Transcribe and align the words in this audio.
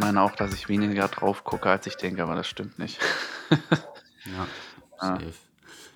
meine 0.00 0.22
auch, 0.22 0.34
dass 0.34 0.52
ich 0.54 0.68
weniger 0.68 1.08
drauf 1.08 1.44
gucke, 1.44 1.68
als 1.70 1.86
ich 1.86 1.96
denke, 1.96 2.22
aber 2.22 2.34
das 2.34 2.46
stimmt 2.46 2.78
nicht. 2.78 2.98
Ja, 4.26 4.46
Ja. 5.02 5.18
safe. 5.18 5.32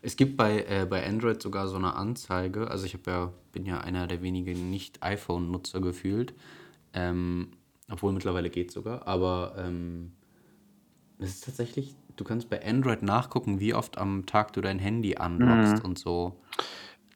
Es 0.01 0.17
gibt 0.17 0.37
bei, 0.37 0.65
äh, 0.65 0.87
bei 0.89 1.07
Android 1.07 1.41
sogar 1.43 1.69
so 1.69 1.77
eine 1.77 1.95
Anzeige. 1.95 2.71
Also 2.71 2.85
ich 2.87 2.99
ja, 3.07 3.33
bin 3.53 3.65
ja 3.65 3.81
einer 3.81 4.07
der 4.07 4.23
wenigen 4.23 4.71
Nicht-iPhone-Nutzer 4.71 5.81
gefühlt. 5.81 6.35
Ähm, 6.93 7.53
obwohl 7.91 8.13
mittlerweile 8.13 8.51
geht 8.51 8.71
sogar. 8.71 9.07
Aber 9.07 9.55
ähm, 9.59 10.13
es 11.19 11.31
ist 11.31 11.45
tatsächlich, 11.45 11.95
du 12.17 12.25
kannst 12.25 12.51
bei 12.51 12.65
Android 12.65 13.03
nachgucken, 13.03 13.61
wie 13.61 13.75
oft 13.75 13.99
am 13.99 14.27
Tag 14.27 14.53
du 14.53 14.61
dein 14.61 14.79
Handy 14.79 15.17
unlockst 15.19 15.83
und 15.85 15.99
so. 15.99 16.39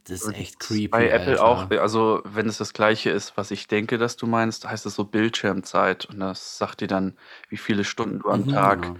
Das 0.09 0.23
ist 0.23 0.35
echt 0.35 0.59
creepy. 0.61 0.89
Bei 0.89 1.09
Apple 1.09 1.41
Alter. 1.41 1.45
auch, 1.45 1.71
also 1.83 2.21
wenn 2.25 2.49
es 2.49 2.59
das 2.59 2.73
gleiche 2.73 3.11
ist, 3.11 3.37
was 3.37 3.51
ich 3.51 3.67
denke, 3.69 3.99
dass 3.99 4.17
du 4.17 4.27
meinst, 4.27 4.69
heißt 4.69 4.87
es 4.87 4.95
so 4.95 5.05
Bildschirmzeit 5.05 6.07
und 6.07 6.21
das 6.21 6.59
sagt 6.59 6.81
dir 6.81 6.89
dann, 6.89 7.17
wie 7.49 7.57
viele 7.57 7.85
Stunden 7.85 8.21
du 8.21 8.31
am 8.31 8.47
Mhm, 8.47 8.49
Tag 8.49 8.83
genau. 8.83 8.97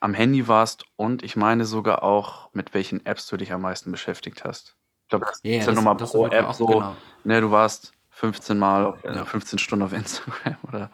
am 0.00 0.14
Handy 0.14 0.48
warst 0.48 0.84
und 0.96 1.22
ich 1.22 1.36
meine 1.36 1.64
sogar 1.66 2.02
auch, 2.02 2.52
mit 2.54 2.74
welchen 2.74 3.04
Apps 3.06 3.26
du 3.28 3.36
dich 3.36 3.52
am 3.52 3.62
meisten 3.62 3.90
beschäftigt 3.92 4.44
hast. 4.44 4.76
Ich 5.04 5.08
glaube, 5.10 5.26
das 5.26 5.40
ja, 5.42 5.58
ist 5.58 5.66
ja 5.66 5.72
nochmal 5.72 5.96
pro 5.96 6.26
App 6.26 6.54
so, 6.54 6.66
genau. 6.66 6.96
ne, 7.24 7.40
du 7.40 7.50
warst 7.50 7.92
15 8.10 8.58
Mal, 8.58 8.86
auf, 8.86 9.04
äh, 9.04 9.14
Ja. 9.14 9.24
15 9.24 9.58
Stunden 9.58 9.84
auf 9.84 9.92
Instagram 9.92 10.56
oder, 10.68 10.90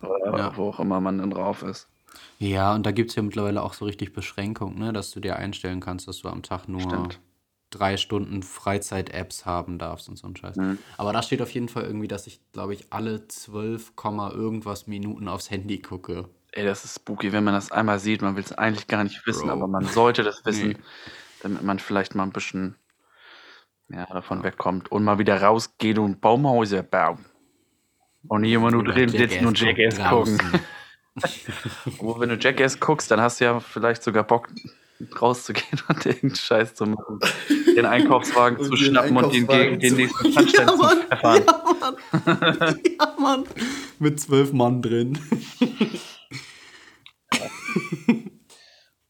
oder 0.00 0.38
Ja. 0.38 0.56
wo 0.56 0.68
auch 0.70 0.80
immer 0.80 1.00
man 1.00 1.18
dann 1.18 1.30
drauf 1.30 1.62
ist. 1.62 1.88
Ja, 2.38 2.74
und 2.74 2.84
da 2.84 2.90
gibt 2.92 3.10
es 3.10 3.16
ja 3.16 3.22
mittlerweile 3.22 3.62
auch 3.62 3.72
so 3.74 3.84
richtig 3.84 4.12
Beschränkungen, 4.12 4.78
ne? 4.78 4.92
dass 4.92 5.10
du 5.12 5.20
dir 5.20 5.36
einstellen 5.36 5.80
kannst, 5.80 6.08
dass 6.08 6.18
du 6.18 6.28
am 6.28 6.42
Tag 6.42 6.68
nur 6.68 6.82
Stimmt. 6.82 7.20
Drei 7.72 7.96
Stunden 7.96 8.42
Freizeit-Apps 8.42 9.44
haben 9.46 9.78
darfst 9.78 10.08
und 10.08 10.16
so 10.16 10.28
ein 10.28 10.36
Scheiß. 10.36 10.56
Mhm. 10.56 10.78
Aber 10.96 11.12
da 11.12 11.22
steht 11.22 11.42
auf 11.42 11.50
jeden 11.50 11.68
Fall 11.68 11.84
irgendwie, 11.84 12.08
dass 12.08 12.26
ich, 12.26 12.40
glaube 12.52 12.74
ich, 12.74 12.86
alle 12.90 13.26
12, 13.26 13.96
Komma 13.96 14.30
irgendwas 14.30 14.86
Minuten 14.86 15.26
aufs 15.28 15.50
Handy 15.50 15.80
gucke. 15.80 16.28
Ey, 16.52 16.64
das 16.64 16.84
ist 16.84 16.96
spooky, 16.96 17.32
wenn 17.32 17.44
man 17.44 17.54
das 17.54 17.72
einmal 17.72 17.98
sieht. 17.98 18.22
Man 18.22 18.36
will 18.36 18.44
es 18.44 18.52
eigentlich 18.52 18.86
gar 18.86 19.02
nicht 19.04 19.26
wissen, 19.26 19.46
Bro. 19.46 19.52
aber 19.52 19.66
man 19.68 19.84
sollte 19.86 20.22
das 20.22 20.44
wissen, 20.44 20.68
Nee. 20.68 20.76
damit 21.42 21.62
man 21.62 21.78
vielleicht 21.78 22.14
mal 22.14 22.24
ein 22.24 22.32
bisschen 22.32 22.76
ja, 23.88 24.06
davon 24.06 24.42
wegkommt 24.42 24.92
und 24.92 25.04
mal 25.04 25.18
wieder 25.18 25.40
rausgeht 25.42 25.98
und 25.98 26.20
Baumhäuser 26.20 26.82
bauen. 26.82 27.24
Und 28.28 28.42
nicht 28.42 28.52
immer 28.52 28.70
nur 28.70 28.84
drin 28.84 29.08
sitzen 29.08 29.46
und 29.46 29.58
Jackass 29.58 29.98
gucken. 29.98 30.38
Wo, 31.98 32.18
wenn 32.20 32.28
du 32.28 32.36
Jackass 32.36 32.78
guckst, 32.80 33.10
dann 33.10 33.20
hast 33.20 33.40
du 33.40 33.44
ja 33.44 33.60
vielleicht 33.60 34.02
sogar 34.02 34.24
Bock 34.24 34.48
rauszugehen 35.20 35.80
und 35.88 36.06
irgendeinen 36.06 36.36
Scheiß 36.36 36.74
zu 36.74 36.86
machen. 36.86 37.20
Den 37.48 37.86
Einkaufswagen 37.86 38.58
Und 38.58 38.64
zu 38.64 38.70
den 38.70 38.78
schnappen 38.78 39.16
und 39.16 39.32
den 39.32 39.46
gegen 39.46 39.50
Einkaufswagen 39.50 39.80
den 39.80 39.96
nächsten 39.96 40.32
Pfandstein 40.32 40.66
Ja, 40.68 40.76
zu 40.76 41.06
pfeffern. 41.06 41.42
Ja, 41.46 41.62
Mann. 42.52 42.80
ja, 42.98 43.16
Mann. 43.18 43.44
Mit 43.98 44.20
zwölf 44.20 44.52
Mann 44.52 44.82
drin. 44.82 45.18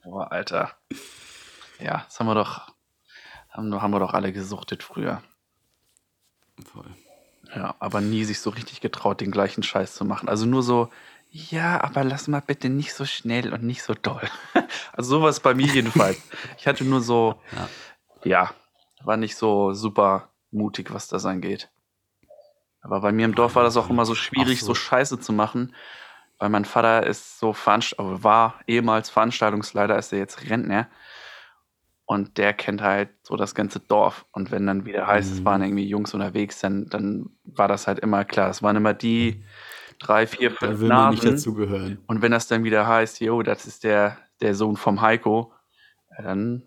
Boah, 0.05 0.31
Alter. 0.31 0.73
Ja, 1.81 2.05
das 2.05 2.21
haben 2.21 2.27
wir 2.27 2.35
doch, 2.35 2.69
haben, 3.51 3.83
haben 3.83 3.91
wir 3.91 4.01
doch 4.01 4.15
alle 4.15 4.33
gesuchtet 4.33 4.83
früher. 4.83 5.23
Voll. 6.65 6.87
Ja, 7.55 7.75
aber 7.81 8.01
nie 8.01 8.25
sich 8.25 8.41
so 8.41 8.51
richtig 8.51 8.81
getraut, 8.81 9.21
den 9.21 9.31
gleichen 9.31 9.63
Scheiß 9.63 9.95
zu 9.95 10.05
machen. 10.05 10.29
Also 10.29 10.47
nur 10.47 10.63
so, 10.63 10.91
ja, 11.35 11.83
aber 11.83 12.05
lass 12.05 12.29
mal 12.29 12.41
bitte 12.41 12.69
nicht 12.69 12.93
so 12.93 13.05
schnell 13.07 13.53
und 13.55 13.63
nicht 13.63 13.83
so 13.83 13.95
doll. 13.95 14.29
Also 14.95 15.17
sowas 15.19 15.41
bei 15.41 15.55
mir 15.55 15.67
jedenfalls. 15.67 16.19
Ich 16.59 16.67
hatte 16.67 16.85
nur 16.85 17.01
so, 17.01 17.41
Ja. 17.57 17.69
ja, 18.25 18.51
war 19.05 19.17
nicht 19.17 19.37
so 19.37 19.73
super 19.73 20.29
mutig, 20.51 20.93
was 20.93 21.09
das 21.09 21.25
angeht. 21.25 21.71
Aber 22.83 23.01
bei 23.01 23.11
mir 23.11 23.25
im 23.25 23.35
Dorf 23.35 23.55
war 23.55 23.63
das 23.63 23.79
auch 23.79 23.89
immer 23.89 24.05
so 24.05 24.15
schwierig, 24.15 24.61
so. 24.61 24.67
so 24.67 24.75
Scheiße 24.75 25.19
zu 25.19 25.33
machen, 25.33 25.75
weil 26.39 26.51
mein 26.51 26.67
Vater 26.67 27.07
ist 27.07 27.39
so 27.39 27.55
Veranst 27.55 27.99
aber 27.99 28.23
war 28.23 28.61
ehemals 28.67 29.09
Veranstaltungsleiter, 29.09 29.97
ist 29.97 30.13
er 30.13 30.19
jetzt 30.19 30.51
Rentner. 30.51 30.89
Und 32.05 32.37
der 32.37 32.53
kennt 32.53 32.83
halt 32.83 33.09
so 33.23 33.37
das 33.37 33.55
ganze 33.55 33.81
Dorf. 33.81 34.27
Und 34.33 34.51
wenn 34.51 34.67
dann 34.67 34.85
wieder 34.85 35.07
heißt, 35.07 35.33
es 35.33 35.41
Mhm. 35.41 35.45
waren 35.47 35.63
irgendwie 35.63 35.89
Jungs 35.89 36.13
unterwegs, 36.13 36.61
dann, 36.61 36.87
dann 36.91 37.31
war 37.45 37.69
das 37.69 37.87
halt 37.87 37.99
immer 38.01 38.27
klar. 38.27 38.51
Es 38.51 38.63
waren 38.63 38.77
immer 38.77 38.93
die 38.93 39.43
drei, 40.07 40.27
vier, 40.27 40.51
Da 40.51 40.57
fünf 40.57 40.81
will 40.81 40.89
man 40.89 41.11
nicht 41.11 41.23
Nasen. 41.25 41.37
dazugehören. 41.37 41.99
Und 42.07 42.23
wenn 42.23 42.33
das 42.33 42.47
dann 42.47 42.65
wieder 42.65 42.87
heißt, 42.87 43.21
jo, 43.21 43.43
das 43.43 43.67
ist 43.67 43.85
der, 43.85 44.19
der 44.41 44.55
Sohn 44.55 44.77
vom 44.77 45.01
Heiko, 45.01 45.53
ja, 46.17 46.25
dann 46.25 46.63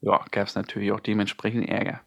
ja, 0.00 0.24
gab 0.30 0.46
es 0.46 0.54
natürlich 0.54 0.92
auch 0.92 1.00
dementsprechend 1.00 1.68
Ärger. 1.68 2.00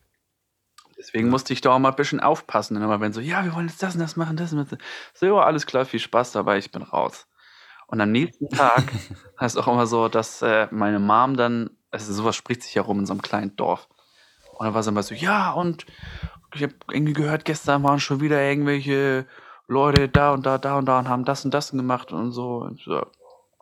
Deswegen 0.97 1.29
musste 1.29 1.53
ich 1.53 1.61
da 1.61 1.71
auch 1.71 1.79
mal 1.79 1.89
ein 1.89 1.95
bisschen 1.95 2.19
aufpassen. 2.19 2.77
Und 2.77 2.83
immer 2.83 3.01
wenn 3.01 3.11
so, 3.11 3.21
ja, 3.21 3.43
wir 3.43 3.55
wollen 3.55 3.67
jetzt 3.67 3.81
das 3.81 3.95
und 3.95 4.01
das 4.01 4.15
machen, 4.15 4.37
das 4.37 4.53
und 4.53 4.71
das. 4.71 4.79
So, 5.13 5.25
ja, 5.25 5.33
alles 5.33 5.65
klar, 5.65 5.85
viel 5.85 5.99
Spaß 5.99 6.31
dabei, 6.31 6.57
ich 6.59 6.71
bin 6.71 6.83
raus. 6.83 7.27
Und 7.87 7.99
am 8.01 8.11
nächsten 8.11 8.49
Tag 8.49 8.83
heißt 9.39 9.57
auch 9.57 9.67
immer 9.67 9.87
so, 9.87 10.09
dass 10.09 10.41
äh, 10.41 10.67
meine 10.71 10.99
Mom 10.99 11.35
dann, 11.35 11.71
also 11.89 12.13
sowas 12.13 12.35
spricht 12.35 12.61
sich 12.63 12.75
ja 12.75 12.83
rum 12.83 12.99
in 12.99 13.05
so 13.05 13.13
einem 13.13 13.21
kleinen 13.23 13.55
Dorf. 13.55 13.89
Und 14.53 14.65
dann 14.65 14.75
war 14.75 14.83
sie 14.83 14.91
immer 14.91 15.03
so, 15.03 15.15
ja, 15.15 15.51
und 15.51 15.85
ich 16.53 16.63
habe 16.63 16.75
irgendwie 16.91 17.13
gehört, 17.13 17.45
gestern 17.45 17.83
waren 17.83 17.99
schon 17.99 18.21
wieder 18.21 18.41
irgendwelche 18.41 19.25
Leute 19.71 20.09
da 20.09 20.33
und 20.33 20.45
da, 20.45 20.57
da 20.57 20.77
und 20.77 20.85
da 20.85 20.99
und 20.99 21.07
haben 21.07 21.23
das 21.23 21.45
und 21.45 21.53
das 21.53 21.71
gemacht 21.71 22.11
und 22.11 22.31
so. 22.33 22.57
Und 22.57 22.79
ich 22.79 22.83
so 22.85 23.01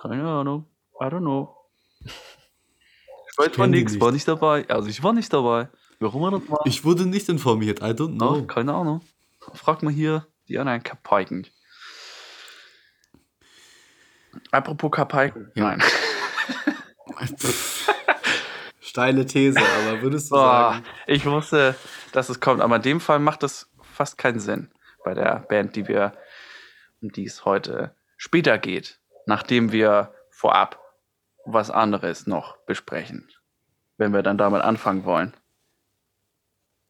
keine 0.02 0.28
Ahnung, 0.28 0.66
I 1.00 1.04
don't 1.06 1.20
know. 1.20 1.56
Ich 2.04 3.38
weiß 3.38 3.56
von 3.56 3.70
nichts, 3.70 3.94
nicht. 3.94 4.02
war 4.02 4.12
nicht 4.12 4.28
dabei. 4.28 4.68
Also 4.70 4.90
ich 4.90 5.04
war 5.04 5.14
nicht 5.14 5.32
dabei. 5.32 5.70
Warum 6.00 6.24
er 6.24 6.32
das 6.40 6.50
war? 6.50 6.62
Ich 6.66 6.84
wurde 6.84 7.06
nicht 7.06 7.30
informiert. 7.30 7.82
I 7.82 7.92
don't 7.92 8.16
No, 8.18 8.34
know. 8.38 8.44
keine 8.48 8.74
Ahnung. 8.74 9.02
Frag 9.54 9.84
mal 9.84 9.94
hier 9.94 10.26
die 10.48 10.58
anderen 10.58 10.82
Kapaiken. 10.82 11.46
Apropos 14.52 14.90
Kapaiken. 14.92 15.52
Ja. 15.54 15.76
Nein. 15.78 15.84
Steile 18.80 19.26
These, 19.28 19.60
aber 19.60 20.02
würdest 20.02 20.32
du 20.32 20.36
Boah, 20.36 20.72
sagen? 20.74 20.86
ich 21.06 21.26
wusste, 21.28 21.76
dass 22.14 22.30
es 22.30 22.40
kommt, 22.40 22.62
aber 22.62 22.78
in 22.78 22.82
dem 22.82 23.00
Fall 23.00 23.20
macht 23.20 23.44
das 23.44 23.70
fast 23.84 24.18
keinen 24.18 24.40
Sinn 24.40 24.72
bei 25.04 25.14
der 25.14 25.46
Band, 25.50 25.76
die 25.76 25.88
wir, 25.88 26.14
um 27.02 27.12
die 27.12 27.26
es 27.26 27.46
heute 27.46 27.96
später 28.18 28.58
geht, 28.58 29.00
nachdem 29.26 29.72
wir 29.72 30.14
vorab 30.30 30.80
was 31.46 31.72
anderes 31.72 32.28
noch 32.28 32.58
besprechen, 32.66 33.28
wenn 33.98 34.14
wir 34.14 34.24
dann 34.24 34.38
damit 34.38 34.62
anfangen 34.62 35.06
wollen. 35.06 35.34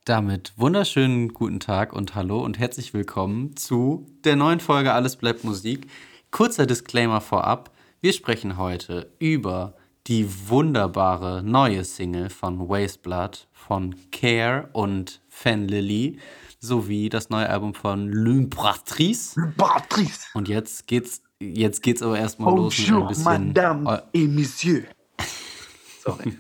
Damit 0.06 0.54
wunderschönen 0.58 1.34
guten 1.34 1.60
Tag 1.60 1.94
und 1.94 2.16
hallo 2.16 2.44
und 2.44 2.58
herzlich 2.58 2.94
willkommen 2.94 3.56
zu 3.56 4.08
der 4.24 4.36
neuen 4.36 4.60
Folge 4.60 4.94
Alles 4.94 5.16
bleibt 5.18 5.44
Musik. 5.44 5.88
Kurzer 6.32 6.66
Disclaimer 6.66 7.22
vorab. 7.22 7.72
Wir 8.02 8.14
sprechen 8.14 8.58
heute 8.58 9.12
über 9.20 9.76
die 10.08 10.50
wunderbare 10.50 11.44
neue 11.44 11.84
Single 11.84 12.30
von 12.30 12.68
Wasteblood 12.68 13.48
von 13.52 13.96
Care 14.12 14.70
und 14.74 15.22
Fan 15.30 15.68
Lily 15.68 16.18
sowie 16.60 17.10
das 17.10 17.30
neue 17.30 17.50
Album 17.50 17.74
von 17.74 18.12
L'Imperatrice. 18.12 19.36
Patrice! 19.58 20.28
Und 20.34 20.48
jetzt 20.48 20.88
geht's, 20.88 21.24
jetzt 21.40 21.82
geht's 21.82 22.02
aber 22.02 22.20
erstmal 22.20 22.56
los 22.56 22.78
mit 22.78 22.92
ein 22.92 23.08
bisschen, 23.08 23.56
äh, 23.56 24.02
et 24.14 24.30
Messieurs. 24.30 24.86
Sorry. 26.04 26.38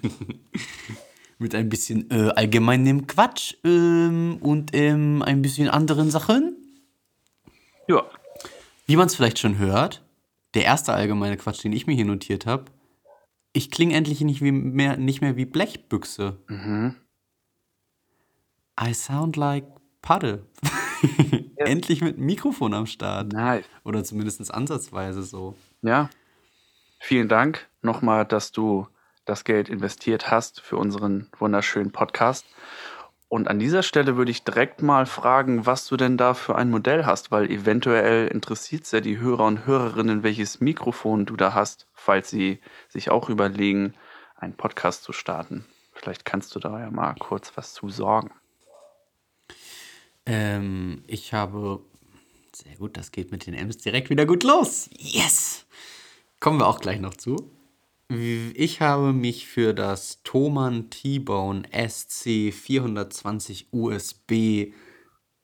mit 1.38 1.56
ein 1.56 1.69
bisschen 1.69 2.09
äh, 2.12 2.31
allgemeinem 2.35 3.07
Quatsch 3.07 3.56
ähm, 3.63 4.38
und 4.41 4.72
ähm, 4.74 5.22
ein 5.22 5.41
bisschen 5.41 5.69
anderen 5.69 6.12
Sachen. 6.12 6.57
Ja, 7.88 8.03
Wie 8.86 8.97
man 8.97 9.07
es 9.07 9.16
vielleicht 9.16 9.40
schon 9.40 9.57
hört, 9.57 10.03
der 10.53 10.66
erste 10.66 10.94
allgemeine 10.94 11.38
Quatsch, 11.38 11.63
den 11.63 11.74
ich 11.74 11.88
mir 11.88 11.96
hier 11.96 12.06
notiert 12.06 12.46
habe, 12.46 12.66
ich 13.53 13.72
klinge 13.72 13.96
endlich 13.96 14.22
nicht, 14.22 14.41
wie 14.41 14.51
mehr, 14.51 14.97
nicht 14.97 15.22
mehr 15.22 15.38
wie 15.38 15.46
Blechbüchse. 15.46 16.38
Mhm. 16.47 16.95
I 18.80 18.94
sound 18.94 19.36
like 19.36 19.65
Padde. 20.01 20.46
endlich 21.57 22.01
mit 22.01 22.18
Mikrofon 22.18 22.74
am 22.74 22.86
Start. 22.86 23.34
nice. 23.34 23.66
Oder 23.84 24.04
zumindest 24.04 24.54
ansatzweise 24.54 25.24
so. 25.24 25.56
Ja, 25.81 26.10
vielen 27.00 27.28
Dank 27.28 27.68
nochmal, 27.81 28.25
dass 28.25 28.51
du 28.51 28.88
das 29.25 29.44
Geld 29.44 29.69
investiert 29.69 30.31
hast 30.31 30.62
für 30.62 30.78
unseren 30.78 31.30
wunderschönen 31.38 31.92
Podcast. 31.92 32.46
Und 33.28 33.48
an 33.48 33.60
dieser 33.60 33.84
Stelle 33.84 34.18
würde 34.18 34.31
ich 34.31 34.44
direkt 34.44 34.81
mal 34.81 35.06
fragen, 35.06 35.68
was 35.68 35.86
du 35.86 35.98
denn 35.98 36.18
da 36.18 36.34
für 36.34 36.56
ein 36.56 36.72
Modell 36.72 37.06
hast, 37.06 37.30
weil 37.30 37.51
eventuell 37.51 38.28
interessiert 38.28 38.86
es 38.86 38.92
ja 38.92 39.01
die 39.01 39.19
Hörer 39.19 39.46
und 39.46 39.68
Hörerinnen, 39.68 40.24
welches 40.24 40.62
Mikrofon 40.62 41.28
du 41.28 41.36
da 41.36 41.54
hast, 41.54 41.86
falls 41.94 42.31
sie 42.31 42.60
sich 42.88 43.12
auch 43.12 43.30
überlegen, 43.30 43.94
einen 44.36 44.56
Podcast 44.56 45.04
zu 45.04 45.13
starten. 45.13 45.66
Vielleicht 45.94 46.25
kannst 46.25 46.56
du 46.56 46.60
da 46.60 46.80
ja 46.80 46.90
mal 46.90 47.13
kurz 47.19 47.51
was 47.56 47.74
zu 47.74 47.90
sorgen. 47.90 48.31
Ähm, 50.29 51.03
ich 51.07 51.33
habe. 51.33 51.81
Sehr 52.53 52.75
gut, 52.75 52.97
das 52.97 53.11
geht 53.11 53.31
mit 53.31 53.47
den 53.47 53.53
M's 53.55 53.77
direkt 53.77 54.09
wieder 54.09 54.25
gut 54.25 54.43
los. 54.43 54.89
Yes! 54.97 55.65
Kommen 56.39 56.59
wir 56.59 56.67
auch 56.67 56.79
gleich 56.79 56.99
noch 56.99 57.15
zu. 57.15 57.51
Ich 58.09 58.81
habe 58.81 59.13
mich 59.13 59.47
für 59.47 59.73
das 59.73 60.21
Thomann 60.23 60.89
T-Bone 60.89 61.63
SC 61.71 62.51
420 62.51 63.67
USB 63.71 64.73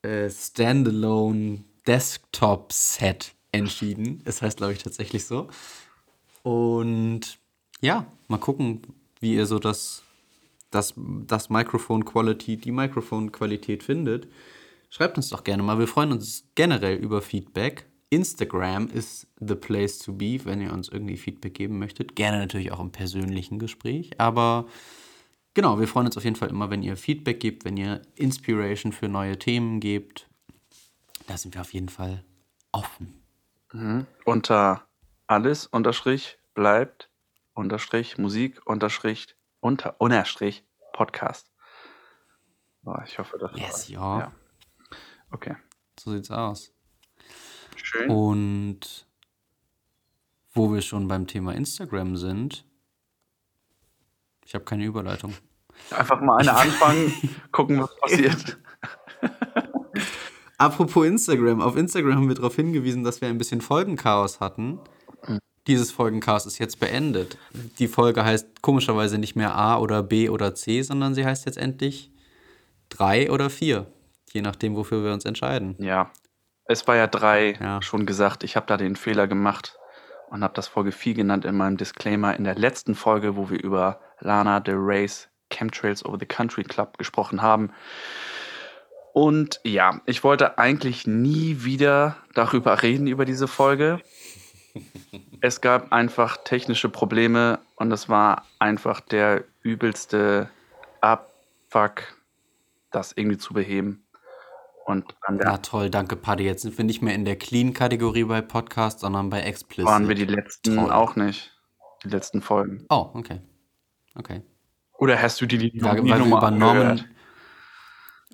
äh, 0.02 0.30
Standalone 0.30 1.64
Desktop 1.86 2.72
Set 2.72 3.34
entschieden. 3.52 4.20
Es 4.24 4.42
heißt, 4.42 4.56
glaube 4.58 4.72
ich, 4.72 4.82
tatsächlich 4.82 5.24
so. 5.24 5.48
Und 6.42 7.38
ja, 7.80 8.06
mal 8.28 8.38
gucken, 8.38 8.82
wie 9.20 9.34
ihr 9.34 9.46
so 9.46 9.58
das, 9.58 10.02
das, 10.70 10.94
das 10.96 11.50
Microphone 11.50 12.04
Quality, 12.04 12.56
die 12.56 12.72
Microphone 12.72 13.32
Qualität 13.32 13.82
findet. 13.82 14.26
Schreibt 14.96 15.18
uns 15.18 15.28
doch 15.28 15.44
gerne 15.44 15.62
mal. 15.62 15.78
Wir 15.78 15.88
freuen 15.88 16.10
uns 16.10 16.48
generell 16.54 16.96
über 16.96 17.20
Feedback. 17.20 17.84
Instagram 18.08 18.88
ist 18.88 19.26
the 19.38 19.54
place 19.54 19.98
to 19.98 20.14
be, 20.14 20.42
wenn 20.46 20.62
ihr 20.62 20.72
uns 20.72 20.88
irgendwie 20.88 21.18
Feedback 21.18 21.52
geben 21.52 21.78
möchtet. 21.78 22.16
Gerne 22.16 22.38
natürlich 22.38 22.72
auch 22.72 22.80
im 22.80 22.92
persönlichen 22.92 23.58
Gespräch. 23.58 24.18
Aber 24.18 24.64
genau, 25.52 25.78
wir 25.78 25.86
freuen 25.86 26.06
uns 26.06 26.16
auf 26.16 26.24
jeden 26.24 26.36
Fall 26.36 26.48
immer, 26.48 26.70
wenn 26.70 26.82
ihr 26.82 26.96
Feedback 26.96 27.40
gebt, 27.40 27.66
wenn 27.66 27.76
ihr 27.76 28.00
Inspiration 28.14 28.90
für 28.90 29.06
neue 29.06 29.38
Themen 29.38 29.80
gebt. 29.80 30.30
Da 31.26 31.36
sind 31.36 31.52
wir 31.52 31.60
auf 31.60 31.74
jeden 31.74 31.90
Fall 31.90 32.24
offen. 32.72 33.22
Mhm. 33.74 34.06
Unter 34.24 34.86
alles 35.26 35.66
unterstrich 35.66 36.38
bleibt 36.54 37.10
unterstrich 37.52 38.16
Musik 38.16 38.62
unterstrich 38.64 39.36
unter 39.60 39.96
unterstrich 39.98 40.64
Podcast. 40.94 41.52
Oh, 42.86 42.96
ich 43.04 43.18
hoffe, 43.18 43.36
das 43.36 43.50
Yes, 43.60 43.88
ja. 43.90 44.20
ja. 44.20 44.32
Okay. 45.36 45.54
So 46.00 46.12
sieht's 46.12 46.30
aus. 46.30 46.72
Schön. 47.76 48.08
Und 48.08 49.06
wo 50.54 50.72
wir 50.72 50.80
schon 50.80 51.08
beim 51.08 51.26
Thema 51.26 51.54
Instagram 51.54 52.16
sind, 52.16 52.64
ich 54.46 54.54
habe 54.54 54.64
keine 54.64 54.86
Überleitung. 54.86 55.34
Einfach 55.90 56.22
mal 56.22 56.38
eine 56.38 56.56
anfangen, 56.56 57.12
gucken, 57.52 57.82
was 57.82 57.94
passiert. 58.00 58.56
Apropos 60.56 61.06
Instagram, 61.06 61.60
auf 61.60 61.76
Instagram 61.76 62.14
haben 62.14 62.28
wir 62.28 62.34
darauf 62.34 62.56
hingewiesen, 62.56 63.04
dass 63.04 63.20
wir 63.20 63.28
ein 63.28 63.36
bisschen 63.36 63.60
Folgenchaos 63.60 64.40
hatten. 64.40 64.80
Dieses 65.66 65.90
Folgenchaos 65.90 66.46
ist 66.46 66.56
jetzt 66.56 66.80
beendet. 66.80 67.36
Die 67.78 67.88
Folge 67.88 68.24
heißt 68.24 68.62
komischerweise 68.62 69.18
nicht 69.18 69.36
mehr 69.36 69.54
A 69.54 69.76
oder 69.76 70.02
B 70.02 70.30
oder 70.30 70.54
C, 70.54 70.80
sondern 70.80 71.14
sie 71.14 71.26
heißt 71.26 71.44
jetzt 71.44 71.58
endlich 71.58 72.10
3 72.88 73.30
oder 73.30 73.50
4. 73.50 73.86
Je 74.36 74.42
nachdem, 74.42 74.76
wofür 74.76 75.02
wir 75.02 75.14
uns 75.14 75.24
entscheiden. 75.24 75.76
Ja, 75.78 76.10
es 76.66 76.86
war 76.86 76.94
ja 76.94 77.06
drei 77.06 77.54
Ja. 77.58 77.80
schon 77.80 78.04
gesagt. 78.04 78.44
Ich 78.44 78.54
habe 78.54 78.66
da 78.66 78.76
den 78.76 78.94
Fehler 78.94 79.26
gemacht 79.26 79.78
und 80.28 80.44
habe 80.44 80.52
das 80.52 80.68
Folge 80.68 80.92
4 80.92 81.14
genannt 81.14 81.46
in 81.46 81.56
meinem 81.56 81.78
Disclaimer 81.78 82.36
in 82.36 82.44
der 82.44 82.54
letzten 82.54 82.94
Folge, 82.94 83.36
wo 83.38 83.48
wir 83.48 83.62
über 83.62 83.98
Lana 84.20 84.60
Del 84.60 84.74
Rey's 84.76 85.30
Chemtrails 85.50 86.04
Over 86.04 86.18
the 86.20 86.26
Country 86.26 86.64
Club 86.64 86.98
gesprochen 86.98 87.40
haben. 87.40 87.72
Und 89.14 89.58
ja, 89.64 90.02
ich 90.04 90.22
wollte 90.22 90.58
eigentlich 90.58 91.06
nie 91.06 91.64
wieder 91.64 92.18
darüber 92.34 92.82
reden, 92.82 93.06
über 93.06 93.24
diese 93.24 93.48
Folge. 93.48 94.00
Es 95.40 95.62
gab 95.62 95.92
einfach 95.92 96.38
technische 96.44 96.88
Probleme 96.90 97.60
und 97.76 97.90
es 97.92 98.08
war 98.10 98.44
einfach 98.58 99.00
der 99.00 99.44
übelste 99.62 100.50
Abfuck, 101.00 102.02
das 102.90 103.12
irgendwie 103.12 103.38
zu 103.38 103.54
beheben. 103.54 104.05
Und 104.86 105.16
an 105.22 105.36
der 105.38 105.48
Na 105.48 105.56
toll, 105.58 105.90
danke 105.90 106.14
Paddy. 106.14 106.44
Jetzt 106.44 106.62
sind 106.62 106.78
wir 106.78 106.84
nicht 106.84 107.02
mehr 107.02 107.14
in 107.14 107.24
der 107.24 107.36
Clean-Kategorie 107.36 108.22
bei 108.24 108.40
Podcast, 108.40 109.00
sondern 109.00 109.30
bei 109.30 109.40
Explicit. 109.40 109.84
waren 109.90 110.06
wir 110.06 110.14
die 110.14 110.24
letzten 110.26 110.76
Toll. 110.76 110.92
auch 110.92 111.16
nicht. 111.16 111.52
Die 112.04 112.08
letzten 112.08 112.40
Folgen. 112.40 112.86
Oh, 112.88 113.10
okay. 113.14 113.40
Okay. 114.14 114.42
Oder 114.92 115.20
hast 115.20 115.40
du 115.40 115.46
die, 115.46 115.58
die, 115.58 115.76
Ja, 115.76 115.94
die 115.94 115.98
weil, 115.98 116.04
wir 116.04 116.16
Nummer 116.18 116.38
über 116.38 116.50
Norman, 116.52 116.76
angehört? 116.86 117.04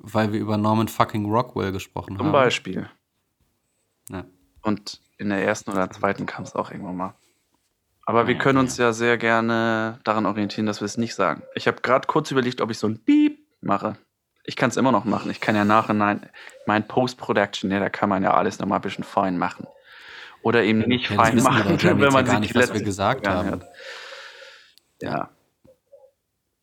weil 0.02 0.32
wir 0.32 0.40
über 0.40 0.58
Norman 0.58 0.88
fucking 0.88 1.24
Rockwell 1.24 1.72
gesprochen 1.72 2.16
Zum 2.18 2.26
haben. 2.26 2.32
Beispiel. 2.32 2.88
Ja. 4.10 4.24
Und 4.62 5.00
in 5.16 5.30
der 5.30 5.42
ersten 5.44 5.70
oder 5.70 5.90
zweiten 5.90 6.26
kam 6.26 6.44
es 6.44 6.54
auch 6.54 6.70
irgendwann 6.70 6.96
mal. 6.96 7.14
Aber 8.04 8.26
wir 8.26 8.36
können 8.36 8.58
uns 8.58 8.76
ja 8.76 8.92
sehr 8.92 9.16
gerne 9.16 10.00
daran 10.04 10.26
orientieren, 10.26 10.66
dass 10.66 10.80
wir 10.80 10.86
es 10.86 10.98
nicht 10.98 11.14
sagen. 11.14 11.42
Ich 11.54 11.66
habe 11.66 11.80
gerade 11.80 12.06
kurz 12.08 12.30
überlegt, 12.30 12.60
ob 12.60 12.70
ich 12.70 12.78
so 12.78 12.88
ein 12.88 13.02
Beep 13.04 13.38
mache. 13.60 13.96
Ich 14.44 14.56
kann 14.56 14.70
es 14.70 14.76
immer 14.76 14.92
noch 14.92 15.04
machen. 15.04 15.30
Ich 15.30 15.40
kann 15.40 15.54
ja 15.54 15.64
nachhinein, 15.64 16.28
mein 16.66 16.86
Post-Production, 16.86 17.70
ja, 17.70 17.78
da 17.80 17.88
kann 17.88 18.08
man 18.08 18.22
ja 18.22 18.34
alles 18.34 18.58
nochmal 18.58 18.78
ein 18.78 18.82
bisschen 18.82 19.04
fein 19.04 19.38
machen. 19.38 19.66
Oder 20.42 20.64
eben 20.64 20.80
nicht 20.80 21.08
Ja, 21.10 21.16
fein 21.16 21.36
machen, 21.42 21.80
wenn 21.82 21.98
man 21.98 22.10
ja 22.12 22.22
gar 22.22 22.30
sich 22.32 22.40
nicht, 22.40 22.54
was 22.56 22.72
wir 22.74 22.82
gesagt 22.82 23.26
haben. 23.28 23.38
anhört. 23.38 23.64
Ja. 25.00 25.30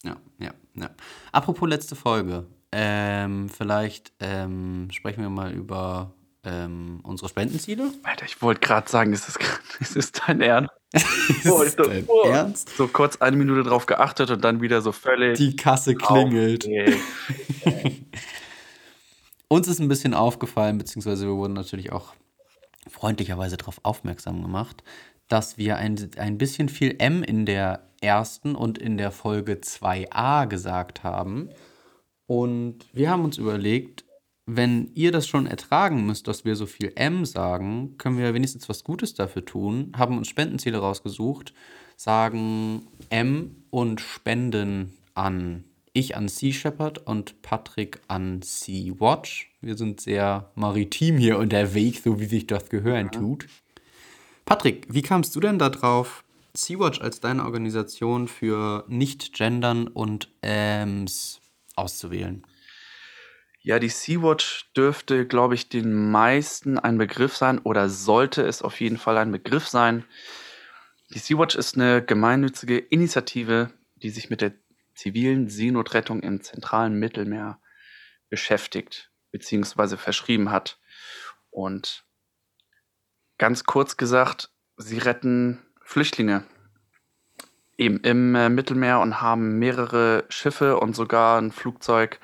Ja, 0.03 0.15
ja, 0.39 0.51
ja. 0.75 0.89
Apropos 1.31 1.69
letzte 1.69 1.95
Folge. 1.95 2.45
Ähm, 2.71 3.49
vielleicht 3.49 4.11
ähm, 4.19 4.89
sprechen 4.91 5.21
wir 5.23 5.29
mal 5.29 5.51
über 5.51 6.11
ähm, 6.43 6.99
unsere 7.03 7.29
Spendenziele. 7.29 7.91
Alter, 8.03 8.25
ich 8.25 8.41
wollte 8.41 8.61
gerade 8.61 8.89
sagen, 8.89 9.13
ist 9.13 9.27
das, 9.27 9.37
ist 9.79 9.95
das 9.95 10.11
dein 10.11 10.41
Ernst? 10.41 10.71
Oh, 11.47 11.61
Ist 11.63 11.77
so, 11.77 11.83
dein 11.83 12.05
oh. 12.07 12.23
Ernst? 12.23 12.69
So 12.75 12.87
kurz 12.87 13.17
eine 13.17 13.37
Minute 13.37 13.61
drauf 13.63 13.85
geachtet 13.85 14.31
und 14.31 14.43
dann 14.43 14.61
wieder 14.61 14.81
so 14.81 14.91
völlig. 14.91 15.37
Die 15.37 15.55
Kasse 15.55 15.93
klingelt. 15.95 16.67
Uns 19.47 19.67
ist 19.67 19.79
ein 19.79 19.87
bisschen 19.87 20.13
aufgefallen, 20.13 20.77
beziehungsweise 20.77 21.25
wir 21.27 21.35
wurden 21.35 21.53
natürlich 21.53 21.91
auch 21.91 22.13
freundlicherweise 22.87 23.57
darauf 23.57 23.79
aufmerksam 23.83 24.41
gemacht, 24.41 24.83
dass 25.27 25.57
wir 25.57 25.77
ein, 25.77 26.09
ein 26.17 26.37
bisschen 26.37 26.69
viel 26.69 26.95
M 26.99 27.23
in 27.23 27.45
der 27.45 27.87
ersten 28.01 28.55
und 28.55 28.77
in 28.77 28.97
der 28.97 29.11
Folge 29.11 29.53
2a 29.53 30.47
gesagt 30.47 31.03
haben. 31.03 31.49
Und 32.25 32.85
wir 32.93 33.09
haben 33.09 33.23
uns 33.23 33.37
überlegt, 33.37 34.05
wenn 34.55 34.91
ihr 34.95 35.11
das 35.11 35.27
schon 35.27 35.45
ertragen 35.45 36.05
müsst, 36.05 36.27
dass 36.27 36.45
wir 36.45 36.55
so 36.55 36.65
viel 36.65 36.91
M 36.95 37.25
sagen, 37.25 37.97
können 37.97 38.17
wir 38.17 38.33
wenigstens 38.33 38.69
was 38.69 38.83
Gutes 38.83 39.13
dafür 39.13 39.45
tun, 39.45 39.91
haben 39.97 40.17
uns 40.17 40.27
Spendenziele 40.27 40.79
rausgesucht, 40.79 41.53
sagen 41.95 42.87
M 43.09 43.63
und 43.69 44.01
spenden 44.01 44.93
an 45.13 45.63
ich 45.93 46.15
an 46.15 46.27
Sea 46.27 46.53
Shepherd 46.53 47.05
und 47.07 47.41
Patrick 47.41 47.99
an 48.07 48.41
Sea 48.41 48.93
Watch. 48.99 49.51
Wir 49.59 49.75
sind 49.75 49.99
sehr 49.99 50.51
maritim 50.55 51.17
hier 51.17 51.37
unterwegs, 51.39 52.03
so 52.03 52.19
wie 52.19 52.25
sich 52.25 52.47
das 52.47 52.69
gehören 52.69 53.11
tut. 53.11 53.47
Patrick, 54.45 54.87
wie 54.89 55.01
kamst 55.01 55.35
du 55.35 55.39
denn 55.39 55.59
da 55.59 55.69
drauf, 55.69 56.23
Sea-Watch 56.55 57.01
als 57.01 57.19
deine 57.19 57.45
Organisation 57.45 58.27
für 58.27 58.83
Nicht-Gendern 58.87 59.87
und 59.87 60.29
Äms 60.41 61.39
auszuwählen? 61.75 62.43
Ja, 63.69 63.77
die 63.77 63.89
Sea-Watch 63.89 64.71
dürfte, 64.75 65.27
glaube 65.27 65.53
ich, 65.53 65.69
den 65.69 66.09
meisten 66.09 66.79
ein 66.79 66.97
Begriff 66.97 67.37
sein 67.37 67.59
oder 67.59 67.87
sollte 67.87 68.41
es 68.41 68.63
auf 68.63 68.81
jeden 68.81 68.97
Fall 68.97 69.15
ein 69.19 69.31
Begriff 69.31 69.67
sein. 69.67 70.05
Die 71.13 71.19
Sea-Watch 71.19 71.55
ist 71.55 71.75
eine 71.75 72.03
gemeinnützige 72.03 72.79
Initiative, 72.79 73.69
die 73.97 74.09
sich 74.09 74.31
mit 74.31 74.41
der 74.41 74.53
zivilen 74.95 75.49
Seenotrettung 75.49 76.21
im 76.21 76.41
zentralen 76.41 76.97
Mittelmeer 76.97 77.61
beschäftigt 78.29 79.11
bzw. 79.29 79.97
verschrieben 79.97 80.49
hat. 80.49 80.79
Und 81.51 82.05
ganz 83.37 83.65
kurz 83.65 83.97
gesagt, 83.97 84.49
sie 84.77 84.97
retten 84.97 85.63
Flüchtlinge 85.83 86.43
eben 87.77 87.99
im 87.99 88.35
äh, 88.35 88.49
Mittelmeer 88.49 88.99
und 88.99 89.21
haben 89.21 89.57
mehrere 89.57 90.25
Schiffe 90.27 90.77
und 90.79 90.95
sogar 90.95 91.39
ein 91.39 91.51
Flugzeug, 91.51 92.19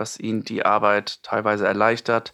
was 0.00 0.18
ihnen 0.18 0.42
die 0.42 0.64
Arbeit 0.64 1.22
teilweise 1.22 1.68
erleichtert. 1.68 2.32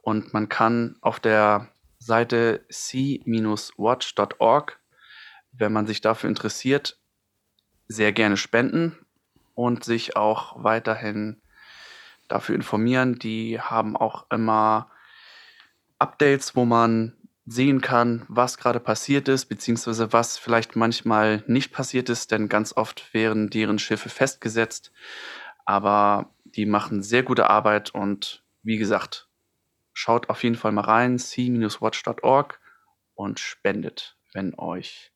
Und 0.00 0.32
man 0.32 0.48
kann 0.48 0.96
auf 1.02 1.20
der 1.20 1.68
Seite 1.98 2.64
sea-watch.org, 2.68 4.80
wenn 5.52 5.72
man 5.72 5.86
sich 5.86 6.00
dafür 6.00 6.28
interessiert, 6.28 6.98
sehr 7.86 8.12
gerne 8.12 8.36
spenden 8.36 8.98
und 9.54 9.84
sich 9.84 10.16
auch 10.16 10.64
weiterhin 10.64 11.40
dafür 12.28 12.56
informieren. 12.56 13.18
Die 13.18 13.60
haben 13.60 13.96
auch 13.96 14.26
immer 14.30 14.90
Updates, 15.98 16.56
wo 16.56 16.64
man 16.64 17.14
sehen 17.44 17.80
kann, 17.80 18.24
was 18.28 18.56
gerade 18.56 18.80
passiert 18.80 19.28
ist, 19.28 19.46
beziehungsweise 19.46 20.12
was 20.12 20.38
vielleicht 20.38 20.76
manchmal 20.76 21.42
nicht 21.46 21.72
passiert 21.72 22.08
ist, 22.08 22.30
denn 22.30 22.48
ganz 22.48 22.76
oft 22.76 23.12
wären 23.12 23.50
deren 23.50 23.78
Schiffe 23.78 24.08
festgesetzt. 24.08 24.92
Aber 25.64 26.30
die 26.56 26.66
machen 26.66 27.02
sehr 27.02 27.22
gute 27.22 27.48
Arbeit 27.50 27.94
und 27.94 28.42
wie 28.62 28.76
gesagt, 28.76 29.28
schaut 29.92 30.28
auf 30.30 30.42
jeden 30.42 30.56
Fall 30.56 30.72
mal 30.72 30.82
rein, 30.82 31.18
sea-watch.org 31.18 32.60
und 33.14 33.40
spendet, 33.40 34.16
wenn 34.32 34.54
euch 34.58 35.12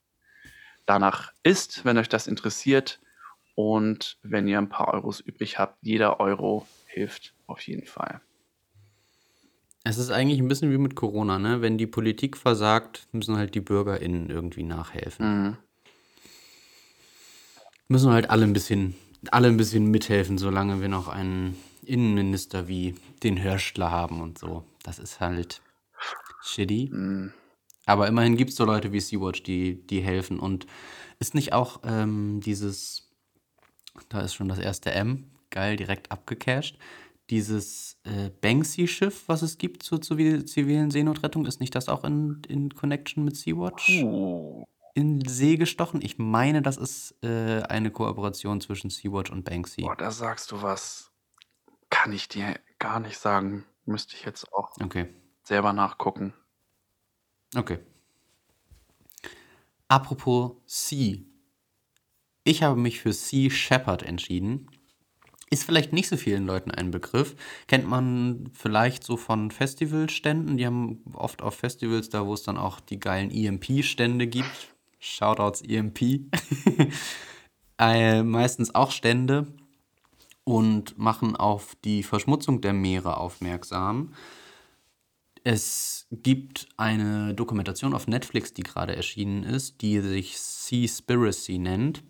danach 0.86 1.32
ist, 1.42 1.84
wenn 1.84 1.98
euch 1.98 2.08
das 2.08 2.26
interessiert 2.26 3.00
und 3.54 4.18
wenn 4.22 4.46
ihr 4.46 4.58
ein 4.58 4.68
paar 4.68 4.94
Euros 4.94 5.20
übrig 5.20 5.58
habt. 5.58 5.78
Jeder 5.82 6.20
Euro 6.20 6.66
hilft 6.86 7.34
auf 7.46 7.60
jeden 7.62 7.86
Fall. 7.86 8.20
Es 9.82 9.98
ist 9.98 10.10
eigentlich 10.10 10.40
ein 10.40 10.48
bisschen 10.48 10.72
wie 10.72 10.78
mit 10.78 10.96
Corona, 10.96 11.38
ne? 11.38 11.62
Wenn 11.62 11.78
die 11.78 11.86
Politik 11.86 12.36
versagt, 12.36 13.06
müssen 13.12 13.36
halt 13.36 13.54
die 13.54 13.60
BürgerInnen 13.60 14.30
irgendwie 14.30 14.64
nachhelfen. 14.64 15.44
Mhm. 15.44 15.56
Müssen 17.88 18.10
halt 18.10 18.28
alle 18.30 18.44
ein 18.44 18.52
bisschen, 18.52 18.96
alle 19.32 19.48
ein 19.48 19.56
bisschen 19.56 19.90
mithelfen, 19.90 20.38
solange 20.38 20.80
wir 20.80 20.88
noch 20.88 21.08
einen 21.08 21.56
Innenminister 21.84 22.68
wie 22.68 22.94
den 23.22 23.42
Hörstler 23.42 23.90
haben 23.90 24.20
und 24.20 24.38
so. 24.38 24.64
Das 24.82 24.98
ist 24.98 25.20
halt 25.20 25.60
shitty. 26.42 26.90
Mhm. 26.92 27.32
Aber 27.86 28.08
immerhin 28.08 28.36
gibt 28.36 28.50
es 28.50 28.56
so 28.56 28.64
Leute 28.64 28.92
wie 28.92 29.00
Sea-Watch, 29.00 29.44
die, 29.44 29.86
die 29.86 30.00
helfen. 30.00 30.40
Und 30.40 30.66
ist 31.20 31.34
nicht 31.34 31.52
auch 31.52 31.80
ähm, 31.84 32.40
dieses, 32.44 33.08
da 34.08 34.20
ist 34.20 34.34
schon 34.34 34.48
das 34.48 34.58
erste 34.58 34.92
M, 34.92 35.30
geil, 35.50 35.76
direkt 35.76 36.10
abgecached, 36.10 36.78
dieses 37.30 37.98
äh, 38.04 38.30
Banksy-Schiff, 38.40 39.24
was 39.26 39.42
es 39.42 39.58
gibt 39.58 39.82
zur 39.82 40.00
zivilen 40.00 40.90
Seenotrettung, 40.90 41.46
ist 41.46 41.60
nicht 41.60 41.74
das 41.74 41.88
auch 41.88 42.04
in, 42.04 42.42
in 42.48 42.74
Connection 42.74 43.24
mit 43.24 43.36
Sea-Watch 43.36 44.02
Uh, 44.02 44.64
in 44.96 45.24
See 45.26 45.56
gestochen? 45.56 46.00
Ich 46.02 46.18
meine, 46.18 46.62
das 46.62 46.76
ist 46.76 47.14
äh, 47.22 47.62
eine 47.62 47.90
Kooperation 47.90 48.60
zwischen 48.60 48.90
Sea-Watch 48.90 49.30
und 49.30 49.44
Banksy. 49.44 49.82
boah, 49.82 49.96
da 49.96 50.10
sagst 50.10 50.50
du 50.52 50.62
was. 50.62 51.12
Kann 51.90 52.12
ich 52.12 52.28
dir 52.28 52.58
gar 52.78 52.98
nicht 53.00 53.18
sagen. 53.18 53.64
Müsste 53.84 54.14
ich 54.16 54.24
jetzt 54.24 54.52
auch 54.52 54.72
Okay. 54.82 55.06
selber 55.44 55.72
nachgucken. 55.72 56.34
Okay. 57.54 57.78
Apropos 59.88 60.52
Sea. 60.66 61.18
Ich 62.44 62.62
habe 62.62 62.78
mich 62.80 63.00
für 63.00 63.12
Sea 63.12 63.50
Shepherd 63.50 64.02
entschieden. 64.02 64.68
Ist 65.48 65.62
vielleicht 65.64 65.92
nicht 65.92 66.08
so 66.08 66.16
vielen 66.16 66.44
Leuten 66.44 66.72
ein 66.72 66.90
Begriff. 66.90 67.36
Kennt 67.68 67.86
man 67.86 68.50
vielleicht 68.52 69.04
so 69.04 69.16
von 69.16 69.52
Festivalständen. 69.52 70.56
Die 70.56 70.66
haben 70.66 71.04
oft 71.14 71.40
auf 71.40 71.54
Festivals 71.54 72.08
da, 72.08 72.26
wo 72.26 72.34
es 72.34 72.42
dann 72.42 72.56
auch 72.56 72.80
die 72.80 72.98
geilen 72.98 73.30
EMP-Stände 73.30 74.26
gibt. 74.26 74.74
Shoutouts 74.98 75.62
EMP. 75.62 76.00
äh, 77.78 78.22
meistens 78.22 78.74
auch 78.74 78.90
Stände 78.90 79.46
und 80.44 80.96
machen 80.96 81.36
auf 81.36 81.76
die 81.84 82.02
Verschmutzung 82.02 82.60
der 82.60 82.72
Meere 82.72 83.18
aufmerksam. 83.18 84.14
Es 85.44 86.08
gibt 86.10 86.66
eine 86.76 87.34
Dokumentation 87.34 87.94
auf 87.94 88.08
Netflix, 88.08 88.52
die 88.52 88.64
gerade 88.64 88.96
erschienen 88.96 89.44
ist, 89.44 89.80
die 89.80 90.00
sich 90.00 90.40
Seaspiracy 90.40 91.58
nennt, 91.58 92.02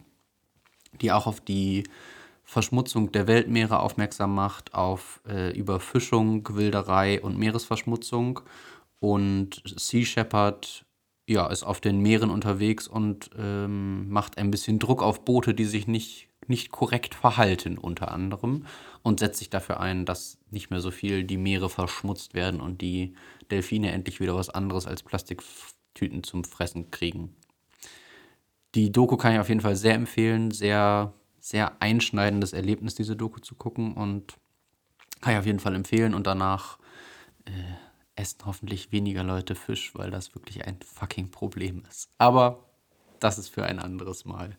die 1.03 1.13
auch 1.13 1.27
auf 1.27 1.43
die 1.43 1.85
Verschmutzung 2.45 3.13
der 3.13 3.27
Weltmeere 3.27 3.81
aufmerksam 3.81 4.35
macht, 4.35 4.73
auf 4.73 5.21
äh, 5.29 5.51
Überfischung, 5.51 6.49
Wilderei 6.57 7.21
und 7.21 7.37
Meeresverschmutzung. 7.37 8.41
Und 9.01 9.63
Sea 9.67 10.07
Shepherd 10.07 10.86
ja, 11.29 11.47
ist 11.49 11.65
auf 11.65 11.81
den 11.81 12.01
Meeren 12.01 12.31
unterwegs 12.31 12.87
und 12.87 13.31
ähm, 13.37 14.09
macht 14.09 14.39
ein 14.39 14.51
bisschen 14.51 14.79
Druck 14.79 15.03
auf 15.03 15.25
Boote, 15.25 15.55
die 15.55 15.65
sich 15.65 15.89
nicht, 15.89 16.29
nicht 16.47 16.71
korrekt 16.71 17.15
verhalten, 17.15 17.79
unter 17.79 18.13
anderem. 18.13 18.67
Und 19.03 19.21
setzt 19.21 19.39
sich 19.39 19.51
dafür 19.51 19.81
ein, 19.81 20.05
dass 20.05 20.39
nicht 20.51 20.71
mehr 20.71 20.81
so 20.81 20.91
viel 20.91 21.25
die 21.25 21.37
Meere 21.37 21.69
verschmutzt 21.69 22.35
werden 22.35 22.61
und 22.61 22.81
die 22.81 23.15
Delfine 23.51 23.93
endlich 23.93 24.21
wieder 24.21 24.37
was 24.37 24.51
anderes 24.51 24.87
als 24.87 25.03
Plastiktüten 25.03 26.23
zum 26.23 26.45
Fressen 26.45 26.91
kriegen. 26.91 27.35
Die 28.77 28.93
Doku 28.93 29.17
kann 29.17 29.33
ich 29.33 29.41
auf 29.41 29.49
jeden 29.49 29.61
Fall 29.61 29.77
sehr 29.77 29.95
empfehlen. 29.95 30.53
Sehr, 30.53 31.13
sehr 31.41 31.81
einschneidendes 31.81 32.53
Erlebnis, 32.53 32.95
diese 32.95 33.17
Doku 33.17 33.41
zu 33.41 33.57
gucken. 33.57 33.95
Und 33.95 34.35
kann 35.21 35.33
ich 35.33 35.39
auf 35.41 35.47
jeden 35.47 35.61
Fall 35.61 35.75
empfehlen. 35.75 36.15
Und 36.15 36.27
danach 36.27 36.79
äh, 37.47 37.51
essen 38.17 38.39
hoffentlich 38.45 38.93
weniger 38.93 39.23
Leute 39.23 39.55
Fisch, 39.55 39.95
weil 39.95 40.11
das 40.11 40.35
wirklich 40.35 40.67
ein 40.67 40.79
fucking 40.83 41.31
Problem 41.31 41.85
ist. 41.89 42.09
Aber 42.19 42.65
das 43.21 43.39
ist 43.39 43.49
für 43.49 43.65
ein 43.65 43.79
anderes 43.79 44.25
Mal. 44.25 44.57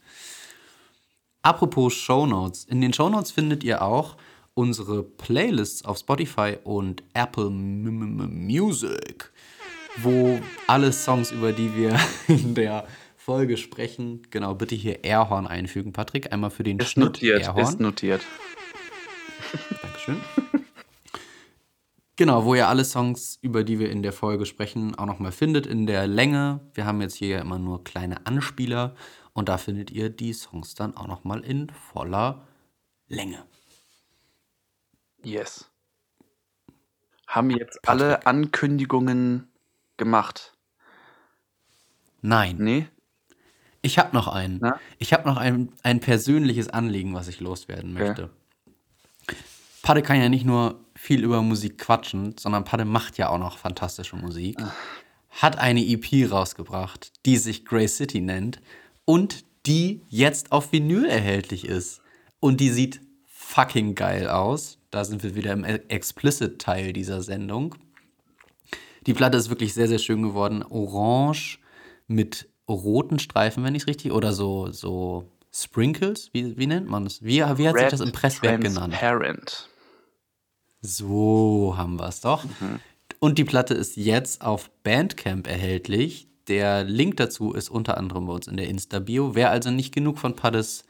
Apropos 1.42 1.94
Shownotes. 1.94 2.66
In 2.66 2.82
den 2.82 2.94
Shownotes 2.94 3.32
findet 3.32 3.64
ihr 3.64 3.82
auch 3.82 4.18
unsere 4.54 5.04
Playlists 5.04 5.86
auf 5.86 6.00
Spotify 6.00 6.58
und 6.64 7.04
Apple 7.14 7.50
Music, 7.50 9.32
wo 9.98 10.40
alle 10.68 10.92
Songs, 10.92 11.32
über 11.32 11.54
die 11.54 11.76
wir 11.76 11.98
in 12.28 12.56
der 12.56 12.88
Folge 13.16 13.58
sprechen, 13.58 14.22
genau, 14.32 14.56
bitte 14.56 14.74
hier 14.76 15.04
Airhorn 15.04 15.48
einfügen, 15.48 15.92
Patrick. 15.94 16.32
Einmal 16.32 16.50
für 16.50 16.64
den 16.64 16.80
Ist 16.80 16.92
Schnitt 16.92 17.06
notiert, 17.06 17.42
Airhorn. 17.42 17.64
ist 17.64 17.80
notiert. 17.80 18.22
Dankeschön. 19.82 20.18
Genau, 22.18 22.46
wo 22.46 22.56
ihr 22.56 22.68
alle 22.68 22.84
Songs, 22.84 23.38
über 23.44 23.64
die 23.64 23.78
wir 23.78 23.92
in 23.92 24.02
der 24.02 24.12
Folge 24.12 24.48
sprechen, 24.48 24.96
auch 24.96 25.06
nochmal 25.06 25.32
findet 25.32 25.68
in 25.68 25.86
der 25.86 26.08
Länge. 26.08 26.60
Wir 26.74 26.86
haben 26.88 27.00
jetzt 27.00 27.16
hier 27.16 27.28
ja 27.28 27.40
immer 27.42 27.60
nur 27.60 27.84
kleine 27.84 28.26
Anspieler 28.26 28.96
und 29.34 29.50
da 29.50 29.60
findet 29.60 29.92
ihr 29.92 30.10
die 30.10 30.34
Songs 30.34 30.74
dann 30.74 30.98
auch 30.98 31.06
nochmal 31.06 31.42
in 31.42 31.70
voller 31.70 32.48
Länge. 33.08 33.46
Yes. 35.24 35.70
Haben 37.28 37.52
jetzt 37.52 37.88
alle 37.88 38.26
Ankündigungen 38.26 39.52
gemacht? 39.98 40.58
Nein, 42.22 42.58
Nee? 42.60 42.88
ich 43.84 44.00
habe 44.00 44.16
noch 44.16 44.28
einen. 44.28 44.58
Na? 44.60 44.80
Ich 44.98 45.14
habe 45.14 45.28
noch 45.30 45.38
ein, 45.38 45.72
ein 45.84 46.00
persönliches 46.00 46.68
Anliegen, 46.68 47.14
was 47.14 47.28
ich 47.28 47.40
loswerden 47.40 47.96
Okay. 47.96 48.08
möchte. 48.08 48.30
Padde 49.84 50.02
kann 50.02 50.20
ja 50.20 50.30
nicht 50.30 50.46
nur 50.46 50.84
viel 50.98 51.24
über 51.24 51.42
Musik 51.42 51.78
quatschen, 51.78 52.36
sondern 52.38 52.64
Padde 52.64 52.86
macht 52.86 53.18
ja 53.18 53.30
auch 53.30 53.38
noch 53.38 53.58
fantastische 53.58 54.16
Musik. 54.16 54.58
Hat 55.30 55.58
eine 55.60 55.86
EP 55.86 56.30
rausgebracht, 56.32 57.12
die 57.26 57.38
sich 57.38 57.66
Grey 57.66 57.88
City 57.88 58.22
nennt 58.22 58.60
und 59.06 59.46
die 59.66 60.02
jetzt 60.10 60.52
auf 60.52 60.72
Vinyl 60.72 61.06
erhältlich 61.06 61.66
ist. 61.66 62.02
Und 62.40 62.60
die 62.60 62.72
sieht 62.72 63.02
fucking 63.26 63.96
geil 63.96 64.28
aus. 64.28 64.80
Da 64.90 65.06
sind 65.06 65.24
wir 65.24 65.36
wieder 65.36 65.54
im 65.54 65.64
Explicit-Teil 65.64 66.94
dieser 66.94 67.22
Sendung. 67.22 67.76
Die 69.06 69.14
Platte 69.14 69.38
ist 69.38 69.50
wirklich 69.50 69.74
sehr, 69.74 69.88
sehr 69.88 70.00
schön 70.00 70.22
geworden. 70.22 70.64
Orange 70.64 71.60
mit 72.08 72.50
roten 72.68 73.20
Streifen, 73.20 73.64
wenn 73.64 73.76
ich 73.76 73.84
es 73.84 73.88
richtig, 73.88 74.12
oder 74.12 74.34
so, 74.34 74.72
so 74.72 75.30
Sprinkles, 75.54 76.30
wie, 76.34 76.58
wie 76.58 76.68
nennt 76.68 76.90
man 76.90 77.06
es? 77.06 77.24
Wie, 77.24 77.38
wie 77.38 77.68
hat 77.68 77.78
sich 77.78 77.88
das 77.88 78.02
im 78.02 78.12
Presswerk 78.12 78.62
genannt? 78.62 78.94
Transparent. 78.94 79.70
So 80.82 81.76
haben 81.78 81.98
wir 81.98 82.08
es 82.08 82.22
doch. 82.22 82.46
Und 83.20 83.38
die 83.38 83.46
Platte 83.46 83.74
ist 83.74 83.98
jetzt 83.98 84.42
auf 84.42 84.70
Bandcamp 84.84 85.48
erhältlich. 85.48 86.28
Der 86.48 86.84
Link 86.84 87.18
dazu 87.18 87.54
ist 87.54 87.70
unter 87.70 87.98
anderem 87.98 88.28
bei 88.28 88.34
uns 88.34 88.48
in 88.48 88.58
der 88.58 88.70
Insta-Bio. 88.70 89.36
Wer 89.36 89.52
also 89.52 89.72
nicht 89.72 89.94
genug 89.94 90.18
von 90.18 90.36
Paddes 90.36 90.84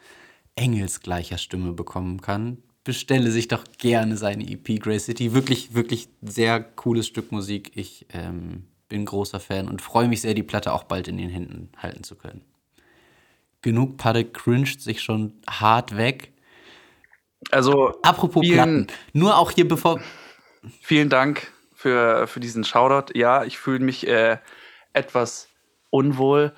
engelsgleicher 0.56 1.38
Stimme 1.38 1.74
bekommen 1.74 2.22
kann, 2.22 2.58
bestelle 2.84 3.32
sich 3.32 3.48
doch 3.48 3.64
gerne 3.78 4.18
seine 4.18 4.48
EP 4.50 4.80
Grey 4.80 5.00
City. 5.00 5.34
Wirklich, 5.34 5.74
wirklich 5.74 6.10
sehr 6.22 6.62
cooles 6.62 7.08
Stück 7.08 7.32
Musik. 7.32 7.72
Ich 7.76 8.08
ähm, 8.14 8.66
bin 8.90 9.06
großer 9.06 9.40
Fan 9.40 9.68
und 9.68 9.82
freue 9.82 10.08
mich 10.08 10.22
sehr, 10.22 10.34
die 10.34 10.44
Platte 10.44 10.74
auch 10.74 10.84
bald 10.84 11.08
in 11.08 11.18
den 11.18 11.30
Händen 11.30 11.70
halten 11.78 12.04
zu 12.04 12.16
können. 12.16 12.42
Genug 13.62 13.98
Padde 13.98 14.26
cringed 14.26 14.82
sich 14.82 15.02
schon 15.02 15.34
hart 15.50 15.98
weg. 15.98 16.34
Also, 17.52 18.00
Apropos 18.02 18.42
Vielen- 18.44 18.56
Platten. 18.86 18.88
Nur 19.14 19.38
auch 19.38 19.52
hier 19.52 19.68
bevor. 19.68 20.02
vielen 20.82 21.10
Dank 21.10 21.52
für, 21.76 22.28
für 22.28 22.40
diesen 22.40 22.64
Shoutout. 22.64 23.14
Ja, 23.18 23.44
ich 23.44 23.58
fühle 23.58 23.80
mich 23.80 24.08
äh, 24.08 24.38
etwas 24.94 25.48
unwohl, 25.90 26.56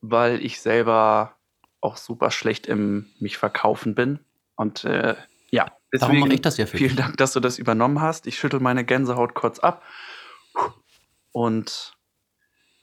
weil 0.00 0.44
ich 0.44 0.60
selber 0.60 1.36
auch 1.80 1.96
super 1.96 2.30
schlecht 2.30 2.66
im 2.66 3.10
mich 3.18 3.36
verkaufen 3.38 3.94
bin. 3.94 4.20
Und 4.54 4.84
äh, 4.84 5.16
ja, 5.50 5.66
Darum 5.92 6.20
mache 6.20 6.34
ich 6.34 6.40
das 6.42 6.56
ja 6.56 6.66
für 6.66 6.76
Vielen. 6.78 6.94
Dank, 6.96 7.16
dass 7.16 7.32
du 7.32 7.40
das 7.40 7.58
übernommen 7.58 8.00
hast. 8.00 8.26
Ich 8.28 8.38
schüttel 8.38 8.60
meine 8.60 8.84
Gänsehaut 8.84 9.34
kurz 9.34 9.58
ab. 9.58 9.82
Und 11.32 11.96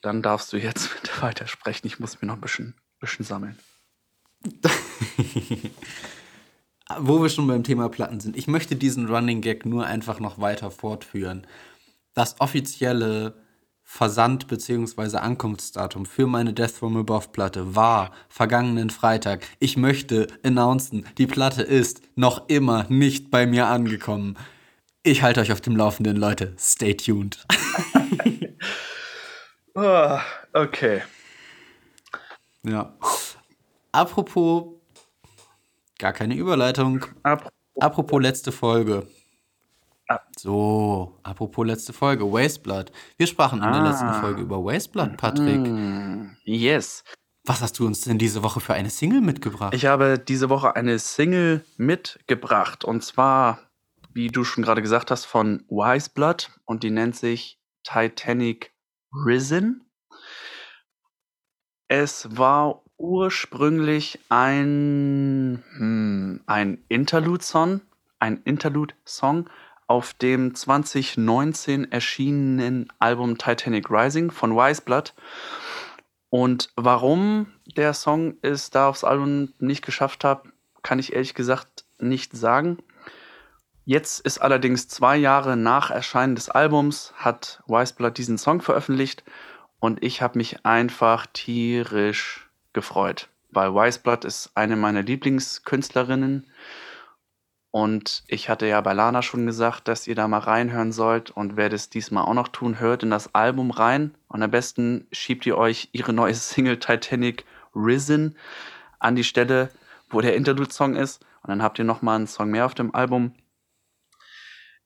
dann 0.01 0.21
darfst 0.21 0.51
du 0.51 0.57
jetzt 0.57 0.89
weitersprechen. 1.21 1.87
Ich 1.87 1.99
muss 1.99 2.21
mir 2.21 2.27
noch 2.27 2.35
ein 2.35 2.41
bisschen, 2.41 2.75
bisschen 2.99 3.23
sammeln. 3.25 3.57
Wo 6.99 7.21
wir 7.21 7.29
schon 7.29 7.47
beim 7.47 7.63
Thema 7.63 7.89
Platten 7.89 8.19
sind, 8.19 8.37
ich 8.37 8.47
möchte 8.47 8.75
diesen 8.75 9.07
Running 9.07 9.41
Gag 9.41 9.65
nur 9.65 9.85
einfach 9.85 10.19
noch 10.19 10.39
weiter 10.39 10.71
fortführen. 10.71 11.45
Das 12.13 12.39
offizielle 12.39 13.33
Versand- 13.83 14.47
bzw. 14.47 15.17
Ankunftsdatum 15.17 16.05
für 16.05 16.27
meine 16.27 16.53
Death 16.53 16.71
from 16.71 16.97
Above 16.97 17.29
Platte 17.31 17.75
war 17.75 18.11
vergangenen 18.29 18.89
Freitag. 18.89 19.45
Ich 19.59 19.77
möchte 19.77 20.27
announcen, 20.43 21.05
die 21.17 21.27
Platte 21.27 21.61
ist 21.61 22.01
noch 22.15 22.47
immer 22.49 22.85
nicht 22.89 23.31
bei 23.31 23.45
mir 23.47 23.67
angekommen. 23.67 24.37
Ich 25.03 25.21
halte 25.23 25.39
euch 25.41 25.51
auf 25.53 25.61
dem 25.61 25.75
Laufenden, 25.77 26.17
Leute. 26.17 26.53
Stay 26.57 26.95
tuned. 26.95 27.45
Ah, 29.75 30.21
okay. 30.53 31.03
Ja. 32.63 32.95
Apropos, 33.91 34.76
gar 35.99 36.13
keine 36.13 36.35
Überleitung. 36.35 37.05
Ab 37.23 37.49
Apropos 37.79 38.19
letzte 38.21 38.51
Folge. 38.51 39.07
Ah. 40.09 40.19
So, 40.37 41.19
apropos 41.21 41.65
letzte 41.65 41.93
Folge, 41.93 42.23
Wasteblood. 42.31 42.91
Wir 43.17 43.27
sprachen 43.27 43.57
in 43.61 43.71
der 43.71 43.81
Ah. 43.81 43.89
letzten 43.89 44.13
Folge 44.13 44.41
über 44.41 44.63
Wasteblood, 44.63 45.17
Patrick. 45.17 45.59
Mm, 45.59 46.37
yes. 46.43 47.03
Was 47.45 47.61
hast 47.61 47.77
du 47.79 47.85
uns 47.85 48.01
denn 48.01 48.17
diese 48.17 48.41
Woche 48.41 48.59
für 48.59 48.73
eine 48.73 48.89
Single 48.89 49.21
mitgebracht? 49.21 49.73
Ich 49.73 49.85
habe 49.85 50.17
diese 50.17 50.49
Woche 50.49 50.75
eine 50.75 50.97
Single 50.97 51.63
mitgebracht. 51.77 52.83
Und 52.83 53.03
zwar, 53.03 53.59
wie 54.11 54.27
du 54.29 54.43
schon 54.43 54.63
gerade 54.63 54.81
gesagt 54.81 55.11
hast, 55.11 55.25
von 55.25 55.63
Wiseblood. 55.69 56.51
Und 56.65 56.83
die 56.83 56.89
nennt 56.89 57.15
sich 57.15 57.59
Titanic 57.83 58.73
Risen. 59.13 59.89
Es 61.87 62.27
war 62.37 62.83
ursprünglich 62.97 64.19
ein, 64.29 65.63
hm, 65.77 66.41
ein 66.45 66.83
Interlude-Song, 66.87 67.81
ein 68.19 68.41
Interlude-Song 68.43 69.49
auf 69.87 70.13
dem 70.13 70.53
2019 70.53 71.91
erschienenen 71.91 72.91
Album 72.99 73.37
Titanic 73.37 73.89
Rising 73.89 74.31
von 74.31 74.55
Wiseblood. 74.55 75.13
Und 76.29 76.71
warum 76.75 77.53
der 77.77 77.93
Song 77.93 78.35
es 78.41 78.69
da 78.69 78.89
aufs 78.89 79.03
Album 79.03 79.53
nicht 79.59 79.85
geschafft 79.85 80.23
hat, 80.23 80.43
kann 80.83 80.99
ich 80.99 81.13
ehrlich 81.13 81.33
gesagt 81.33 81.85
nicht 81.99 82.35
sagen. 82.35 82.77
Jetzt 83.85 84.19
ist 84.19 84.39
allerdings 84.39 84.89
zwei 84.89 85.15
Jahre 85.15 85.55
nach 85.55 85.91
Erscheinen 85.91 86.35
des 86.35 86.49
Albums, 86.49 87.13
hat 87.15 87.63
Wiseblood 87.67 88.17
diesen 88.17 88.37
Song 88.37 88.61
veröffentlicht 88.61 89.23
und 89.79 90.03
ich 90.03 90.21
habe 90.21 90.37
mich 90.37 90.65
einfach 90.65 91.27
tierisch 91.31 92.46
gefreut, 92.77 93.29
weil 93.49 93.73
Wiseblood 93.73 94.23
ist 94.23 94.51
eine 94.53 94.75
meiner 94.75 95.01
Lieblingskünstlerinnen 95.01 96.45
und 97.71 98.23
ich 98.27 98.49
hatte 98.49 98.65
ja 98.65 98.79
bei 98.81 98.93
Lana 98.93 99.21
schon 99.21 99.45
gesagt, 99.45 99.87
dass 99.87 100.07
ihr 100.07 100.15
da 100.15 100.27
mal 100.27 100.39
reinhören 100.39 100.91
sollt 100.91 101.31
und 101.31 101.57
werde 101.57 101.75
es 101.75 101.89
diesmal 101.89 102.23
auch 102.23 102.33
noch 102.33 102.47
tun. 102.47 102.79
Hört 102.79 103.03
in 103.03 103.09
das 103.09 103.35
Album 103.35 103.71
rein 103.71 104.15
und 104.27 104.41
am 104.41 104.51
besten 104.51 105.07
schiebt 105.11 105.45
ihr 105.45 105.57
euch 105.57 105.89
ihre 105.91 106.13
neue 106.13 106.33
Single 106.35 106.79
Titanic 106.79 107.45
Risen 107.75 108.35
an 108.99 109.15
die 109.15 109.23
Stelle, 109.23 109.69
wo 110.09 110.21
der 110.21 110.35
Interlude-Song 110.35 110.95
ist 110.95 111.23
und 111.41 111.49
dann 111.49 111.61
habt 111.61 111.77
ihr 111.79 111.85
noch 111.85 112.01
mal 112.01 112.15
einen 112.15 112.27
Song 112.27 112.49
mehr 112.49 112.65
auf 112.65 112.73
dem 112.73 112.95
Album. 112.95 113.35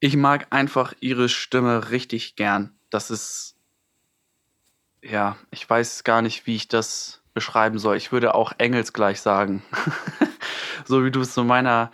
Ich 0.00 0.16
mag 0.16 0.48
einfach 0.50 0.94
ihre 1.00 1.28
Stimme 1.28 1.90
richtig 1.90 2.36
gern. 2.36 2.74
Das 2.90 3.10
ist, 3.10 3.56
ja, 5.02 5.36
ich 5.50 5.68
weiß 5.68 6.04
gar 6.04 6.20
nicht, 6.20 6.46
wie 6.46 6.56
ich 6.56 6.68
das 6.68 7.21
beschreiben 7.34 7.78
soll. 7.78 7.96
Ich 7.96 8.12
würde 8.12 8.34
auch 8.34 8.52
engelsgleich 8.58 9.20
sagen. 9.20 9.62
so 10.84 11.04
wie 11.04 11.10
du 11.10 11.20
es 11.20 11.34
zu 11.34 11.44
meiner 11.44 11.90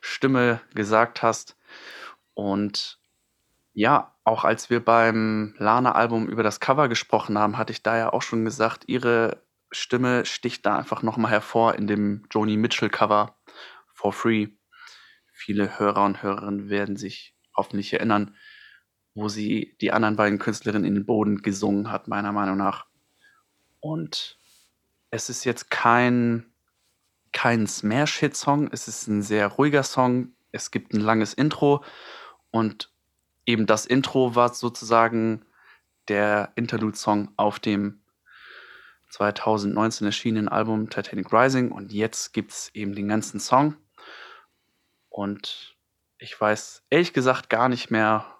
Stimme 0.00 0.60
gesagt 0.74 1.22
hast. 1.22 1.56
Und 2.34 2.98
ja, 3.72 4.14
auch 4.24 4.44
als 4.44 4.70
wir 4.70 4.84
beim 4.84 5.54
Lana-Album 5.58 6.28
über 6.28 6.42
das 6.42 6.60
Cover 6.60 6.88
gesprochen 6.88 7.38
haben, 7.38 7.58
hatte 7.58 7.72
ich 7.72 7.82
da 7.82 7.96
ja 7.96 8.12
auch 8.12 8.22
schon 8.22 8.44
gesagt, 8.44 8.84
ihre 8.86 9.42
Stimme 9.70 10.24
sticht 10.24 10.64
da 10.64 10.78
einfach 10.78 11.02
nochmal 11.02 11.32
hervor 11.32 11.74
in 11.74 11.86
dem 11.86 12.26
Joni 12.30 12.56
Mitchell-Cover 12.56 13.36
for 13.92 14.12
free. 14.12 14.48
Viele 15.32 15.78
Hörer 15.78 16.04
und 16.04 16.22
Hörerinnen 16.22 16.70
werden 16.70 16.96
sich 16.96 17.34
hoffentlich 17.56 17.92
erinnern, 17.92 18.36
wo 19.14 19.28
sie 19.28 19.76
die 19.80 19.92
anderen 19.92 20.16
beiden 20.16 20.38
Künstlerinnen 20.38 20.86
in 20.86 20.94
den 20.94 21.06
Boden 21.06 21.42
gesungen 21.42 21.90
hat, 21.90 22.08
meiner 22.08 22.32
Meinung 22.32 22.56
nach. 22.56 22.86
Und 23.80 24.38
es 25.10 25.28
ist 25.28 25.44
jetzt 25.44 25.70
kein, 25.70 26.46
kein 27.32 27.66
Smash-Hit-Song, 27.66 28.68
es 28.72 28.88
ist 28.88 29.06
ein 29.06 29.22
sehr 29.22 29.46
ruhiger 29.48 29.82
Song. 29.82 30.32
Es 30.52 30.70
gibt 30.70 30.94
ein 30.94 31.00
langes 31.00 31.34
Intro 31.34 31.84
und 32.50 32.90
eben 33.44 33.66
das 33.66 33.84
Intro 33.84 34.34
war 34.34 34.54
sozusagen 34.54 35.44
der 36.08 36.52
Interlude-Song 36.54 37.32
auf 37.36 37.58
dem 37.58 38.00
2019 39.10 40.06
erschienenen 40.06 40.48
Album 40.48 40.88
Titanic 40.90 41.32
Rising 41.32 41.70
und 41.72 41.92
jetzt 41.92 42.32
gibt 42.32 42.52
es 42.52 42.70
eben 42.74 42.94
den 42.94 43.08
ganzen 43.08 43.40
Song. 43.40 43.76
Und 45.08 45.76
ich 46.18 46.38
weiß 46.40 46.84
ehrlich 46.90 47.12
gesagt 47.12 47.50
gar 47.50 47.68
nicht 47.68 47.90
mehr, 47.90 48.35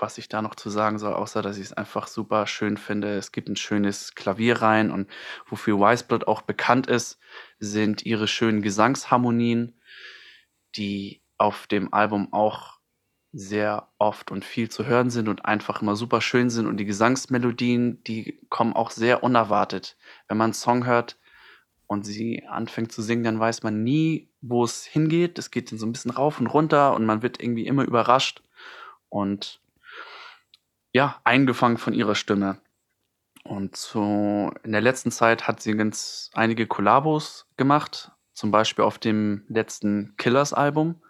was 0.00 0.18
ich 0.18 0.28
da 0.28 0.42
noch 0.42 0.54
zu 0.54 0.70
sagen 0.70 0.98
soll, 0.98 1.14
außer 1.14 1.42
dass 1.42 1.56
ich 1.56 1.66
es 1.66 1.72
einfach 1.72 2.06
super 2.06 2.46
schön 2.46 2.76
finde. 2.76 3.16
Es 3.16 3.32
gibt 3.32 3.48
ein 3.48 3.56
schönes 3.56 4.14
Klavier 4.14 4.62
rein 4.62 4.90
und 4.90 5.08
wofür 5.48 5.78
Wiseblood 5.78 6.26
auch 6.26 6.42
bekannt 6.42 6.86
ist, 6.86 7.18
sind 7.58 8.04
ihre 8.04 8.28
schönen 8.28 8.62
Gesangsharmonien, 8.62 9.78
die 10.76 11.22
auf 11.38 11.66
dem 11.66 11.92
Album 11.92 12.32
auch 12.32 12.78
sehr 13.32 13.88
oft 13.98 14.30
und 14.30 14.44
viel 14.44 14.68
zu 14.68 14.86
hören 14.86 15.10
sind 15.10 15.28
und 15.28 15.44
einfach 15.44 15.82
immer 15.82 15.94
super 15.94 16.20
schön 16.20 16.50
sind. 16.50 16.66
Und 16.66 16.78
die 16.78 16.84
Gesangsmelodien, 16.84 18.02
die 18.04 18.40
kommen 18.48 18.72
auch 18.72 18.90
sehr 18.90 19.22
unerwartet. 19.22 19.96
Wenn 20.26 20.36
man 20.36 20.46
einen 20.46 20.54
Song 20.54 20.84
hört, 20.84 21.20
und 21.90 22.04
sie 22.04 22.44
anfängt 22.46 22.92
zu 22.92 23.02
singen, 23.02 23.24
dann 23.24 23.40
weiß 23.40 23.64
man 23.64 23.82
nie, 23.82 24.30
wo 24.40 24.62
es 24.62 24.84
hingeht. 24.84 25.40
Es 25.40 25.50
geht 25.50 25.72
dann 25.72 25.78
so 25.80 25.86
ein 25.86 25.90
bisschen 25.90 26.12
rauf 26.12 26.38
und 26.38 26.46
runter 26.46 26.94
und 26.94 27.04
man 27.04 27.20
wird 27.22 27.42
irgendwie 27.42 27.66
immer 27.66 27.82
überrascht 27.82 28.44
und 29.08 29.60
ja, 30.92 31.20
eingefangen 31.24 31.78
von 31.78 31.92
ihrer 31.92 32.14
Stimme. 32.14 32.58
Und 33.44 33.76
so 33.76 34.52
in 34.62 34.72
der 34.72 34.80
letzten 34.80 35.10
Zeit 35.10 35.48
hat 35.48 35.60
sie 35.60 35.76
ganz 35.76 36.30
einige 36.34 36.66
Kollabos 36.66 37.46
gemacht, 37.56 38.12
zum 38.32 38.50
Beispiel 38.50 38.84
auf 38.84 38.98
dem 38.98 39.44
letzten 39.48 40.14
Killers-Album. 40.16 41.02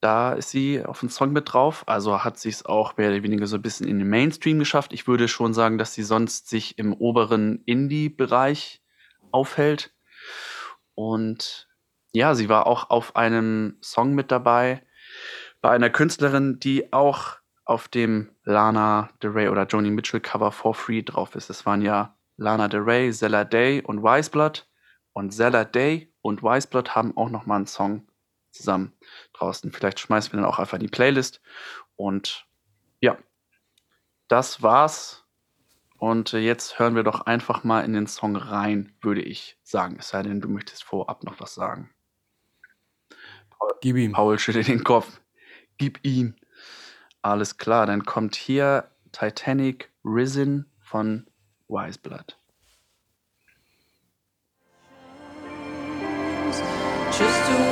Da 0.00 0.32
ist 0.32 0.48
sie 0.48 0.82
auf 0.82 1.00
dem 1.00 1.10
Song 1.10 1.32
mit 1.32 1.52
drauf, 1.52 1.84
also 1.86 2.24
hat 2.24 2.38
sie 2.38 2.48
es 2.48 2.64
auch 2.64 2.96
mehr 2.96 3.10
oder 3.10 3.22
weniger 3.22 3.46
so 3.46 3.56
ein 3.56 3.62
bisschen 3.62 3.86
in 3.86 3.98
den 3.98 4.08
Mainstream 4.08 4.58
geschafft. 4.58 4.94
Ich 4.94 5.06
würde 5.06 5.28
schon 5.28 5.52
sagen, 5.52 5.76
dass 5.76 5.92
sie 5.92 6.02
sonst 6.02 6.48
sich 6.48 6.78
im 6.78 6.94
oberen 6.94 7.62
Indie-Bereich 7.66 8.82
aufhält. 9.30 9.92
Und 10.94 11.68
ja, 12.12 12.34
sie 12.34 12.48
war 12.48 12.66
auch 12.66 12.88
auf 12.88 13.14
einem 13.14 13.76
Song 13.82 14.14
mit 14.14 14.30
dabei 14.30 14.82
bei 15.60 15.70
einer 15.70 15.90
Künstlerin, 15.90 16.58
die 16.58 16.94
auch 16.94 17.39
auf 17.70 17.86
dem 17.86 18.30
Lana 18.42 19.10
Del 19.22 19.30
Rey 19.30 19.48
oder 19.48 19.64
Joni 19.64 19.90
Mitchell 19.90 20.20
Cover 20.20 20.50
For 20.50 20.74
Free 20.74 21.02
drauf 21.02 21.36
ist. 21.36 21.48
Das 21.48 21.64
waren 21.66 21.82
ja 21.82 22.16
Lana 22.36 22.66
Del 22.66 22.80
Rey, 22.80 23.12
Zella 23.12 23.44
Day 23.44 23.80
und 23.80 24.02
Wiseblood. 24.02 24.68
Und 25.12 25.30
Zella 25.30 25.64
Day 25.64 26.12
und 26.20 26.42
Wiseblood 26.42 26.96
haben 26.96 27.16
auch 27.16 27.30
noch 27.30 27.46
mal 27.46 27.56
einen 27.56 27.66
Song 27.66 28.08
zusammen 28.50 28.92
draußen. 29.34 29.70
Vielleicht 29.70 30.00
schmeißen 30.00 30.32
wir 30.32 30.40
dann 30.40 30.48
auch 30.48 30.58
einfach 30.58 30.78
in 30.78 30.82
die 30.82 30.88
Playlist. 30.88 31.40
Und 31.94 32.44
ja, 33.00 33.16
das 34.26 34.62
war's 34.62 35.24
und 35.96 36.34
äh, 36.34 36.38
jetzt 36.38 36.80
hören 36.80 36.96
wir 36.96 37.04
doch 37.04 37.20
einfach 37.20 37.62
mal 37.62 37.84
in 37.84 37.92
den 37.92 38.08
Song 38.08 38.34
rein, 38.34 38.96
würde 39.00 39.22
ich 39.22 39.58
sagen. 39.62 39.96
Es 40.00 40.08
sei 40.08 40.24
denn, 40.24 40.40
du 40.40 40.48
möchtest 40.48 40.82
vorab 40.82 41.22
noch 41.22 41.38
was 41.38 41.54
sagen. 41.54 41.90
Paul, 43.50 43.74
Gib 43.80 43.96
ihm. 43.96 44.12
Paul 44.12 44.40
schüttelt 44.40 44.66
den 44.66 44.82
Kopf. 44.82 45.20
Gib 45.78 46.00
ihm. 46.02 46.34
Alles 47.22 47.58
klar, 47.58 47.86
dann 47.86 48.04
kommt 48.04 48.34
hier 48.34 48.90
Titanic 49.12 49.90
Risen 50.04 50.70
von 50.80 51.26
Wiseblood. 51.68 52.38
Just 57.12 57.69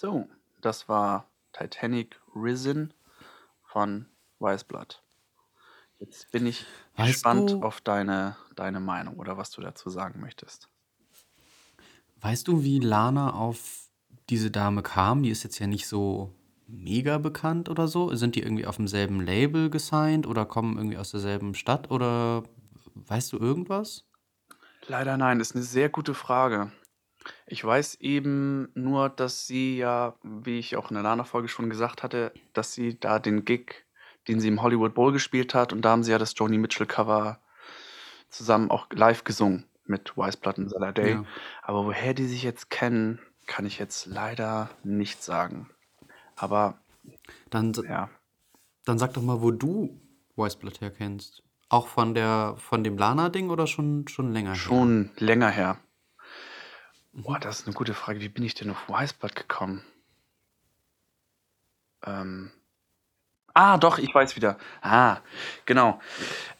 So, 0.00 0.28
das 0.60 0.88
war 0.88 1.26
Titanic 1.52 2.20
Risen 2.32 2.94
von 3.64 4.06
Weißblatt. 4.38 5.02
Jetzt 5.98 6.30
bin 6.30 6.46
ich 6.46 6.66
weißt 6.94 7.14
gespannt 7.14 7.50
du, 7.50 7.62
auf 7.64 7.80
deine, 7.80 8.36
deine 8.54 8.78
Meinung 8.78 9.16
oder 9.16 9.36
was 9.38 9.50
du 9.50 9.60
dazu 9.60 9.90
sagen 9.90 10.20
möchtest. 10.20 10.68
Weißt 12.20 12.46
du, 12.46 12.62
wie 12.62 12.78
Lana 12.78 13.34
auf 13.34 13.88
diese 14.30 14.52
Dame 14.52 14.84
kam? 14.84 15.24
Die 15.24 15.30
ist 15.30 15.42
jetzt 15.42 15.58
ja 15.58 15.66
nicht 15.66 15.88
so 15.88 16.32
mega 16.68 17.18
bekannt 17.18 17.68
oder 17.68 17.88
so. 17.88 18.14
Sind 18.14 18.36
die 18.36 18.42
irgendwie 18.44 18.66
auf 18.66 18.76
demselben 18.76 19.18
Label 19.18 19.68
gesigned 19.68 20.28
oder 20.28 20.46
kommen 20.46 20.76
irgendwie 20.78 20.98
aus 20.98 21.10
derselben 21.10 21.56
Stadt 21.56 21.90
oder 21.90 22.44
weißt 22.94 23.32
du 23.32 23.38
irgendwas? 23.38 24.04
Leider 24.86 25.16
nein, 25.16 25.40
ist 25.40 25.56
eine 25.56 25.64
sehr 25.64 25.88
gute 25.88 26.14
Frage. 26.14 26.70
Ich 27.46 27.64
weiß 27.64 27.96
eben 28.00 28.68
nur, 28.74 29.08
dass 29.08 29.46
sie 29.46 29.78
ja, 29.78 30.14
wie 30.22 30.58
ich 30.58 30.76
auch 30.76 30.90
in 30.90 30.94
der 30.94 31.02
Lana-Folge 31.02 31.48
schon 31.48 31.70
gesagt 31.70 32.02
hatte, 32.02 32.32
dass 32.52 32.72
sie 32.72 32.98
da 32.98 33.18
den 33.18 33.44
Gig, 33.44 33.84
den 34.26 34.40
sie 34.40 34.48
im 34.48 34.62
Hollywood 34.62 34.94
Bowl 34.94 35.12
gespielt 35.12 35.54
hat 35.54 35.72
und 35.72 35.82
da 35.82 35.90
haben 35.90 36.02
sie 36.02 36.12
ja 36.12 36.18
das 36.18 36.34
Joni 36.36 36.58
Mitchell-Cover 36.58 37.40
zusammen 38.28 38.70
auch 38.70 38.86
live 38.92 39.24
gesungen 39.24 39.64
mit 39.86 40.16
Wiseblood 40.16 40.58
und 40.58 40.68
Zella 40.68 40.92
Day. 40.92 41.12
Ja. 41.12 41.24
Aber 41.62 41.86
woher 41.86 42.14
die 42.14 42.26
sich 42.26 42.42
jetzt 42.42 42.70
kennen, 42.70 43.20
kann 43.46 43.64
ich 43.66 43.78
jetzt 43.78 44.06
leider 44.06 44.70
nicht 44.84 45.22
sagen. 45.22 45.70
Aber 46.36 46.78
Dann, 47.50 47.72
ja, 47.88 48.10
dann 48.84 48.98
sag 48.98 49.14
doch 49.14 49.22
mal, 49.22 49.40
wo 49.40 49.50
du 49.50 50.00
Wiseblood 50.36 50.80
herkennst. 50.80 51.42
Auch 51.70 51.88
von 51.88 52.14
der 52.14 52.54
von 52.58 52.84
dem 52.84 52.96
Lana-Ding 52.96 53.50
oder 53.50 53.66
schon, 53.66 54.08
schon 54.08 54.32
länger 54.32 54.50
her? 54.50 54.56
Schon 54.56 55.10
länger 55.16 55.50
her. 55.50 55.78
Boah, 57.18 57.40
das 57.40 57.60
ist 57.60 57.66
eine 57.66 57.74
gute 57.74 57.94
Frage. 57.94 58.20
Wie 58.20 58.28
bin 58.28 58.44
ich 58.44 58.54
denn 58.54 58.70
auf 58.70 58.88
Wiseblood 58.88 59.34
gekommen? 59.34 59.82
Ähm. 62.06 62.52
Ah, 63.54 63.76
doch, 63.76 63.98
ich 63.98 64.14
weiß 64.14 64.36
wieder. 64.36 64.56
Ah, 64.82 65.16
genau. 65.66 66.00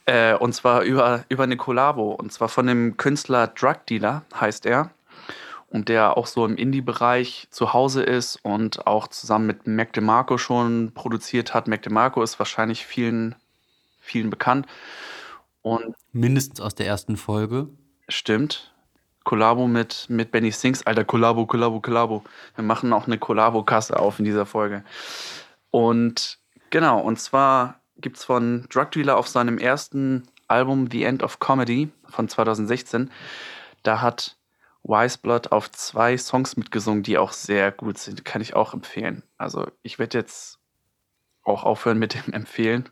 Äh, 0.05 0.35
und 0.35 0.53
zwar 0.55 0.83
über, 0.83 1.25
über 1.29 1.47
eine. 1.47 2.11
Und 2.11 2.33
zwar 2.33 2.49
von 2.49 2.67
dem 2.67 2.97
Künstler 2.97 3.47
Drug 3.47 3.87
Dealer 3.89 4.25
heißt 4.35 4.67
er. 4.67 4.91
Und 5.69 5.89
der 5.89 6.17
auch 6.17 6.27
so 6.27 6.45
im 6.45 6.57
Indie-Bereich 6.57 7.47
zu 7.51 7.73
Hause 7.73 8.03
ist 8.03 8.37
und 8.43 8.85
auch 8.85 9.07
zusammen 9.07 9.47
mit 9.47 9.69
Mac 9.69 9.93
DeMarco 9.93 10.39
schon 10.39 10.93
produziert 10.93 11.55
hat. 11.55 11.69
Mac 11.69 11.83
DeMarco 11.83 12.21
ist 12.21 12.41
wahrscheinlich 12.41 12.85
vielen, 12.85 13.37
vielen 14.01 14.31
bekannt. 14.31 14.67
Und 15.63 15.95
Mindestens 16.13 16.61
aus 16.61 16.75
der 16.75 16.87
ersten 16.87 17.17
Folge. 17.17 17.69
stimmt. 18.09 18.73
Kollabo 19.29 19.67
mit, 19.67 20.07
mit 20.09 20.31
Benny 20.31 20.51
Sings. 20.51 20.87
Alter, 20.87 21.05
Kollabo, 21.05 21.45
Kollabo, 21.45 21.81
Kollabo. 21.81 22.25
Wir 22.55 22.65
machen 22.65 22.95
auch 22.95 23.07
eine 23.07 23.19
Kollabo-Kasse 23.19 23.99
auf 23.99 24.19
in 24.19 24.25
dieser 24.25 24.47
Folge. 24.47 24.85
Und 25.71 26.39
genau, 26.71 26.99
und 27.01 27.21
zwar 27.21 27.79
gibt 27.99 28.17
es 28.17 28.25
von 28.25 28.67
Drug 28.71 28.91
Dealer 28.91 29.19
auf 29.19 29.29
seinem 29.29 29.59
ersten 29.59 30.27
Album 30.47 30.89
The 30.91 31.05
End 31.05 31.23
of 31.23 31.41
Comedy 31.41 31.91
von 32.09 32.27
2016, 32.27 33.11
da 33.83 34.01
hat 34.01 34.39
Wiseblood 34.83 35.53
auf 35.53 35.71
zwei 35.73 36.17
Songs 36.17 36.57
mitgesungen, 36.57 37.03
die 37.03 37.19
auch 37.19 37.33
sehr 37.33 37.71
gut 37.71 37.99
sind. 37.99 38.25
Kann 38.25 38.41
ich 38.41 38.57
auch 38.57 38.73
empfehlen. 38.73 39.23
Also 39.37 39.67
ich 39.83 39.99
werde 39.99 40.17
jetzt 40.17 40.59
auch 41.43 41.65
aufhören 41.65 41.99
mit 41.99 42.15
dem 42.15 42.33
Empfehlen. 42.33 42.89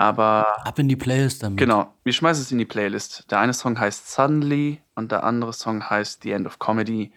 Aber 0.00 0.64
Ab 0.64 0.78
in 0.78 0.86
die 0.86 0.94
Playlist 0.94 1.42
damit. 1.42 1.58
Genau, 1.58 1.92
wir 2.04 2.12
schmeißen 2.12 2.44
es 2.44 2.52
in 2.52 2.58
die 2.58 2.64
Playlist. 2.64 3.28
Der 3.32 3.40
eine 3.40 3.52
Song 3.52 3.80
heißt 3.80 4.12
Suddenly 4.12 4.80
und 4.94 5.10
der 5.10 5.24
andere 5.24 5.52
Song 5.52 5.90
heißt 5.90 6.22
The 6.22 6.30
End 6.30 6.46
of 6.46 6.60
Comedy. 6.60 7.12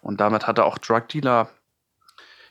Und 0.00 0.20
damit 0.20 0.48
hat 0.48 0.58
er 0.58 0.64
auch 0.64 0.76
Drug 0.78 1.06
Dealer, 1.06 1.48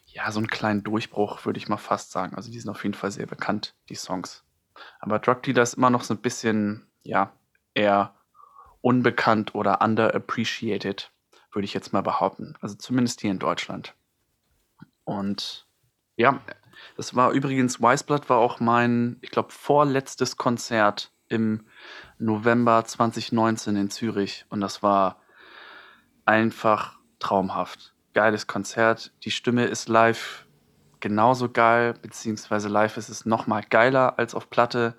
ja, 0.05 0.31
so 0.31 0.39
einen 0.39 0.47
kleinen 0.47 0.81
Durchbruch, 0.85 1.45
würde 1.45 1.57
ich 1.57 1.67
mal 1.67 1.75
fast 1.75 2.11
sagen. 2.11 2.37
Also 2.37 2.49
die 2.53 2.59
sind 2.61 2.69
auf 2.69 2.83
jeden 2.83 2.95
Fall 2.95 3.11
sehr 3.11 3.25
bekannt, 3.25 3.75
die 3.89 3.95
Songs. 3.95 4.45
Aber 5.01 5.19
Drug 5.19 5.43
Dealer 5.43 5.63
ist 5.63 5.73
immer 5.73 5.89
noch 5.89 6.05
so 6.05 6.13
ein 6.13 6.21
bisschen, 6.21 6.87
ja, 7.03 7.33
eher 7.73 8.15
unbekannt 8.79 9.55
oder 9.55 9.81
underappreciated, 9.81 11.11
würde 11.51 11.65
ich 11.65 11.73
jetzt 11.73 11.91
mal 11.91 11.99
behaupten. 11.99 12.55
Also 12.61 12.75
zumindest 12.75 13.19
hier 13.19 13.31
in 13.31 13.39
Deutschland. 13.39 13.93
Und 15.03 15.67
ja, 16.15 16.39
das 16.97 17.15
war 17.15 17.31
übrigens, 17.31 17.81
Wiseblood 17.81 18.29
war 18.29 18.37
auch 18.37 18.59
mein, 18.59 19.17
ich 19.21 19.31
glaube, 19.31 19.51
vorletztes 19.51 20.37
Konzert 20.37 21.11
im 21.27 21.65
November 22.17 22.83
2019 22.85 23.75
in 23.75 23.89
Zürich. 23.89 24.45
Und 24.49 24.61
das 24.61 24.83
war 24.83 25.21
einfach 26.25 26.99
traumhaft. 27.19 27.93
Geiles 28.13 28.47
Konzert. 28.47 29.13
Die 29.23 29.31
Stimme 29.31 29.65
ist 29.65 29.89
live 29.89 30.45
genauso 30.99 31.49
geil, 31.49 31.93
beziehungsweise 32.01 32.69
live 32.69 32.97
ist 32.97 33.09
es 33.09 33.25
noch 33.25 33.47
mal 33.47 33.61
geiler 33.61 34.17
als 34.17 34.33
auf 34.33 34.49
Platte. 34.49 34.97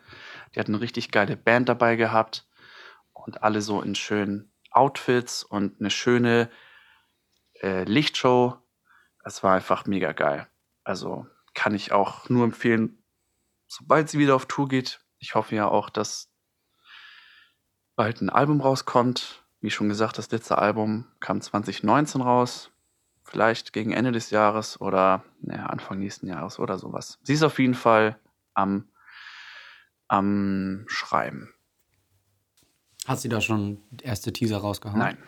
Die 0.54 0.60
hatten 0.60 0.74
eine 0.74 0.80
richtig 0.80 1.10
geile 1.10 1.36
Band 1.36 1.68
dabei 1.68 1.96
gehabt 1.96 2.46
und 3.12 3.42
alle 3.42 3.60
so 3.60 3.82
in 3.82 3.94
schönen 3.94 4.52
Outfits 4.70 5.42
und 5.42 5.80
eine 5.80 5.90
schöne 5.90 6.50
äh, 7.62 7.84
Lichtshow. 7.84 8.58
Es 9.24 9.42
war 9.42 9.54
einfach 9.54 9.86
mega 9.86 10.12
geil. 10.12 10.46
Also 10.84 11.26
kann 11.56 11.74
ich 11.74 11.90
auch 11.90 12.28
nur 12.28 12.44
empfehlen, 12.44 13.02
sobald 13.66 14.08
sie 14.08 14.18
wieder 14.20 14.36
auf 14.36 14.46
Tour 14.46 14.68
geht. 14.68 15.00
Ich 15.18 15.34
hoffe 15.34 15.56
ja 15.56 15.66
auch, 15.66 15.90
dass 15.90 16.30
bald 17.96 18.20
ein 18.20 18.30
Album 18.30 18.60
rauskommt. 18.60 19.42
Wie 19.60 19.70
schon 19.70 19.88
gesagt, 19.88 20.18
das 20.18 20.30
letzte 20.30 20.58
Album 20.58 21.06
kam 21.18 21.40
2019 21.40 22.20
raus. 22.20 22.70
Vielleicht 23.24 23.72
gegen 23.72 23.90
Ende 23.92 24.12
des 24.12 24.30
Jahres 24.30 24.80
oder 24.80 25.24
naja, 25.40 25.66
Anfang 25.66 25.98
nächsten 25.98 26.28
Jahres 26.28 26.58
oder 26.60 26.78
sowas. 26.78 27.18
Sie 27.22 27.32
ist 27.32 27.42
auf 27.42 27.58
jeden 27.58 27.74
Fall 27.74 28.20
am, 28.54 28.88
am 30.06 30.84
Schreiben. 30.86 31.52
Hat 33.06 33.18
sie 33.20 33.28
da 33.28 33.40
schon 33.40 33.82
erste 34.02 34.32
Teaser 34.32 34.58
rausgehauen? 34.58 34.98
Nein. 34.98 35.18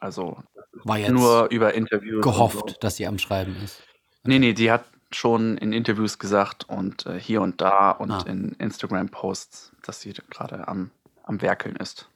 Also 0.00 0.42
War 0.84 0.98
jetzt 0.98 1.10
nur 1.12 1.48
über 1.50 1.74
Interviews. 1.74 2.24
gehofft, 2.24 2.70
So. 2.70 2.76
dass 2.80 2.96
sie 2.96 3.06
am 3.06 3.18
Schreiben 3.18 3.54
ist. 3.62 3.82
Nee, 4.24 4.38
nee, 4.38 4.52
die 4.54 4.70
hat 4.72 4.84
schon 5.10 5.56
in 5.58 5.72
Interviews 5.72 6.18
gesagt 6.18 6.68
und 6.68 7.06
äh, 7.06 7.18
hier 7.18 7.40
und 7.42 7.60
da 7.60 7.90
und 7.92 8.10
Ah. 8.10 8.24
in 8.26 8.52
Instagram-Posts, 8.52 9.72
dass 9.82 10.00
sie 10.00 10.12
gerade 10.30 10.66
am, 10.68 10.90
am 11.22 11.40
Werkeln 11.42 11.76
ist. 11.76 12.08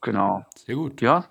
Genau. 0.00 0.46
Sehr 0.56 0.76
gut. 0.76 1.00
Ja, 1.00 1.28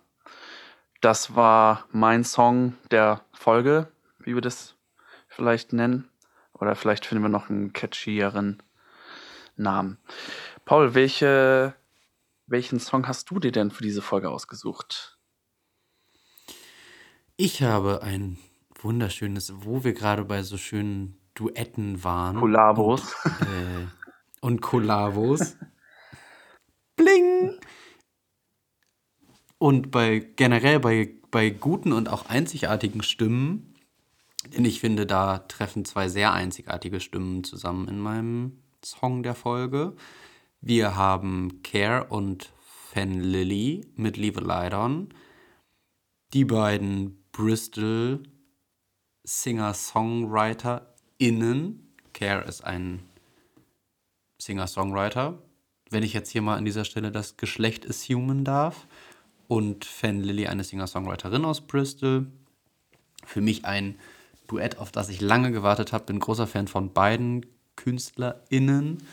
das 1.01 1.35
war 1.35 1.85
mein 1.91 2.23
Song 2.23 2.75
der 2.91 3.21
Folge, 3.33 3.87
wie 4.19 4.35
wir 4.35 4.41
das 4.41 4.75
vielleicht 5.27 5.73
nennen. 5.73 6.09
Oder 6.53 6.75
vielleicht 6.75 7.05
finden 7.05 7.23
wir 7.23 7.29
noch 7.29 7.49
einen 7.49 7.71
catchieren 7.73 8.61
Namen. 9.55 9.97
Paul, 10.65 10.93
welche, 10.95 11.75
welchen 12.47 12.79
Song 12.79 13.07
hast 13.07 13.29
du 13.29 13.39
dir 13.39 13.51
denn 13.51 13.71
für 13.71 13.83
diese 13.83 14.01
Folge 14.01 14.29
ausgesucht? 14.29 15.17
Ich 17.37 17.61
habe 17.61 18.01
ein 18.01 18.37
wunderschönes, 18.87 19.53
wo 19.57 19.83
wir 19.83 19.93
gerade 19.93 20.23
bei 20.23 20.43
so 20.43 20.55
schönen 20.57 21.17
Duetten 21.35 22.03
waren. 22.05 22.37
Kollabos. 22.37 23.13
äh, 23.41 23.85
und 24.41 24.61
Kollabos. 24.61 25.57
Bling! 26.95 27.59
Und 29.57 29.91
bei 29.91 30.19
generell 30.19 30.79
bei, 30.79 31.13
bei 31.31 31.49
guten 31.49 31.91
und 31.91 32.07
auch 32.07 32.29
einzigartigen 32.29 33.03
Stimmen, 33.03 33.73
denn 34.55 34.63
ich 34.63 34.79
finde, 34.79 35.05
da 35.05 35.39
treffen 35.39 35.83
zwei 35.83 36.07
sehr 36.07 36.31
einzigartige 36.31 37.01
Stimmen 37.01 37.43
zusammen 37.43 37.89
in 37.89 37.99
meinem 37.99 38.63
Song 38.85 39.21
der 39.21 39.35
Folge. 39.35 39.95
Wir 40.61 40.95
haben 40.95 41.61
Care 41.61 42.05
und 42.05 42.53
Fan 42.61 43.19
Lily 43.19 43.85
mit 43.95 44.15
Leave 44.15 44.39
a 44.39 44.43
Light 44.43 44.73
On. 44.73 45.09
Die 46.33 46.45
beiden 46.45 47.25
Bristol 47.33 48.23
Singer-SongwriterInnen. 49.27 51.85
Care 52.13 52.45
ist 52.45 52.63
ein 52.63 53.01
Singer-Songwriter. 54.41 55.37
Wenn 55.89 56.03
ich 56.03 56.13
jetzt 56.13 56.29
hier 56.29 56.41
mal 56.41 56.55
an 56.55 56.63
dieser 56.63 56.85
Stelle 56.85 57.11
das 57.11 57.35
Geschlecht 57.35 57.85
assumen 57.89 58.45
darf. 58.45 58.87
Und 59.49 59.83
Fan 59.83 60.21
Lily, 60.21 60.47
eine 60.47 60.63
Singer-Songwriterin 60.63 61.43
aus 61.43 61.59
Bristol. 61.59 62.27
Für 63.25 63.41
mich 63.41 63.65
ein 63.65 63.99
Duett, 64.47 64.77
auf 64.77 64.93
das 64.93 65.09
ich 65.09 65.19
lange 65.19 65.51
gewartet 65.51 65.91
habe. 65.91 66.05
Bin 66.05 66.19
großer 66.19 66.47
Fan 66.47 66.69
von 66.69 66.93
beiden 66.93 67.45
KünstlerInnen 67.75 69.03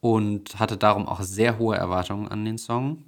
und 0.00 0.60
hatte 0.60 0.76
darum 0.76 1.08
auch 1.08 1.22
sehr 1.22 1.58
hohe 1.58 1.76
Erwartungen 1.76 2.28
an 2.28 2.44
den 2.44 2.56
Song. 2.56 3.02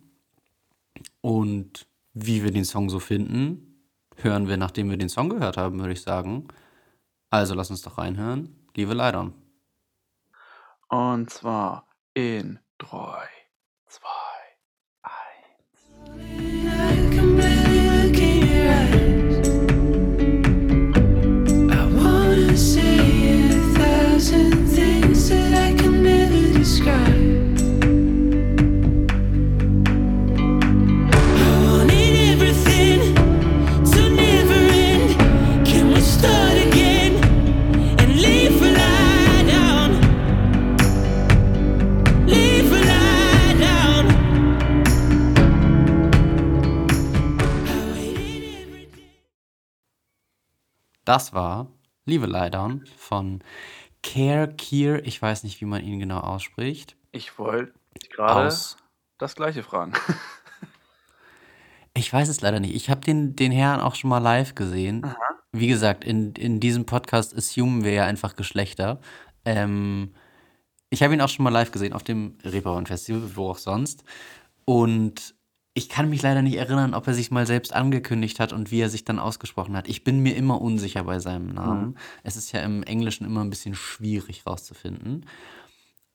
Und 1.20 1.86
wie 2.14 2.42
wir 2.42 2.50
den 2.50 2.64
Song 2.64 2.90
so 2.90 2.98
finden, 2.98 3.71
hören 4.24 4.48
wir, 4.48 4.56
nachdem 4.56 4.90
wir 4.90 4.96
den 4.96 5.08
Song 5.08 5.28
gehört 5.28 5.56
haben, 5.56 5.80
würde 5.80 5.92
ich 5.92 6.02
sagen. 6.02 6.48
Also 7.30 7.54
lass 7.54 7.70
uns 7.70 7.82
doch 7.82 7.98
reinhören. 7.98 8.68
Liebe 8.74 8.94
Leidern. 8.94 9.34
Und 10.88 11.30
zwar 11.30 11.88
in 12.14 12.58
3, 12.78 13.28
2, 13.86 14.08
1. 16.10 17.61
Das 51.04 51.32
war 51.32 51.68
Liebe 52.04 52.26
Leidern 52.26 52.84
von 52.96 53.42
Care 54.02 54.52
Kier. 54.54 55.04
Ich 55.06 55.20
weiß 55.20 55.44
nicht, 55.44 55.60
wie 55.60 55.64
man 55.66 55.82
ihn 55.84 56.00
genau 56.00 56.18
ausspricht. 56.18 56.96
Ich 57.12 57.38
wollte 57.38 57.72
gerade 58.10 58.52
das 59.18 59.34
gleiche 59.36 59.62
fragen. 59.62 59.92
Ich 61.94 62.12
weiß 62.12 62.28
es 62.28 62.40
leider 62.40 62.58
nicht. 62.58 62.74
Ich 62.74 62.88
habe 62.88 63.02
den, 63.02 63.36
den 63.36 63.52
Herrn 63.52 63.80
auch 63.80 63.94
schon 63.94 64.10
mal 64.10 64.18
live 64.18 64.54
gesehen. 64.54 65.14
Wie 65.52 65.68
gesagt, 65.68 66.04
in, 66.04 66.32
in 66.32 66.58
diesem 66.58 66.86
Podcast 66.86 67.36
assumen 67.36 67.84
wir 67.84 67.92
ja 67.92 68.06
einfach 68.06 68.34
Geschlechter. 68.34 69.00
Ähm, 69.44 70.14
Ich 70.88 71.02
habe 71.02 71.12
ihn 71.12 71.20
auch 71.20 71.28
schon 71.28 71.44
mal 71.44 71.50
live 71.50 71.70
gesehen 71.70 71.92
auf 71.92 72.02
dem 72.02 72.38
Reeperbahn 72.44 72.86
Festival, 72.86 73.36
wo 73.36 73.50
auch 73.50 73.58
sonst. 73.58 74.04
Und 74.64 75.34
ich 75.74 75.88
kann 75.88 76.10
mich 76.10 76.20
leider 76.20 76.42
nicht 76.42 76.56
erinnern, 76.56 76.92
ob 76.92 77.06
er 77.06 77.14
sich 77.14 77.30
mal 77.30 77.46
selbst 77.46 77.72
angekündigt 77.72 78.40
hat 78.40 78.52
und 78.52 78.70
wie 78.70 78.80
er 78.80 78.90
sich 78.90 79.04
dann 79.04 79.18
ausgesprochen 79.18 79.76
hat. 79.76 79.88
Ich 79.88 80.04
bin 80.04 80.20
mir 80.20 80.36
immer 80.36 80.60
unsicher 80.60 81.04
bei 81.04 81.18
seinem 81.18 81.48
Namen. 81.48 81.86
Mhm. 81.88 81.96
Es 82.22 82.36
ist 82.36 82.52
ja 82.52 82.60
im 82.60 82.82
Englischen 82.82 83.24
immer 83.24 83.42
ein 83.42 83.50
bisschen 83.50 83.74
schwierig 83.74 84.46
rauszufinden. 84.46 85.24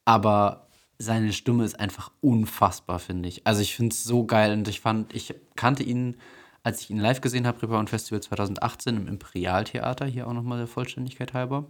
Aber 0.05 0.67
seine 0.99 1.33
Stimme 1.33 1.63
ist 1.63 1.79
einfach 1.79 2.11
unfassbar, 2.21 2.99
finde 2.99 3.29
ich. 3.29 3.47
Also 3.47 3.61
ich 3.61 3.75
finde 3.75 3.93
es 3.93 4.03
so 4.03 4.25
geil 4.25 4.53
und 4.53 4.67
ich 4.67 4.79
fand, 4.79 5.13
ich 5.15 5.33
kannte 5.55 5.83
ihn, 5.83 6.17
als 6.61 6.81
ich 6.81 6.91
ihn 6.91 6.99
live 6.99 7.21
gesehen 7.21 7.47
habe, 7.47 7.61
Reeperbahn 7.61 7.87
Festival 7.87 8.21
2018 8.21 8.95
im 8.95 9.07
Imperialtheater, 9.07 10.05
hier 10.05 10.27
auch 10.27 10.33
nochmal 10.33 10.59
der 10.59 10.67
Vollständigkeit 10.67 11.33
halber 11.33 11.65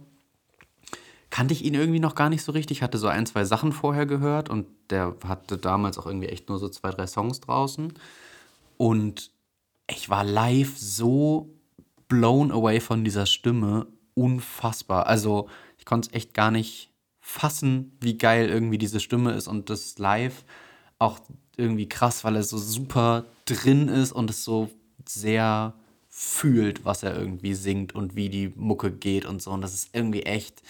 kannte 1.30 1.54
ich 1.54 1.64
ihn 1.64 1.74
irgendwie 1.74 2.00
noch 2.00 2.14
gar 2.14 2.30
nicht 2.30 2.42
so 2.42 2.52
richtig. 2.52 2.82
Hatte 2.82 2.98
so 2.98 3.08
ein, 3.08 3.26
zwei 3.26 3.44
Sachen 3.44 3.72
vorher 3.72 4.06
gehört 4.06 4.48
und 4.48 4.66
der 4.90 5.16
hatte 5.26 5.58
damals 5.58 5.98
auch 5.98 6.06
irgendwie 6.06 6.28
echt 6.28 6.48
nur 6.48 6.58
so 6.58 6.68
zwei, 6.68 6.90
drei 6.90 7.06
Songs 7.06 7.40
draußen. 7.40 7.92
Und 8.76 9.30
ich 9.90 10.08
war 10.08 10.24
live 10.24 10.76
so 10.76 11.50
blown 12.08 12.50
away 12.50 12.80
von 12.80 13.04
dieser 13.04 13.26
Stimme. 13.26 13.86
Unfassbar. 14.14 15.06
Also 15.06 15.48
ich 15.78 15.84
konnte 15.84 16.08
es 16.08 16.14
echt 16.14 16.34
gar 16.34 16.50
nicht 16.50 16.90
fassen, 17.20 17.96
wie 18.00 18.16
geil 18.16 18.48
irgendwie 18.48 18.78
diese 18.78 19.00
Stimme 19.00 19.32
ist 19.32 19.48
und 19.48 19.70
das 19.70 19.98
live 19.98 20.44
auch 20.98 21.20
irgendwie 21.56 21.88
krass, 21.88 22.24
weil 22.24 22.36
er 22.36 22.42
so 22.42 22.58
super 22.58 23.26
drin 23.44 23.88
ist 23.88 24.12
und 24.12 24.30
es 24.30 24.44
so 24.44 24.70
sehr 25.06 25.74
fühlt, 26.08 26.84
was 26.84 27.02
er 27.02 27.16
irgendwie 27.16 27.54
singt 27.54 27.94
und 27.94 28.16
wie 28.16 28.28
die 28.28 28.52
Mucke 28.56 28.90
geht 28.90 29.24
und 29.24 29.42
so. 29.42 29.50
Und 29.50 29.60
das 29.60 29.74
ist 29.74 29.90
irgendwie 29.92 30.22
echt 30.22 30.62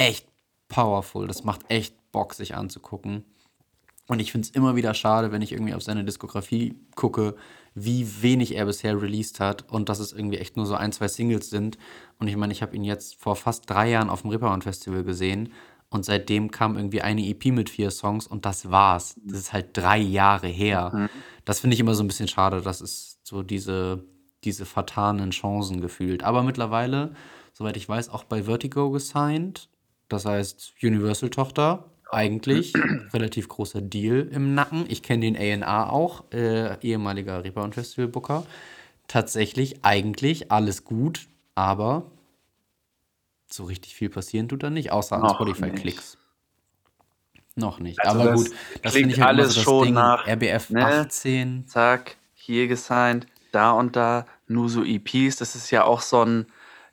echt 0.00 0.26
powerful. 0.68 1.26
Das 1.26 1.44
macht 1.44 1.62
echt 1.68 1.94
Bock, 2.12 2.34
sich 2.34 2.54
anzugucken. 2.54 3.24
Und 4.08 4.18
ich 4.18 4.32
finde 4.32 4.48
es 4.48 4.54
immer 4.54 4.74
wieder 4.74 4.92
schade, 4.94 5.30
wenn 5.30 5.42
ich 5.42 5.52
irgendwie 5.52 5.74
auf 5.74 5.82
seine 5.82 6.04
Diskografie 6.04 6.74
gucke, 6.96 7.36
wie 7.74 8.22
wenig 8.22 8.56
er 8.56 8.64
bisher 8.66 9.00
released 9.00 9.38
hat 9.38 9.70
und 9.70 9.88
dass 9.88 10.00
es 10.00 10.12
irgendwie 10.12 10.38
echt 10.38 10.56
nur 10.56 10.66
so 10.66 10.74
ein, 10.74 10.90
zwei 10.90 11.06
Singles 11.06 11.50
sind. 11.50 11.78
Und 12.18 12.26
ich 12.26 12.36
meine, 12.36 12.52
ich 12.52 12.62
habe 12.62 12.74
ihn 12.74 12.82
jetzt 12.82 13.14
vor 13.14 13.36
fast 13.36 13.70
drei 13.70 13.90
Jahren 13.90 14.10
auf 14.10 14.22
dem 14.22 14.30
Reeperbahn 14.30 14.62
Festival 14.62 15.04
gesehen 15.04 15.52
und 15.90 16.04
seitdem 16.04 16.50
kam 16.50 16.76
irgendwie 16.76 17.02
eine 17.02 17.26
EP 17.26 17.46
mit 17.46 17.70
vier 17.70 17.90
Songs 17.90 18.26
und 18.26 18.46
das 18.46 18.70
war's. 18.70 19.14
Das 19.24 19.38
ist 19.38 19.52
halt 19.52 19.76
drei 19.76 19.98
Jahre 19.98 20.48
her. 20.48 21.08
Das 21.44 21.60
finde 21.60 21.74
ich 21.74 21.80
immer 21.80 21.94
so 21.94 22.02
ein 22.02 22.08
bisschen 22.08 22.28
schade. 22.28 22.62
Das 22.62 22.80
ist 22.80 23.24
so 23.24 23.42
diese, 23.42 24.04
diese 24.44 24.66
vertanen 24.66 25.30
Chancen 25.30 25.80
gefühlt. 25.80 26.24
Aber 26.24 26.42
mittlerweile, 26.42 27.14
soweit 27.52 27.76
ich 27.76 27.88
weiß, 27.88 28.08
auch 28.08 28.24
bei 28.24 28.44
Vertigo 28.44 28.90
gesigned. 28.90 29.68
Das 30.10 30.26
heißt, 30.26 30.74
Universal-Tochter, 30.82 31.84
eigentlich 32.10 32.74
relativ 33.14 33.48
großer 33.48 33.80
Deal 33.80 34.28
im 34.30 34.54
Nacken. 34.54 34.84
Ich 34.88 35.02
kenne 35.02 35.22
den 35.22 35.36
A&R 35.36 35.92
auch, 35.92 36.24
äh, 36.32 36.78
ehemaliger 36.82 37.42
Reeperbahn 37.44 37.72
Festival 37.72 38.08
Booker. 38.08 38.44
Tatsächlich, 39.08 39.84
eigentlich 39.84 40.52
alles 40.52 40.84
gut, 40.84 41.28
aber 41.54 42.10
so 43.48 43.64
richtig 43.64 43.94
viel 43.94 44.10
passieren 44.10 44.48
tut 44.48 44.62
da 44.62 44.70
nicht, 44.70 44.92
außer 44.92 45.16
an 45.16 45.28
Spotify-Klicks. 45.28 46.18
Noch 47.56 47.78
nicht. 47.78 48.00
Also 48.00 48.20
aber 48.20 48.34
gut, 48.34 48.50
das 48.82 48.94
klingt 48.94 49.18
halt 49.18 49.28
alles 49.38 49.54
so 49.54 49.60
schon 49.60 49.84
Ding. 49.86 49.94
nach, 49.94 50.26
RBF 50.26 50.70
ne? 50.70 50.84
18. 50.84 51.66
zack, 51.66 52.16
hier 52.34 52.68
gesigned, 52.68 53.26
da 53.52 53.72
und 53.72 53.96
da, 53.96 54.26
nur 54.46 54.68
so 54.68 54.84
EPs. 54.84 55.36
Das 55.36 55.54
ist 55.54 55.70
ja 55.70 55.84
auch 55.84 56.00
so 56.00 56.24
ein, 56.24 56.46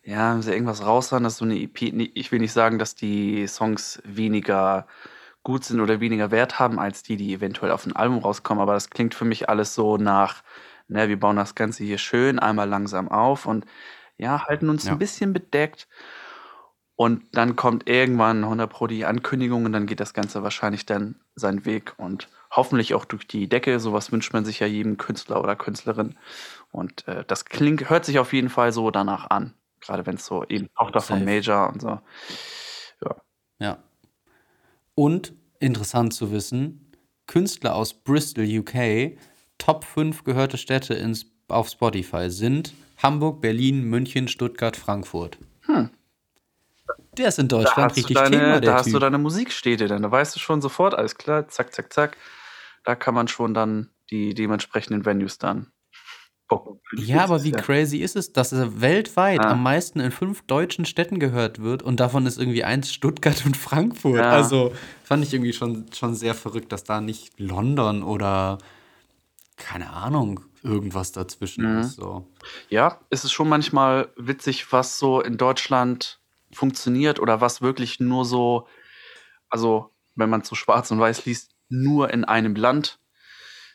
ja, 0.07 0.33
wenn 0.33 0.41
sie 0.41 0.53
irgendwas 0.53 0.85
raushauen, 0.85 1.23
das 1.23 1.33
ist 1.33 1.39
so 1.39 1.45
eine 1.45 1.59
EP. 1.59 1.91
Nee, 1.93 2.11
Ich 2.13 2.31
will 2.31 2.39
nicht 2.39 2.53
sagen, 2.53 2.79
dass 2.79 2.95
die 2.95 3.45
Songs 3.47 4.01
weniger 4.05 4.87
gut 5.43 5.65
sind 5.65 5.81
oder 5.81 5.99
weniger 5.99 6.31
Wert 6.31 6.59
haben, 6.59 6.79
als 6.79 7.03
die, 7.03 7.17
die 7.17 7.33
eventuell 7.33 7.71
auf 7.71 7.85
ein 7.85 7.95
Album 7.95 8.19
rauskommen, 8.19 8.61
aber 8.61 8.73
das 8.73 8.89
klingt 8.89 9.15
für 9.15 9.25
mich 9.25 9.49
alles 9.49 9.75
so 9.75 9.97
nach, 9.97 10.43
ne, 10.87 11.09
wir 11.09 11.19
bauen 11.19 11.35
das 11.37 11.55
Ganze 11.55 11.83
hier 11.83 11.97
schön, 11.97 12.39
einmal 12.39 12.69
langsam 12.69 13.09
auf 13.09 13.45
und 13.45 13.65
ja, 14.17 14.45
halten 14.47 14.69
uns 14.69 14.85
Ja. 14.85 14.93
ein 14.93 14.99
bisschen 14.99 15.33
bedeckt. 15.33 15.87
Und 16.95 17.23
dann 17.37 17.55
kommt 17.55 17.87
irgendwann 17.87 18.43
100 18.43 18.69
Pro 18.71 18.87
die 18.87 19.05
Ankündigung 19.05 19.65
und 19.65 19.71
dann 19.73 19.85
geht 19.85 19.99
das 19.99 20.13
Ganze 20.13 20.41
wahrscheinlich 20.43 20.85
dann 20.85 21.15
seinen 21.35 21.63
Weg 21.65 21.93
und 21.97 22.27
hoffentlich 22.49 22.95
auch 22.95 23.05
durch 23.05 23.27
die 23.27 23.47
Decke. 23.47 23.79
Sowas 23.79 24.11
wünscht 24.11 24.33
man 24.33 24.45
sich 24.45 24.59
ja 24.61 24.67
jedem 24.67 24.97
Künstler 24.97 25.39
oder 25.43 25.55
Künstlerin. 25.55 26.17
Und 26.71 27.07
äh, 27.07 27.23
das 27.27 27.45
klingt, 27.45 27.89
hört 27.89 28.05
sich 28.05 28.17
auf 28.19 28.33
jeden 28.33 28.49
Fall 28.49 28.71
so 28.71 28.89
danach 28.89 29.29
an. 29.29 29.53
Gerade 29.81 30.05
wenn 30.05 30.15
es 30.15 30.25
so 30.25 30.43
eben 30.45 30.67
Tochter 30.77 30.99
Safe. 30.99 31.23
Major 31.23 31.69
und 31.69 31.81
so. 31.81 31.99
Ja. 33.59 33.83
Und 34.95 35.33
interessant 35.59 36.13
zu 36.13 36.31
wissen, 36.31 36.91
Künstler 37.27 37.75
aus 37.75 37.93
Bristol, 37.93 38.45
UK, 38.45 39.17
Top 39.57 39.83
5 39.83 40.23
gehörte 40.23 40.57
Städte 40.57 40.93
ins, 40.93 41.25
auf 41.47 41.69
Spotify 41.69 42.29
sind 42.29 42.73
Hamburg, 42.97 43.41
Berlin, 43.41 43.83
München, 43.83 44.27
Stuttgart, 44.27 44.75
Frankfurt. 44.75 45.37
Der 47.17 47.27
ist 47.29 47.39
in 47.39 47.47
Deutschland 47.47 47.91
du 47.91 47.95
richtig 47.95 48.15
deine, 48.15 48.37
Thema, 48.37 48.59
der 48.59 48.71
da 48.71 48.73
hast 48.75 48.87
du 48.87 48.91
Typ. 48.91 49.01
deine 49.01 49.17
Musikstädte, 49.17 49.87
dann 49.87 50.03
da 50.03 50.11
weißt 50.11 50.35
du 50.35 50.39
schon 50.39 50.61
sofort, 50.61 50.93
alles 50.93 51.15
klar, 51.15 51.47
zack, 51.47 51.73
zack, 51.73 51.91
zack. 51.91 52.17
Da 52.83 52.95
kann 52.95 53.13
man 53.13 53.27
schon 53.27 53.53
dann 53.53 53.89
die 54.09 54.33
dementsprechenden 54.33 55.05
Venues 55.05 55.37
dann 55.37 55.71
Ja, 56.95 57.23
aber 57.23 57.43
wie 57.43 57.51
crazy 57.51 57.97
ist 57.97 58.15
es, 58.15 58.31
dass 58.31 58.51
er 58.53 58.79
weltweit 58.81 59.43
Ja. 59.43 59.49
am 59.51 59.63
meisten 59.63 59.99
in 59.99 60.11
fünf 60.11 60.43
deutschen 60.43 60.85
Städten 60.85 61.19
gehört 61.19 61.61
wird 61.61 61.83
und 61.83 61.99
davon 61.99 62.25
ist 62.25 62.37
irgendwie 62.39 62.63
eins 62.63 62.93
Stuttgart 62.93 63.45
und 63.45 63.57
Frankfurt. 63.57 64.15
Ja. 64.17 64.31
Also 64.31 64.71
fand 65.03 65.23
ich 65.23 65.33
irgendwie 65.33 65.53
schon, 65.53 65.85
schon 65.93 66.15
sehr 66.15 66.33
verrückt, 66.33 66.71
dass 66.71 66.83
da 66.85 67.01
nicht 67.01 67.37
London 67.39 68.03
oder 68.03 68.57
keine 69.57 69.89
Ahnung, 69.89 70.39
irgendwas 70.63 71.11
dazwischen 71.11 71.69
Mhm. 71.73 71.79
ist. 71.79 71.95
So. 71.95 72.27
Ja, 72.69 72.99
es 73.09 73.23
ist 73.23 73.31
schon 73.33 73.49
manchmal 73.49 74.09
witzig, 74.15 74.71
was 74.71 74.99
so 74.99 75.19
in 75.21 75.37
Deutschland 75.37 76.19
funktioniert 76.53 77.19
oder 77.19 77.41
was 77.41 77.61
wirklich 77.61 77.99
nur 77.99 78.23
so, 78.23 78.67
also 79.49 79.89
wenn 80.15 80.29
man 80.29 80.43
so 80.43 80.55
schwarz 80.55 80.91
und 80.91 80.99
weiß 80.99 81.25
liest, 81.25 81.51
nur 81.69 82.11
in 82.11 82.23
einem 82.23 82.55
Land 82.55 82.99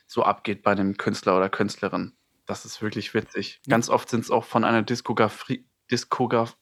so 0.07 0.23
abgeht 0.23 0.63
bei 0.63 0.71
einem 0.71 0.97
Künstler 0.97 1.37
oder 1.37 1.49
Künstlerin. 1.49 2.13
Das 2.45 2.65
ist 2.65 2.81
wirklich 2.81 3.13
witzig. 3.13 3.61
Ganz 3.67 3.89
oft 3.89 4.09
sind 4.09 4.21
es 4.21 4.31
auch 4.31 4.43
von 4.43 4.63
einer 4.63 4.81
Diskografie, 4.81 5.65
Diskograf, 5.89 6.57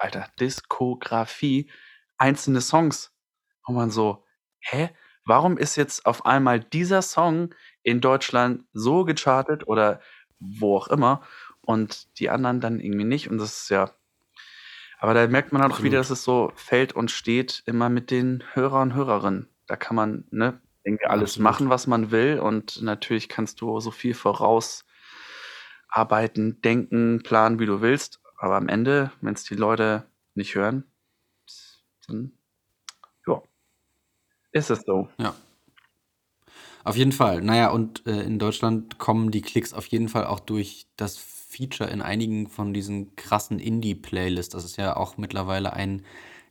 Alter, 0.00 0.28
Diskografie 0.38 1.70
einzelne 2.18 2.60
Songs, 2.60 3.12
wo 3.66 3.72
man 3.72 3.90
so, 3.90 4.24
hä? 4.60 4.90
Warum 5.24 5.56
ist 5.56 5.76
jetzt 5.76 6.04
auf 6.06 6.26
einmal 6.26 6.60
dieser 6.60 7.00
Song 7.00 7.54
in 7.82 8.00
Deutschland 8.00 8.64
so 8.72 9.04
gechartet 9.04 9.66
oder 9.68 10.00
wo 10.40 10.76
auch 10.76 10.88
immer 10.88 11.22
und 11.60 12.18
die 12.18 12.28
anderen 12.28 12.60
dann 12.60 12.80
irgendwie 12.80 13.04
nicht? 13.04 13.30
Und 13.30 13.38
das 13.38 13.62
ist 13.62 13.70
ja. 13.70 13.92
Aber 14.98 15.14
da 15.14 15.26
merkt 15.28 15.52
man 15.52 15.62
halt 15.62 15.72
auch 15.72 15.82
wieder, 15.82 15.98
dass 15.98 16.10
es 16.10 16.24
so 16.24 16.52
fällt 16.56 16.92
und 16.92 17.10
steht 17.10 17.62
immer 17.66 17.88
mit 17.88 18.10
den 18.10 18.42
Hörer 18.52 18.82
und 18.82 18.94
Hörerinnen. 18.94 19.48
Da 19.66 19.76
kann 19.76 19.96
man, 19.96 20.24
ne, 20.30 20.60
irgendwie 20.84 21.06
alles 21.06 21.32
Absolut. 21.32 21.44
machen, 21.44 21.70
was 21.70 21.86
man 21.86 22.10
will. 22.10 22.40
Und 22.40 22.82
natürlich 22.82 23.28
kannst 23.28 23.60
du 23.60 23.78
so 23.80 23.90
viel 23.90 24.14
voraus 24.14 24.84
arbeiten, 25.92 26.60
denken, 26.62 27.22
planen, 27.22 27.58
wie 27.58 27.66
du 27.66 27.80
willst. 27.80 28.20
Aber 28.38 28.56
am 28.56 28.68
Ende, 28.68 29.12
wenn 29.20 29.34
es 29.34 29.44
die 29.44 29.54
Leute 29.54 30.04
nicht 30.34 30.54
hören, 30.54 30.84
dann 32.08 32.32
ja, 33.26 33.40
ist 34.52 34.70
es 34.70 34.82
so. 34.82 35.08
Ja. 35.18 35.34
Auf 36.84 36.96
jeden 36.96 37.12
Fall. 37.12 37.42
Naja, 37.42 37.70
und 37.70 38.04
äh, 38.06 38.22
in 38.22 38.40
Deutschland 38.40 38.98
kommen 38.98 39.30
die 39.30 39.42
Klicks 39.42 39.72
auf 39.72 39.86
jeden 39.86 40.08
Fall 40.08 40.26
auch 40.26 40.40
durch 40.40 40.86
das 40.96 41.16
Feature 41.16 41.88
in 41.90 42.02
einigen 42.02 42.48
von 42.48 42.74
diesen 42.74 43.14
krassen 43.14 43.60
Indie-Playlists. 43.60 44.52
Das 44.52 44.64
ist 44.64 44.78
ja 44.78 44.96
auch 44.96 45.16
mittlerweile 45.18 45.74
ein 45.74 46.02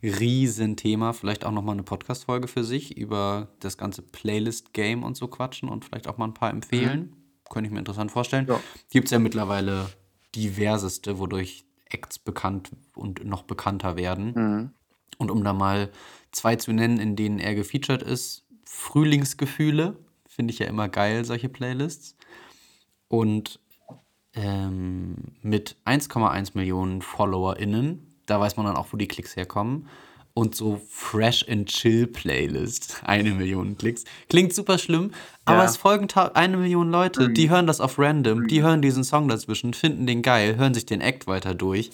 Riesenthema. 0.01 1.12
Vielleicht 1.12 1.43
auch 1.43 1.51
nochmal 1.51 1.73
eine 1.73 1.84
Podcast-Folge 1.84 2.47
für 2.47 2.63
sich 2.63 2.97
über 2.97 3.49
das 3.60 3.77
ganze 3.77 4.04
Playlist-Game 4.04 5.04
und 5.04 5.17
so 5.17 5.27
quatschen 5.27 5.67
und 5.67 5.84
vielleicht 5.84 6.08
auch 6.08 6.17
mal 6.17 6.25
ein 6.25 6.34
paar 6.34 6.51
empfehlen. 6.51 7.20
Könnte 7.51 7.67
ich 7.67 7.73
mir 7.73 7.79
interessant 7.79 8.11
vorstellen. 8.11 8.47
Ja. 8.47 8.59
Gibt 8.89 9.05
es 9.05 9.11
ja 9.11 9.19
mittlerweile 9.19 9.89
diverseste, 10.35 11.19
wodurch 11.19 11.65
Acts 11.89 12.17
bekannt 12.17 12.71
und 12.95 13.25
noch 13.25 13.43
bekannter 13.43 13.97
werden. 13.97 14.33
Mhm. 14.33 14.71
Und 15.17 15.29
um 15.29 15.43
da 15.43 15.53
mal 15.53 15.91
zwei 16.31 16.55
zu 16.55 16.71
nennen, 16.71 16.97
in 16.99 17.15
denen 17.15 17.39
er 17.39 17.53
gefeatured 17.53 18.01
ist, 18.01 18.45
Frühlingsgefühle, 18.65 19.97
finde 20.27 20.53
ich 20.53 20.59
ja 20.59 20.67
immer 20.67 20.87
geil, 20.87 21.25
solche 21.25 21.49
Playlists. 21.49 22.15
Und 23.09 23.59
ähm, 24.33 25.17
mit 25.41 25.75
1,1 25.85 26.51
Millionen 26.53 27.01
FollowerInnen, 27.01 28.15
da 28.25 28.39
weiß 28.39 28.55
man 28.55 28.65
dann 28.65 28.77
auch, 28.77 28.87
wo 28.91 28.97
die 28.97 29.09
Klicks 29.09 29.35
herkommen. 29.35 29.89
Und 30.34 30.56
so 30.56 30.82
Fresh 30.89 31.46
and 31.50 31.67
Chill 31.67 32.08
Playlist, 32.08 33.02
eine 33.04 33.32
Million 33.32 33.78
Klicks. 33.78 34.06
Klingt 34.30 34.54
super 34.54 34.78
schlimm, 34.78 35.12
aber 35.44 35.60
Ja. 35.60 35.65
es 35.65 35.76
folgen 35.76 36.08
eine 36.34 36.56
Million 36.58 36.89
Leute, 36.89 37.30
die 37.30 37.50
hören 37.50 37.67
das 37.67 37.82
auf 37.82 38.00
random, 38.00 38.48
die 38.48 38.62
hören 38.62 38.82
diesen 38.82 39.04
Song 39.04 39.28
dazwischen, 39.28 39.74
finden 39.74 40.06
den 40.08 40.22
geil, 40.22 40.56
hören 40.56 40.74
sich 40.74 40.86
den 40.86 41.02
Act 41.02 41.28
weiter 41.28 41.54
durch. 41.54 41.91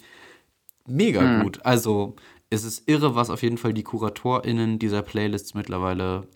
Mega 0.86 1.21
Mhm. 1.21 1.43
gut. 1.43 1.65
Also, 1.65 2.15
es 2.52 2.63
ist 2.63 2.88
irre, 2.88 3.15
was 3.15 3.30
auf 3.32 3.41
jeden 3.41 3.58
Fall 3.58 3.73
die 3.73 3.84
KuratorInnen 3.84 4.78
dieser 4.78 5.02
Playlists 5.02 5.54
mittlerweile 5.56 6.28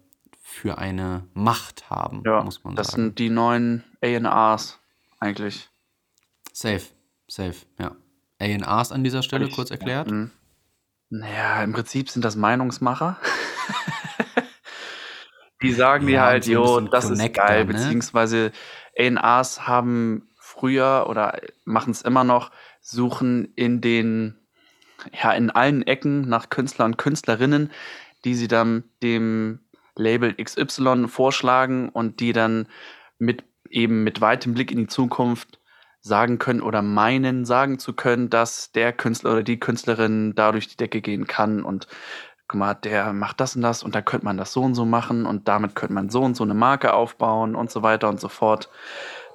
für 0.42 0.80
eine 0.80 1.26
Macht 1.36 1.90
haben, 1.90 2.24
Ja, 2.26 2.44
muss 2.44 2.64
man 2.64 2.76
das 2.76 2.88
sagen. 2.88 3.04
sind 3.04 3.20
die 3.20 3.30
neuen 3.30 3.84
A&Rs 4.02 4.80
eigentlich. 5.20 5.70
Safe, 6.52 6.82
safe, 7.28 7.56
ja. 7.80 7.96
A&Rs 8.40 8.92
an 8.92 9.04
dieser 9.04 9.22
Stelle 9.22 9.50
kurz 9.50 9.70
erklärt. 9.70 10.10
Mhm. 10.10 10.32
Naja, 11.12 11.62
im 11.62 11.74
Prinzip 11.74 12.10
sind 12.10 12.24
das 12.24 12.38
Meinungsmacher. 12.38 13.18
Die 15.62 15.74
sagen 15.74 16.08
dir 16.08 16.16
Ja, 16.16 16.26
halt, 16.26 16.48
und 16.48 16.52
so 16.52 16.52
ein 16.52 16.86
jo, 16.86 16.90
bisschen 16.90 16.90
das 16.92 17.04
Connector, 17.04 17.44
ist 17.44 17.48
geil, 17.48 17.66
ne? 17.66 17.74
beziehungsweise 17.74 18.52
A&Rs 18.98 19.68
haben 19.68 20.30
früher 20.38 21.08
oder 21.10 21.40
machen 21.66 21.92
es 21.92 22.02
immer 22.02 22.24
noch, 22.24 22.50
suchen 22.80 23.52
in 23.56 23.82
den, 23.82 24.40
ja, 25.22 25.34
in 25.34 25.52
allen 25.52 25.86
Ecken 25.86 26.30
nach 26.30 26.50
Künstlern 26.50 26.94
und 26.94 26.98
Künstlerinnen, 26.98 27.72
die 28.24 28.34
sie 28.34 28.48
dann 28.48 28.86
dem 29.04 29.60
Label 29.98 30.34
XY 30.34 31.10
vorschlagen 31.10 31.90
und 31.90 32.22
die 32.22 32.32
dann 32.32 32.68
mit 33.20 33.44
eben 33.70 34.04
mit 34.04 34.22
weitem 34.22 34.54
Blick 34.54 34.72
in 34.72 34.78
die 34.78 34.88
Zukunft 34.88 35.60
sagen 36.02 36.40
können 36.40 36.62
oder 36.62 36.82
meinen, 36.82 37.46
sagen 37.46 37.80
zu 37.80 37.94
können, 37.94 38.30
dass 38.30 38.72
der 38.72 38.92
Künstler 38.92 39.34
oder 39.34 39.44
die 39.44 39.60
Künstlerin 39.60 40.34
da 40.36 40.52
durch 40.52 40.68
die 40.68 40.78
Decke 40.78 41.02
gehen 41.02 41.28
kann 41.28 41.64
und 41.64 41.88
guck 42.48 42.60
mal, 42.60 42.74
der 42.74 43.14
macht 43.14 43.40
das 43.40 43.56
und 43.56 43.62
das 43.62 43.84
und 43.84 43.96
da 43.96 44.02
könnte 44.02 44.26
man 44.26 44.38
das 44.38 44.52
so 44.52 44.62
und 44.62 44.76
so 44.76 44.84
machen 44.86 45.26
und 45.26 45.48
damit 45.48 45.76
könnte 45.76 45.94
man 45.94 46.10
so 46.10 46.22
und 46.22 46.36
so 46.36 46.44
eine 46.44 46.56
Marke 46.56 46.94
aufbauen 46.94 47.56
und 47.56 47.72
so 47.72 47.84
weiter 47.84 48.10
und 48.10 48.20
so 48.20 48.30
fort, 48.30 48.70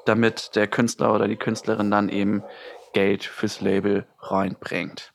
damit 0.04 0.54
der 0.56 0.66
Künstler 0.66 1.14
oder 1.14 1.28
die 1.28 1.36
Künstlerin 1.36 1.90
dann 1.90 2.08
eben 2.08 2.42
Geld 2.92 3.24
fürs 3.24 3.60
Label 3.60 4.06
reinbringt. 4.20 5.12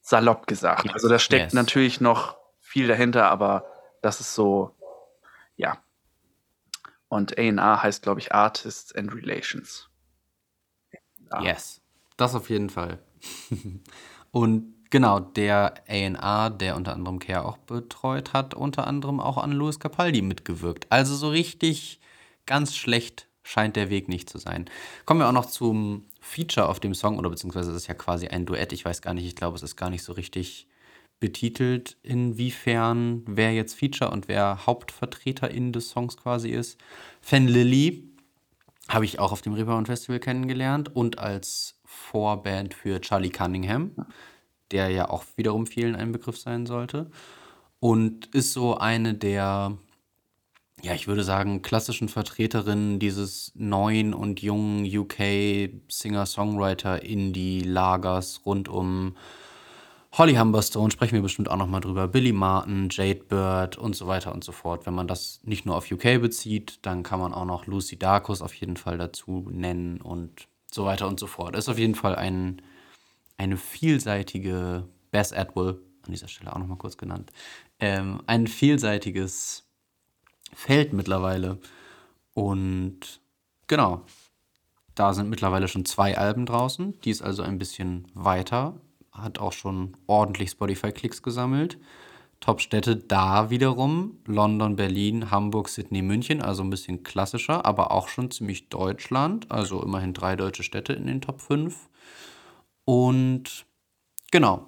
Salopp 0.00 0.46
gesagt. 0.46 0.90
Also 0.94 1.08
da 1.08 1.18
steckt 1.18 1.46
Yes. 1.46 1.52
natürlich 1.52 2.00
noch 2.00 2.36
viel 2.60 2.86
dahinter, 2.86 3.30
aber 3.30 3.64
das 4.00 4.20
ist 4.20 4.34
so, 4.34 4.74
ja. 5.56 5.78
Und 7.08 7.38
A&R 7.38 7.82
heißt, 7.82 8.02
glaube 8.02 8.20
ich, 8.20 8.32
Artists 8.32 8.94
and 8.94 9.14
Relations. 9.14 9.87
Ja. 11.32 11.42
Yes, 11.42 11.80
das 12.16 12.34
auf 12.34 12.50
jeden 12.50 12.70
Fall. 12.70 12.98
Und 14.30 14.74
genau, 14.90 15.20
der 15.20 15.74
A&R, 15.88 16.50
der 16.50 16.76
unter 16.76 16.92
anderem 16.92 17.18
Care 17.18 17.44
auch 17.44 17.58
betreut 17.58 18.32
hat, 18.32 18.54
unter 18.54 18.86
anderem 18.86 19.20
auch 19.20 19.38
an 19.38 19.52
Louis 19.52 19.78
Capaldi 19.78 20.22
mitgewirkt. 20.22 20.86
Also 20.90 21.14
so 21.14 21.28
richtig 21.30 22.00
ganz 22.46 22.76
schlecht 22.76 23.26
scheint 23.42 23.76
der 23.76 23.90
Weg 23.90 24.08
nicht 24.08 24.28
zu 24.28 24.38
sein. 24.38 24.66
Kommen 25.06 25.20
wir 25.20 25.28
auch 25.28 25.32
noch 25.32 25.46
zum 25.46 26.04
Feature 26.20 26.68
auf 26.68 26.80
dem 26.80 26.94
Song, 26.94 27.18
oder 27.18 27.30
beziehungsweise 27.30 27.70
es 27.70 27.78
ist 27.78 27.86
ja 27.86 27.94
quasi 27.94 28.28
ein 28.28 28.44
Duett. 28.44 28.72
Ich 28.72 28.84
weiß 28.84 29.00
gar 29.00 29.14
nicht, 29.14 29.26
ich 29.26 29.36
glaube, 29.36 29.56
es 29.56 29.62
ist 29.62 29.76
gar 29.76 29.90
nicht 29.90 30.02
so 30.02 30.12
richtig 30.12 30.66
betitelt, 31.20 31.96
inwiefern 32.02 33.22
wer 33.26 33.52
jetzt 33.52 33.74
Feature 33.74 34.10
und 34.10 34.28
wer 34.28 34.66
Hauptvertreterin 34.66 35.72
des 35.72 35.90
Songs 35.90 36.16
quasi 36.16 36.50
ist. 36.50 36.78
Fan 37.20 37.48
Lily 37.48 38.04
habe 38.88 39.04
ich 39.04 39.18
auch 39.18 39.32
auf 39.32 39.42
dem 39.42 39.52
Rebound 39.52 39.86
Festival 39.86 40.18
kennengelernt 40.18 40.96
und 40.96 41.18
als 41.18 41.78
Vorband 41.84 42.72
für 42.74 43.00
Charlie 43.00 43.30
Cunningham, 43.30 43.92
der 44.70 44.88
ja 44.88 45.10
auch 45.10 45.24
wiederum 45.36 45.66
vielen 45.66 45.94
ein 45.94 46.12
Begriff 46.12 46.38
sein 46.38 46.64
sollte. 46.66 47.10
Und 47.80 48.26
ist 48.34 48.52
so 48.52 48.78
eine 48.78 49.14
der, 49.14 49.78
ja, 50.82 50.94
ich 50.94 51.06
würde 51.06 51.22
sagen, 51.22 51.62
klassischen 51.62 52.08
Vertreterinnen 52.08 52.98
dieses 52.98 53.52
neuen 53.54 54.14
und 54.14 54.40
jungen 54.40 54.84
UK 54.84 55.70
Singer-Songwriter-Indie-Lagers 55.88 58.40
rund 58.46 58.68
um 58.68 59.14
Holly 60.12 60.34
Humberstone 60.36 60.90
sprechen 60.90 61.14
wir 61.14 61.22
bestimmt 61.22 61.50
auch 61.50 61.56
nochmal 61.56 61.80
drüber. 61.80 62.08
Billy 62.08 62.32
Martin, 62.32 62.88
Jade 62.90 63.24
Bird 63.24 63.76
und 63.76 63.94
so 63.94 64.06
weiter 64.06 64.32
und 64.32 64.42
so 64.42 64.52
fort. 64.52 64.86
Wenn 64.86 64.94
man 64.94 65.06
das 65.06 65.40
nicht 65.44 65.66
nur 65.66 65.76
auf 65.76 65.90
UK 65.90 66.20
bezieht, 66.20 66.78
dann 66.82 67.02
kann 67.02 67.20
man 67.20 67.34
auch 67.34 67.44
noch 67.44 67.66
Lucy 67.66 67.98
Dacus 67.98 68.40
auf 68.40 68.54
jeden 68.54 68.76
Fall 68.76 68.96
dazu 68.96 69.46
nennen 69.50 70.00
und 70.00 70.48
so 70.70 70.84
weiter 70.84 71.06
und 71.06 71.20
so 71.20 71.26
fort. 71.26 71.56
Ist 71.56 71.68
auf 71.68 71.78
jeden 71.78 71.94
Fall 71.94 72.16
ein, 72.16 72.62
eine 73.36 73.56
vielseitige, 73.56 74.88
Bess 75.10 75.32
Atwell, 75.32 75.80
an 76.02 76.12
dieser 76.12 76.28
Stelle 76.28 76.54
auch 76.54 76.58
nochmal 76.58 76.78
kurz 76.78 76.96
genannt, 76.96 77.30
ähm, 77.78 78.22
ein 78.26 78.46
vielseitiges 78.46 79.66
Feld 80.54 80.94
mittlerweile. 80.94 81.58
Und 82.32 83.20
genau, 83.66 84.04
da 84.94 85.12
sind 85.12 85.28
mittlerweile 85.28 85.68
schon 85.68 85.84
zwei 85.84 86.16
Alben 86.16 86.46
draußen. 86.46 86.98
Die 87.02 87.10
ist 87.10 87.22
also 87.22 87.42
ein 87.42 87.58
bisschen 87.58 88.06
weiter. 88.14 88.80
Hat 89.18 89.38
auch 89.38 89.52
schon 89.52 89.96
ordentlich 90.06 90.50
Spotify-Klicks 90.50 91.22
gesammelt. 91.22 91.78
Top-Städte 92.40 92.96
da 92.96 93.50
wiederum 93.50 94.18
London, 94.26 94.76
Berlin, 94.76 95.30
Hamburg, 95.30 95.68
Sydney, 95.68 96.02
München. 96.02 96.40
Also 96.40 96.62
ein 96.62 96.70
bisschen 96.70 97.02
klassischer, 97.02 97.64
aber 97.66 97.90
auch 97.90 98.08
schon 98.08 98.30
ziemlich 98.30 98.68
Deutschland. 98.68 99.50
Also 99.50 99.82
immerhin 99.82 100.14
drei 100.14 100.36
deutsche 100.36 100.62
Städte 100.62 100.92
in 100.92 101.06
den 101.06 101.20
Top 101.20 101.40
5. 101.40 101.88
Und 102.84 103.66
genau, 104.30 104.66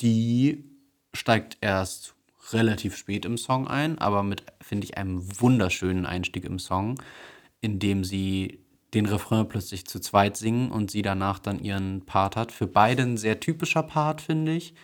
die 0.00 0.64
steigt 1.14 1.58
erst 1.60 2.14
relativ 2.52 2.96
spät 2.96 3.24
im 3.24 3.38
Song 3.38 3.68
ein, 3.68 3.98
aber 3.98 4.22
mit, 4.22 4.44
finde 4.60 4.84
ich, 4.84 4.98
einem 4.98 5.40
wunderschönen 5.40 6.04
Einstieg 6.04 6.44
im 6.44 6.58
Song, 6.58 7.00
in 7.60 7.78
dem 7.78 8.04
sie 8.04 8.63
den 8.94 9.06
Refrain 9.06 9.48
plötzlich 9.48 9.86
zu 9.86 10.00
zweit 10.00 10.36
singen 10.36 10.70
und 10.70 10.90
sie 10.90 11.02
danach 11.02 11.38
dann 11.38 11.58
ihren 11.58 12.04
Part 12.06 12.36
hat. 12.36 12.52
Für 12.52 12.66
beide 12.66 13.02
ein 13.02 13.16
sehr 13.16 13.40
typischer 13.40 13.82
Part, 13.82 14.20
finde 14.20 14.52
ich. 14.52 14.74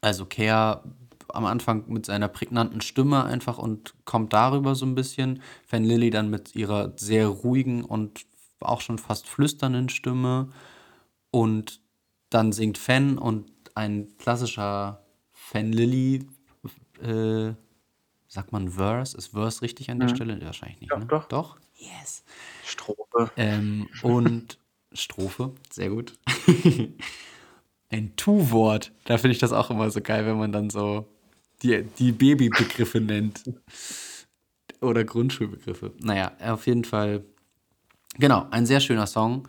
Also 0.00 0.26
Care 0.26 0.82
am 1.28 1.44
Anfang 1.44 1.84
mit 1.88 2.06
seiner 2.06 2.28
prägnanten 2.28 2.80
Stimme 2.80 3.24
einfach 3.24 3.58
und 3.58 3.94
kommt 4.04 4.32
darüber 4.32 4.74
so 4.74 4.86
ein 4.86 4.94
bisschen. 4.94 5.42
Fan 5.66 5.84
Lily 5.84 6.10
dann 6.10 6.30
mit 6.30 6.54
ihrer 6.54 6.92
sehr 6.96 7.28
ruhigen 7.28 7.84
und 7.84 8.26
auch 8.60 8.80
schon 8.80 8.98
fast 8.98 9.28
flüsternden 9.28 9.88
Stimme. 9.88 10.48
Und 11.30 11.80
dann 12.30 12.52
singt 12.52 12.78
Fan 12.78 13.18
und 13.18 13.50
ein 13.74 14.08
klassischer 14.18 15.04
Fan 15.32 15.72
Lily, 15.72 16.28
äh, 17.02 17.54
sagt 18.28 18.52
man 18.52 18.70
Verse? 18.70 19.16
Ist 19.16 19.28
Verse 19.28 19.62
richtig 19.62 19.90
an 19.90 20.00
der 20.00 20.08
Stelle? 20.08 20.40
Wahrscheinlich 20.44 20.80
nicht. 20.80 20.90
Ja, 20.90 20.98
ne? 20.98 21.06
doch. 21.06 21.26
Doch? 21.26 21.58
Yes. 21.74 22.21
Strophe. 22.72 23.30
Ähm, 23.36 23.88
und 24.02 24.58
Strophe, 24.92 25.52
sehr 25.70 25.90
gut. 25.90 26.14
Ein 27.90 28.16
Tu-Wort. 28.16 28.92
Da 29.04 29.18
finde 29.18 29.32
ich 29.32 29.38
das 29.38 29.52
auch 29.52 29.70
immer 29.70 29.90
so 29.90 30.00
geil, 30.00 30.26
wenn 30.26 30.38
man 30.38 30.52
dann 30.52 30.70
so 30.70 31.06
die, 31.62 31.84
die 31.98 32.12
Babybegriffe 32.12 33.00
nennt. 33.00 33.44
Oder 34.80 35.04
Grundschulbegriffe. 35.04 35.92
Naja, 36.00 36.32
auf 36.40 36.66
jeden 36.66 36.84
Fall. 36.84 37.24
Genau, 38.18 38.46
ein 38.50 38.66
sehr 38.66 38.80
schöner 38.80 39.06
Song. 39.06 39.46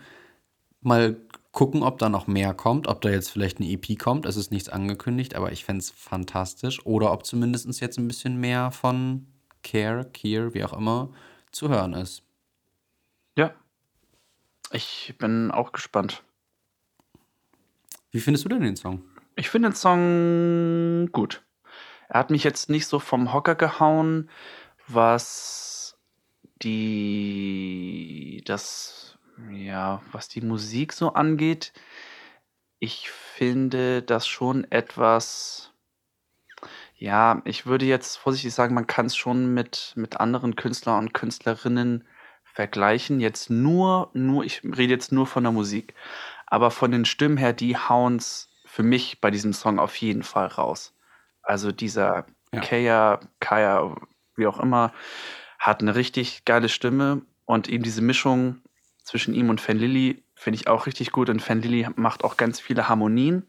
Mal 0.82 1.18
gucken, 1.54 1.84
ob 1.84 2.00
da 2.00 2.10
noch 2.10 2.28
mehr 2.28 2.54
kommt, 2.54 2.88
ob 2.88 3.02
da 3.02 3.10
jetzt 3.10 3.30
vielleicht 3.30 3.60
eine 3.60 3.70
EP 3.70 3.98
kommt. 3.98 4.26
Es 4.26 4.36
ist 4.36 4.52
nichts 4.52 4.70
angekündigt, 4.70 5.36
aber 5.36 5.52
ich 5.52 5.64
fände 5.64 5.80
es 5.80 5.92
fantastisch. 5.92 6.86
Oder 6.86 7.12
ob 7.14 7.26
zumindest 7.26 7.80
jetzt 7.80 7.98
ein 7.98 8.08
bisschen 8.08 8.38
mehr 8.40 8.72
von 8.72 9.28
Care, 9.64 10.06
Kier, 10.12 10.54
wie 10.54 10.64
auch 10.64 10.74
immer, 10.74 11.10
zu 11.52 11.70
hören 11.70 11.94
ist. 11.94 12.24
Ich 14.74 15.14
bin 15.20 15.52
auch 15.52 15.72
gespannt. 15.72 16.24
Wie 18.12 18.20
findest 18.20 18.46
du 18.46 18.50
denn 18.50 18.62
den 18.62 18.76
Song? 18.76 19.04
Ich 19.36 19.50
finde 19.50 19.70
den 19.70 19.76
Song 19.76 21.12
gut. 21.12 21.44
Er 22.10 22.20
hat 22.20 22.32
mich 22.32 22.44
jetzt 22.44 22.72
nicht 22.72 22.88
so 22.88 22.98
vom 23.00 23.34
Hocker 23.34 23.54
gehauen, 23.54 24.30
was 24.88 25.98
die 26.64 28.42
das 28.46 29.18
ja, 29.52 30.02
was 30.12 30.28
die 30.28 30.42
Musik 30.42 30.94
so 30.94 31.14
angeht. 31.14 31.72
Ich 32.80 33.10
finde 33.10 34.02
das 34.02 34.28
schon 34.28 34.70
etwas 34.72 35.72
ja, 36.96 37.42
ich 37.46 37.66
würde 37.66 37.86
jetzt 37.86 38.16
vorsichtig 38.16 38.54
sagen, 38.54 38.74
man 38.74 38.88
kann 38.88 39.06
es 39.08 39.16
schon 39.16 39.54
mit 39.54 39.94
mit 39.96 40.20
anderen 40.20 40.56
Künstler 40.56 40.98
und 40.98 41.14
Künstlerinnen 41.14 42.06
vergleichen. 42.54 43.20
Jetzt 43.20 43.50
nur 43.50 44.12
nur 44.14 44.46
ich 44.46 44.64
rede 44.64 44.94
jetzt 44.94 45.12
nur 45.12 45.28
von 45.28 45.44
der 45.44 45.52
Musik, 45.54 45.94
aber 46.48 46.72
von 46.72 46.92
den 46.92 47.06
Stimmen 47.06 47.38
her, 47.38 47.54
die 47.54 47.78
hauen's 47.78 48.50
für 48.66 48.84
mich 48.84 49.22
bei 49.22 49.32
diesem 49.32 49.54
Song 49.54 49.80
auf 49.80 49.96
jeden 49.98 50.24
Fall 50.24 50.48
raus. 50.48 50.94
Also 51.44 51.72
dieser 51.72 52.26
Ja. 52.54 52.62
Kaya, 52.62 53.20
Kaya, 53.40 53.96
wie 54.36 54.48
auch 54.48 54.60
immer, 54.60 54.94
hat 55.60 55.82
eine 55.82 55.96
richtig 55.96 56.46
geile 56.46 56.70
Stimme 56.70 57.24
und 57.46 57.70
eben 57.70 57.84
diese 57.84 58.02
Mischung 58.02 58.62
zwischen 59.04 59.34
ihm 59.34 59.50
und 59.50 59.62
Fan 59.62 59.78
Lily 59.78 60.24
finde 60.36 60.56
ich 60.58 60.68
auch 60.68 60.86
richtig 60.88 61.12
gut 61.12 61.30
und 61.30 61.42
Fan 61.42 61.62
Lily 61.62 61.88
macht 61.96 62.24
auch 62.24 62.38
ganz 62.38 62.60
viele 62.60 62.90
Harmonien 62.90 63.46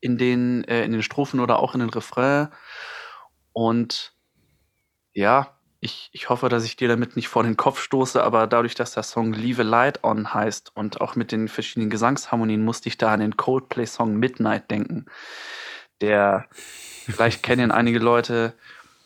in 0.00 0.18
den, 0.18 0.64
äh, 0.64 0.84
in 0.84 0.92
den 0.92 1.02
Strophen 1.02 1.40
oder 1.40 1.58
auch 1.58 1.74
in 1.74 1.80
den 1.80 1.90
Refrain 1.90 2.48
und 3.52 4.14
ja, 5.12 5.57
ich, 5.80 6.10
ich 6.12 6.28
hoffe, 6.28 6.48
dass 6.48 6.64
ich 6.64 6.76
dir 6.76 6.88
damit 6.88 7.14
nicht 7.14 7.28
vor 7.28 7.44
den 7.44 7.56
Kopf 7.56 7.80
stoße, 7.80 8.22
aber 8.22 8.46
dadurch, 8.46 8.74
dass 8.74 8.94
der 8.94 9.04
Song 9.04 9.32
Leave 9.32 9.62
a 9.62 9.64
Light 9.64 10.02
On 10.02 10.34
heißt 10.34 10.72
und 10.74 11.00
auch 11.00 11.14
mit 11.14 11.30
den 11.30 11.48
verschiedenen 11.48 11.90
Gesangsharmonien, 11.90 12.64
musste 12.64 12.88
ich 12.88 12.98
da 12.98 13.12
an 13.12 13.20
den 13.20 13.36
Coldplay-Song 13.36 14.16
Midnight 14.16 14.70
denken. 14.70 15.06
Der, 16.00 16.46
vielleicht 16.50 17.42
kennen 17.42 17.62
ihn 17.62 17.70
einige 17.70 18.00
Leute, 18.00 18.54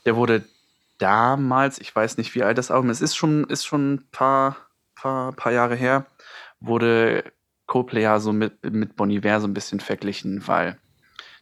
der 0.06 0.16
wurde 0.16 0.44
damals, 0.98 1.78
ich 1.78 1.94
weiß 1.94 2.16
nicht, 2.16 2.34
wie 2.34 2.42
alt 2.42 2.56
das 2.56 2.70
Album 2.70 2.88
ist, 2.88 3.02
ist 3.02 3.16
schon, 3.16 3.44
ist 3.44 3.66
schon 3.66 3.94
ein 3.94 4.08
paar, 4.10 4.56
paar, 4.94 5.32
paar 5.32 5.52
Jahre 5.52 5.74
her, 5.74 6.06
wurde 6.60 7.32
Coldplay 7.66 8.02
ja 8.02 8.18
so 8.18 8.32
mit, 8.32 8.62
mit 8.64 8.96
Bon 8.96 9.10
Iver 9.10 9.40
so 9.40 9.46
ein 9.46 9.54
bisschen 9.54 9.80
verglichen, 9.80 10.46
weil 10.46 10.78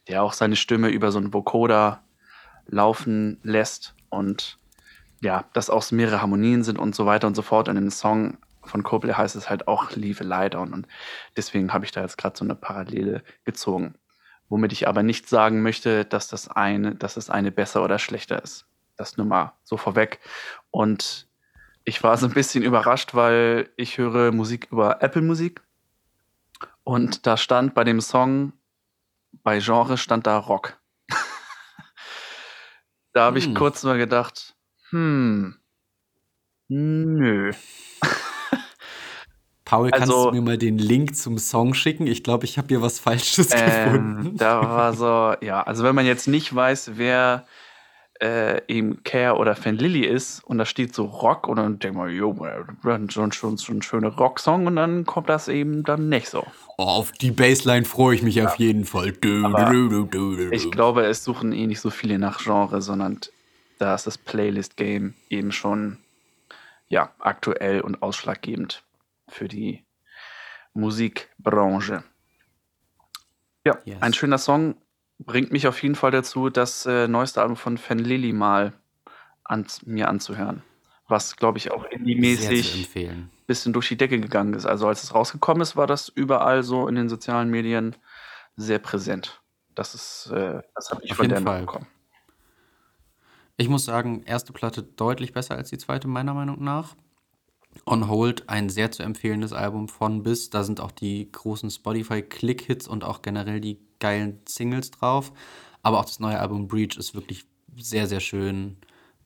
der 0.07 0.23
auch 0.23 0.33
seine 0.33 0.55
Stimme 0.55 0.89
über 0.89 1.11
so 1.11 1.19
einen 1.19 1.33
Vocoder 1.33 2.03
laufen 2.67 3.39
lässt 3.43 3.95
und 4.09 4.57
ja, 5.21 5.45
dass 5.53 5.69
auch 5.69 5.89
mehrere 5.91 6.21
Harmonien 6.21 6.63
sind 6.63 6.77
und 6.79 6.95
so 6.95 7.05
weiter 7.05 7.27
und 7.27 7.35
so 7.35 7.41
fort. 7.41 7.69
Und 7.69 7.77
im 7.77 7.89
Song 7.89 8.37
von 8.63 8.83
Coldplay 8.83 9.13
heißt 9.13 9.35
es 9.35 9.49
halt 9.49 9.67
auch 9.67 9.91
Leave 9.91 10.21
a 10.23 10.27
Light 10.27 10.55
On 10.55 10.73
und 10.73 10.87
deswegen 11.37 11.73
habe 11.73 11.85
ich 11.85 11.91
da 11.91 12.01
jetzt 12.01 12.17
gerade 12.17 12.37
so 12.37 12.43
eine 12.45 12.55
Parallele 12.55 13.23
gezogen. 13.43 13.95
Womit 14.49 14.73
ich 14.73 14.87
aber 14.87 15.01
nicht 15.01 15.29
sagen 15.29 15.61
möchte, 15.61 16.03
dass 16.05 16.27
das 16.27 16.47
eine, 16.49 16.93
dass 16.95 17.17
es 17.17 17.29
eine 17.29 17.51
besser 17.51 17.83
oder 17.83 17.97
schlechter 17.99 18.43
ist. 18.43 18.65
Das 18.97 19.15
nur 19.17 19.25
mal 19.25 19.53
so 19.63 19.77
vorweg. 19.77 20.19
Und 20.71 21.27
ich 21.85 22.03
war 22.03 22.17
so 22.17 22.27
ein 22.27 22.33
bisschen 22.33 22.63
überrascht, 22.63 23.15
weil 23.15 23.69
ich 23.77 23.97
höre 23.97 24.31
Musik 24.31 24.67
über 24.71 25.01
Apple 25.01 25.21
Musik 25.21 25.61
und 26.83 27.25
da 27.25 27.37
stand 27.37 27.73
bei 27.73 27.83
dem 27.83 28.01
Song, 28.01 28.53
bei 29.43 29.59
Genre 29.59 29.97
stand 29.97 30.27
da 30.27 30.37
Rock. 30.37 30.77
da 33.13 33.23
habe 33.25 33.39
ich 33.39 33.45
Hm. 33.45 33.53
kurz 33.55 33.83
mal 33.83 33.97
gedacht, 33.97 34.55
hm, 34.91 35.55
nö. 36.69 37.51
Paul, 39.65 39.89
kannst 39.91 40.09
Also- 40.09 40.31
du 40.31 40.35
mir 40.35 40.41
mal 40.41 40.57
den 40.57 40.77
Link 40.77 41.15
zum 41.15 41.37
Song 41.37 41.73
schicken? 41.73 42.05
Ich 42.07 42.23
glaube, 42.23 42.43
ich 42.45 42.57
habe 42.57 42.67
hier 42.67 42.81
was 42.81 42.99
Falsches 42.99 43.49
Ähm, 43.53 43.85
gefunden. 43.93 44.37
da 44.37 44.61
war 44.61 44.93
so, 45.41 45.45
ja, 45.45 45.63
also 45.63 45.83
wenn 45.83 45.95
man 45.95 46.05
jetzt 46.05 46.27
nicht 46.27 46.53
weiß, 46.53 46.91
wer 46.95 47.45
äh, 48.21 48.61
eben 48.67 49.01
Care 49.03 49.37
oder 49.37 49.55
Fan 49.55 49.77
Lily 49.77 50.05
ist 50.05 50.43
und 50.43 50.57
da 50.57 50.65
steht 50.65 50.93
so 50.93 51.05
Rock 51.05 51.47
und 51.47 51.55
dann 51.55 51.79
denkt 51.79 51.97
man, 51.97 52.09
jo, 52.13 52.35
schon, 53.09 53.31
schon, 53.31 53.57
schon, 53.57 53.81
schöner 53.81 54.09
Rocksong 54.09 54.67
und 54.67 54.75
dann 54.75 55.05
kommt 55.05 55.29
das 55.29 55.47
eben 55.47 55.83
dann 55.83 56.09
nicht 56.09 56.27
so. 56.27 56.45
Oh, 56.77 56.83
auf 56.83 57.11
die 57.13 57.31
Bassline 57.31 57.85
freue 57.85 58.15
ich 58.15 58.21
mich 58.23 58.41
auf 58.45 58.55
jeden 58.57 58.85
Fall. 58.85 59.13
Du, 59.13 59.41
du, 59.41 60.05
du, 60.05 60.49
Ich 60.51 60.69
glaube, 60.69 61.03
es 61.05 61.23
suchen 61.23 61.51
eh 61.53 61.65
nicht 61.65 61.79
so 61.79 61.89
viele 61.89 62.19
nach 62.19 62.43
Genre, 62.43 62.81
sondern 62.81 63.19
da 63.81 63.95
ist 63.95 64.05
das 64.05 64.17
Playlist-Game 64.17 65.15
eben 65.29 65.51
schon 65.51 65.97
ja, 66.87 67.11
aktuell 67.19 67.81
und 67.81 68.03
ausschlaggebend 68.03 68.83
für 69.27 69.47
die 69.47 69.83
Musikbranche. 70.73 72.03
Ja, 73.65 73.77
Yes. 73.85 74.01
ein 74.01 74.13
schöner 74.13 74.37
Song 74.37 74.75
bringt 75.19 75.51
mich 75.51 75.67
auf 75.67 75.81
jeden 75.81 75.95
Fall 75.95 76.11
dazu, 76.11 76.49
das 76.49 76.85
äh, 76.85 77.07
neueste 77.07 77.41
Album 77.41 77.55
von 77.55 77.77
Fan 77.77 77.99
Lily 77.99 78.33
mal 78.33 78.73
an, 79.43 79.65
mir 79.85 80.09
anzuhören. 80.09 80.63
Was, 81.07 81.35
glaube 81.35 81.57
ich, 81.57 81.71
auch 81.71 81.83
indie-mäßig 81.85 82.81
empfehlen. 82.85 83.31
bisschen 83.47 83.73
durch 83.73 83.87
die 83.87 83.97
Decke 83.97 84.19
gegangen 84.19 84.53
ist. 84.53 84.65
Also 84.65 84.87
als 84.87 85.03
es 85.03 85.13
rausgekommen 85.13 85.61
ist, 85.61 85.75
war 85.75 85.87
das 85.87 86.07
überall 86.07 86.63
so 86.63 86.87
in 86.87 86.95
den 86.95 87.09
sozialen 87.09 87.49
Medien 87.49 87.95
sehr 88.55 88.79
präsent. 88.79 89.41
Das 89.75 89.93
ist, 89.95 90.31
äh, 90.31 90.61
das 90.75 90.91
habe 90.91 91.03
ich 91.03 91.11
Auf 91.11 91.17
von 91.17 91.29
der 91.29 91.41
Fall. 91.41 91.65
Ich 93.61 93.69
muss 93.69 93.85
sagen, 93.85 94.23
erste 94.25 94.53
Platte 94.53 94.81
deutlich 94.81 95.33
besser 95.33 95.55
als 95.55 95.69
die 95.69 95.77
zweite, 95.77 96.07
meiner 96.07 96.33
Meinung 96.33 96.63
nach. 96.63 96.95
On 97.85 98.07
Hold, 98.07 98.49
ein 98.49 98.69
sehr 98.69 98.89
zu 98.89 99.03
empfehlendes 99.03 99.53
Album 99.53 99.87
von 99.87 100.23
bis. 100.23 100.49
Da 100.49 100.63
sind 100.63 100.81
auch 100.81 100.89
die 100.89 101.31
großen 101.31 101.69
Spotify-Click-Hits 101.69 102.87
und 102.87 103.03
auch 103.03 103.21
generell 103.21 103.61
die 103.61 103.77
geilen 103.99 104.39
Singles 104.49 104.89
drauf. 104.89 105.31
Aber 105.83 105.99
auch 105.99 106.05
das 106.05 106.19
neue 106.19 106.39
Album 106.39 106.67
Breach 106.67 106.97
ist 106.97 107.13
wirklich 107.13 107.45
sehr, 107.77 108.07
sehr 108.07 108.19
schön. 108.19 108.77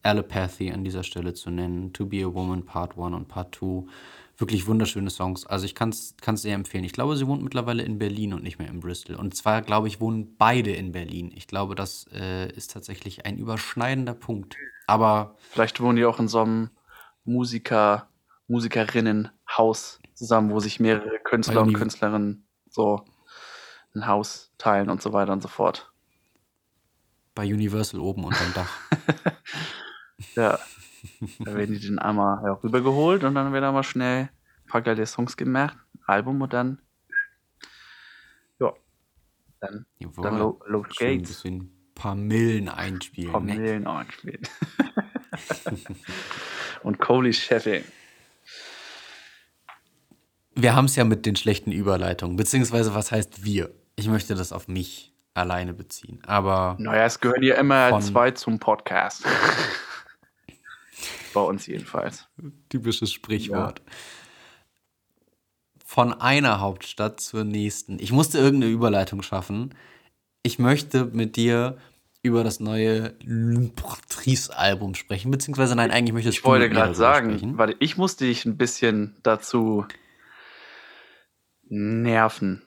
Allopathy 0.03 0.69
an 0.69 0.83
dieser 0.83 1.03
Stelle 1.03 1.33
zu 1.33 1.49
nennen. 1.49 1.93
To 1.93 2.05
Be 2.05 2.25
a 2.25 2.33
Woman 2.33 2.65
Part 2.65 2.97
1 2.97 3.15
und 3.15 3.29
Part 3.29 3.55
2. 3.55 3.85
Wirklich 4.37 4.67
wunderschöne 4.67 5.09
Songs. 5.09 5.45
Also 5.45 5.65
ich 5.65 5.75
kann 5.75 5.89
es 5.89 6.15
sehr 6.41 6.55
empfehlen. 6.55 6.83
Ich 6.83 6.91
glaube, 6.91 7.15
sie 7.15 7.25
wohnt 7.25 7.41
mittlerweile 7.41 7.83
in 7.83 7.97
Berlin 7.99 8.33
und 8.33 8.43
nicht 8.43 8.59
mehr 8.59 8.67
in 8.69 8.81
Bristol. 8.81 9.15
Und 9.15 9.35
zwar, 9.35 9.61
glaube 9.61 9.87
ich, 9.87 10.01
wohnen 10.01 10.35
beide 10.37 10.71
in 10.71 10.91
Berlin. 10.91 11.31
Ich 11.33 11.47
glaube, 11.47 11.75
das 11.75 12.05
äh, 12.11 12.51
ist 12.51 12.71
tatsächlich 12.71 13.25
ein 13.25 13.37
überschneidender 13.37 14.13
Punkt. 14.13 14.57
Aber 14.87 15.35
Vielleicht 15.51 15.79
wohnen 15.79 15.95
die 15.95 16.05
auch 16.05 16.19
in 16.19 16.27
so 16.27 16.41
einem 16.41 16.69
Musiker, 17.23 18.09
Musikerinnenhaus 18.47 20.01
zusammen, 20.13 20.51
wo 20.51 20.59
sich 20.59 20.79
mehrere 20.81 21.17
Künstler 21.23 21.61
und 21.61 21.73
Künstlerinnen 21.73 22.45
so 22.69 23.05
ein 23.95 24.05
Haus 24.07 24.51
teilen 24.57 24.89
und 24.89 25.01
so 25.01 25.13
weiter 25.13 25.31
und 25.31 25.41
so 25.41 25.47
fort. 25.47 25.91
bei 27.35 27.43
Universal 27.45 27.99
oben 28.01 28.25
unterm 28.25 28.53
Dach. 28.53 28.69
Ja, 30.35 30.59
da 31.39 31.55
werden 31.55 31.79
die 31.79 31.87
dann 31.87 31.99
einmal 31.99 32.43
rübergeholt 32.63 33.23
und 33.23 33.35
dann 33.35 33.53
wird 33.53 33.63
einmal 33.63 33.83
schnell 33.83 34.23
ein 34.23 34.67
paar 34.67 34.81
geile 34.81 35.05
Songs 35.05 35.37
gemacht, 35.37 35.77
Album 36.05 36.41
und 36.41 36.53
dann 36.53 36.79
ja, 38.59 38.73
dann, 39.59 39.85
Jawohl. 39.99 40.23
dann 40.23 40.39
lo 40.39 40.61
los 40.65 40.87
ein 40.99 41.17
geht's. 41.17 41.43
ein 41.45 41.71
paar 41.93 42.15
Millen 42.15 42.69
einspielen. 42.69 43.31
Paar 43.31 43.41
ne? 43.41 43.55
Millen 43.55 43.87
einspielen. 43.87 44.41
und 46.83 46.99
Coley 46.99 47.33
Chefing. 47.33 47.83
Wir 50.57 50.73
haben 50.73 50.85
es 50.85 50.95
ja 50.95 51.03
mit 51.03 51.25
den 51.25 51.35
schlechten 51.35 51.71
Überleitungen, 51.71 52.37
beziehungsweise 52.37 52.95
was 52.95 53.11
heißt 53.11 53.43
wir? 53.43 53.71
Ich 53.97 54.07
möchte 54.07 54.35
das 54.35 54.53
auf 54.53 54.67
mich 54.67 55.13
alleine 55.33 55.73
beziehen. 55.73 56.21
Aber 56.25 56.77
Naja, 56.79 57.05
es 57.05 57.19
gehören 57.19 57.43
ja 57.43 57.55
immer 57.55 57.99
zwei 57.99 58.31
zum 58.31 58.59
Podcast. 58.59 59.25
Bei 61.35 61.41
uns 61.41 61.67
jedenfalls. 61.67 62.27
typisches 62.69 63.11
Sprichwort. 63.11 63.81
Von 65.85 66.13
einer 66.13 66.59
Hauptstadt 66.59 67.19
zur 67.19 67.43
nächsten. 67.43 67.99
Ich 67.99 68.11
musste 68.11 68.39
irgendeine 68.39 68.73
Überleitung 68.73 69.21
schaffen. 69.21 69.75
Ich 70.41 70.57
möchte 70.59 71.05
mit 71.05 71.35
dir 71.35 71.77
über 72.23 72.43
das 72.43 72.59
neue 72.59 73.09
L'Imperatrice-Album 73.23 74.95
sprechen, 74.95 75.29
beziehungsweise 75.29 75.75
nein, 75.75 75.91
eigentlich 75.91 76.13
möchtest 76.13 76.37
Ich 76.37 76.41
du 76.41 76.49
wollte 76.49 76.69
gerade 76.69 76.95
sagen, 76.95 77.31
sprechen. 77.37 77.57
warte, 77.59 77.75
ich 77.79 77.97
musste 77.97 78.25
dich 78.25 78.45
ein 78.45 78.57
bisschen 78.57 79.15
dazu 79.21 79.85
nerven. 81.69 82.63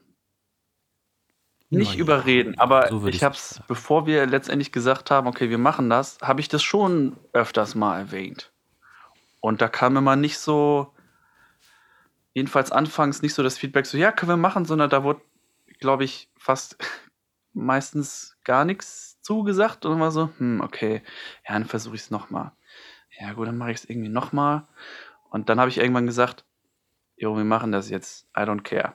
Nicht 1.70 1.90
Naja, 1.92 2.00
überreden, 2.00 2.58
aber 2.58 2.88
so 2.88 3.06
ich 3.08 3.22
habe 3.22 3.34
es, 3.34 3.60
bevor 3.68 4.06
wir 4.06 4.26
letztendlich 4.26 4.72
gesagt 4.72 5.10
haben, 5.10 5.26
okay, 5.26 5.50
wir 5.50 5.58
machen 5.58 5.90
das, 5.90 6.18
habe 6.22 6.40
ich 6.40 6.48
das 6.48 6.62
schon 6.62 7.16
öfters 7.32 7.74
mal 7.74 7.98
erwähnt. 7.98 8.52
Und 9.40 9.60
da 9.60 9.68
kam 9.68 9.96
immer 9.96 10.16
nicht 10.16 10.38
so, 10.38 10.92
jedenfalls 12.34 12.72
anfangs 12.72 13.22
nicht 13.22 13.34
so 13.34 13.42
das 13.42 13.58
Feedback 13.58 13.86
so, 13.86 13.96
ja, 13.98 14.12
können 14.12 14.30
wir 14.30 14.36
machen, 14.36 14.64
sondern 14.64 14.90
da 14.90 15.02
wurde, 15.04 15.20
glaube 15.80 16.04
ich, 16.04 16.30
fast 16.36 16.76
meistens 17.52 18.36
gar 18.44 18.64
nichts 18.64 19.20
zugesagt 19.22 19.84
und 19.84 19.92
immer 19.92 20.10
so, 20.10 20.30
hm, 20.38 20.60
okay, 20.60 21.02
ja, 21.46 21.54
dann 21.54 21.64
versuche 21.64 21.96
ich 21.96 22.02
es 22.02 22.10
nochmal. 22.10 22.52
Ja, 23.18 23.32
gut, 23.32 23.48
dann 23.48 23.58
mache 23.58 23.72
ich 23.72 23.78
es 23.78 23.84
irgendwie 23.84 24.08
nochmal. 24.08 24.66
Und 25.30 25.48
dann 25.48 25.58
habe 25.58 25.68
ich 25.68 25.78
irgendwann 25.78 26.06
gesagt, 26.06 26.44
jo, 27.16 27.36
wir 27.36 27.44
machen 27.44 27.72
das 27.72 27.90
jetzt. 27.90 28.28
I 28.36 28.42
don't 28.42 28.62
care. 28.62 28.94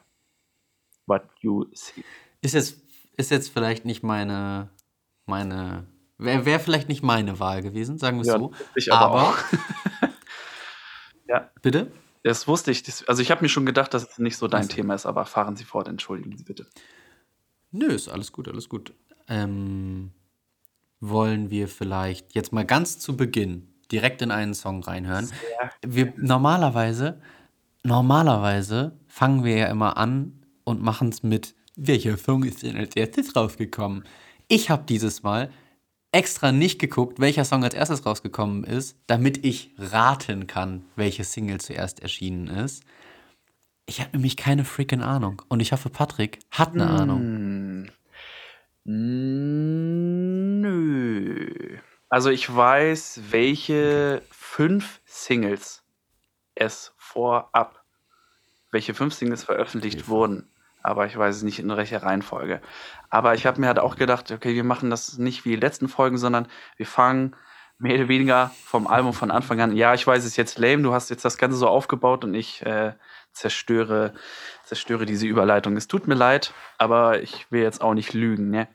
What 1.06 1.24
you 1.42 1.66
see. 1.74 2.04
Ist 2.42 2.54
jetzt, 2.54 2.82
ist 3.18 3.32
jetzt 3.32 3.50
vielleicht 3.50 3.86
nicht 3.86 4.04
meine, 4.04 4.70
meine, 5.26 5.86
wäre 6.18 6.46
wär 6.46 6.60
vielleicht 6.60 6.88
nicht 6.88 7.04
meine 7.04 7.40
Wahl 7.40 7.62
gewesen, 7.62 7.98
sagen 7.98 8.18
wir 8.18 8.22
es 8.22 8.28
Ja, 8.28 8.40
so. 8.40 8.54
ich 8.76 8.92
aber 8.94 9.06
aber 9.06 9.30
auch. 9.30 9.38
ja, 11.28 11.50
bitte? 11.62 11.92
das 12.24 12.48
wusste 12.48 12.72
ich. 12.72 12.84
Das, 12.84 13.08
also 13.08 13.22
ich 13.22 13.32
habe 13.32 13.42
mir 13.42 13.50
schon 13.50 13.66
gedacht, 13.66 13.94
dass 13.94 14.10
es 14.10 14.18
nicht 14.18 14.38
so 14.38 14.48
dein 14.48 14.64
Ach 14.64 14.70
so. 14.70 14.76
Thema 14.76 14.96
ist, 14.96 15.06
aber 15.06 15.26
fahren 15.26 15.56
Sie 15.56 15.66
fort, 15.66 15.88
entschuldigen 15.88 16.36
Sie 16.38 16.44
bitte. 16.44 16.66
Nö, 17.72 17.88
ist 17.88 18.08
alles 18.08 18.32
gut, 18.32 18.48
alles 18.48 18.70
gut. 18.70 18.94
Ähm, 19.28 20.12
wollen 21.00 21.50
wir 21.50 21.68
vielleicht 21.68 22.34
jetzt 22.34 22.54
mal 22.54 22.66
ganz 22.66 23.00
zu 23.00 23.18
Beginn 23.18 23.68
direkt 23.92 24.22
in 24.22 24.32
einen 24.32 24.54
Song 24.54 24.84
reinhören? 24.84 25.30
Wir 25.86 26.14
normalerweise, 26.18 27.22
normalerweise 27.84 28.98
fangen 29.08 29.44
wir 29.44 29.58
ja 29.58 29.68
immer 29.68 29.98
an 29.98 30.46
und 30.64 30.82
machen 30.82 31.10
es 31.10 31.24
mit, 31.24 31.56
welcher 31.76 32.18
Song 32.18 32.44
ist 32.44 32.64
denn 32.64 32.78
als 32.78 32.96
erstes 32.96 33.36
rausgekommen? 33.36 34.06
Ich 34.48 34.70
habe 34.70 34.84
dieses 34.88 35.24
Mal 35.24 35.52
extra 36.14 36.52
nicht 36.52 36.80
geguckt, 36.80 37.20
welcher 37.20 37.44
Song 37.44 37.64
als 37.64 37.74
erstes 37.74 38.06
rausgekommen 38.06 38.64
ist, 38.64 38.96
damit 39.08 39.44
ich 39.46 39.72
raten 39.78 40.48
kann, 40.48 40.86
welche 40.96 41.24
Single 41.24 41.60
zuerst 41.60 42.02
erschienen 42.02 42.48
ist. 42.48 42.84
Ich 43.86 44.00
habe 44.00 44.12
nämlich 44.14 44.38
keine 44.38 44.64
freaking 44.64 45.02
Ahnung. 45.02 45.42
Und 45.50 45.60
ich 45.60 45.74
hoffe, 45.74 45.90
Patrick 45.90 46.40
hat 46.52 46.74
eine 46.74 46.88
Ahnung. 46.88 47.20
Hm. 47.20 47.90
Nö. 50.62 51.78
Also 52.10 52.30
ich 52.30 52.54
weiß, 52.54 53.22
welche 53.32 54.22
fünf 54.30 55.02
Singles 55.06 55.84
es 56.56 56.94
vorab, 56.98 57.84
welche 58.72 58.94
fünf 58.94 59.14
Singles 59.16 59.44
veröffentlicht 59.44 60.02
Okay. 60.02 60.08
wurden. 60.10 60.48
Aber 60.84 61.06
ich 61.06 61.18
weiß 61.18 61.38
es 61.38 61.44
nicht 61.44 61.60
in 61.60 61.70
welcher 61.70 62.04
Reihenfolge. 62.04 62.62
Aber 63.10 63.34
ich 63.34 63.46
habe 63.46 63.60
mir 63.60 63.68
halt 63.68 63.80
auch 63.80 63.96
gedacht, 63.96 64.32
okay, 64.32 64.54
wir 64.54 64.66
machen 64.66 64.90
das 64.90 65.18
nicht 65.18 65.46
wie 65.46 65.52
die 65.52 65.62
letzten 65.62 65.88
Folgen, 65.88 66.18
sondern 66.18 66.48
wir 66.76 66.86
fangen 66.86 67.36
mehr 67.78 67.96
oder 67.96 68.08
weniger 68.10 68.52
vom 68.66 68.88
Album 68.88 69.14
von 69.14 69.32
Anfang 69.32 69.62
an. 69.62 69.76
Ja, 69.76 69.94
ich 69.94 70.06
weiß, 70.06 70.20
es 70.20 70.32
ist 70.32 70.38
jetzt 70.38 70.60
lame, 70.60 70.84
du 70.84 70.94
hast 70.94 71.10
jetzt 71.10 71.26
das 71.26 71.38
Ganze 71.38 71.58
so 71.58 71.68
aufgebaut 71.68 72.24
und 72.24 72.34
ich 72.34 72.66
äh, 72.66 72.94
zerstöre, 73.32 74.14
zerstöre 74.66 75.06
diese 75.06 75.26
Überleitung. 75.26 75.76
Es 75.78 75.88
tut 75.88 76.08
mir 76.08 76.16
leid, 76.16 76.54
aber 76.78 77.22
ich 77.22 77.52
will 77.52 77.62
jetzt 77.62 77.82
auch 77.82 77.94
nicht 77.94 78.14
lügen, 78.14 78.50
ne? 78.50 78.68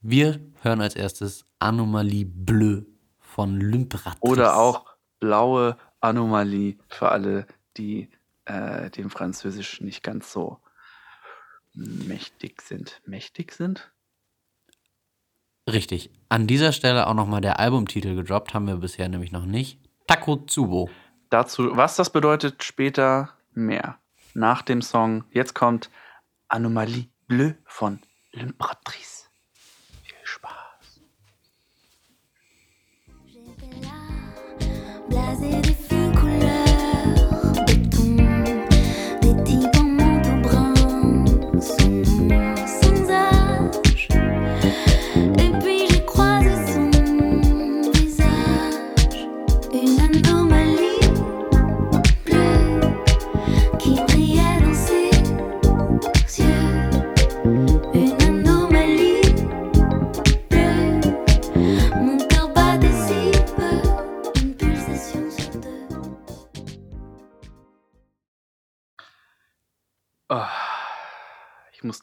Wir 0.00 0.40
hören 0.62 0.80
als 0.80 0.94
erstes 0.94 1.46
Anomalie 1.58 2.26
Bleu 2.26 2.82
von 3.18 3.60
L'imperatrice. 3.60 4.20
Oder 4.20 4.56
auch 4.56 4.84
blaue 5.18 5.76
Anomalie 6.00 6.78
für 6.88 7.08
alle, 7.08 7.46
die 7.76 8.10
äh, 8.44 8.90
dem 8.90 9.10
Französisch 9.10 9.80
nicht 9.80 10.02
ganz 10.02 10.30
so 10.32 10.60
mächtig 11.76 12.62
sind. 12.62 13.00
Mächtig 13.06 13.52
sind? 13.52 13.92
Richtig. 15.70 16.10
An 16.28 16.46
dieser 16.46 16.72
Stelle 16.72 17.06
auch 17.06 17.14
nochmal 17.14 17.40
der 17.40 17.60
Albumtitel 17.60 18.14
gedroppt, 18.14 18.54
haben 18.54 18.66
wir 18.66 18.76
bisher 18.76 19.08
nämlich 19.08 19.32
noch 19.32 19.46
nicht. 19.46 19.78
Takotsubo. 20.06 20.90
Dazu, 21.30 21.76
was 21.76 21.96
das 21.96 22.10
bedeutet, 22.10 22.62
später 22.62 23.30
mehr. 23.52 23.98
Nach 24.34 24.62
dem 24.62 24.80
Song, 24.82 25.24
jetzt 25.32 25.54
kommt 25.54 25.90
Anomalie 26.48 27.08
Bleu 27.26 27.54
von 27.64 28.00
L'Imperatrice. 28.32 29.28
Viel 30.04 30.14
Spaß. 30.22 31.00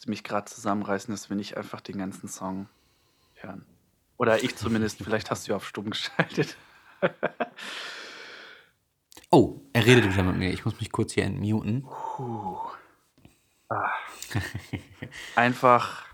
Ich 0.03 0.07
musste 0.07 0.09
mich 0.09 0.23
gerade 0.25 0.51
zusammenreißen, 0.51 1.13
dass 1.13 1.29
wir 1.29 1.37
nicht 1.37 1.55
einfach 1.55 1.79
den 1.79 1.97
ganzen 1.97 2.27
Song 2.27 2.67
hören. 3.35 3.65
Oder 4.17 4.43
ich 4.43 4.57
zumindest, 4.57 4.97
vielleicht 5.03 5.31
hast 5.31 5.47
du 5.47 5.51
ja 5.51 5.55
auf 5.55 5.65
stumm 5.65 5.91
geschaltet. 5.91 6.57
Oh, 9.31 9.61
er 9.73 9.83
redet 9.83 10.13
wieder 10.13 10.21
mit 10.21 10.35
mir. 10.35 10.51
Ich 10.51 10.63
muss 10.63 10.79
mich 10.79 10.91
kurz 10.91 11.13
hier 11.13 11.23
entmuten. 11.23 11.81
Puh. 11.81 12.59
Ah. 13.67 13.89
Einfach 15.35 16.05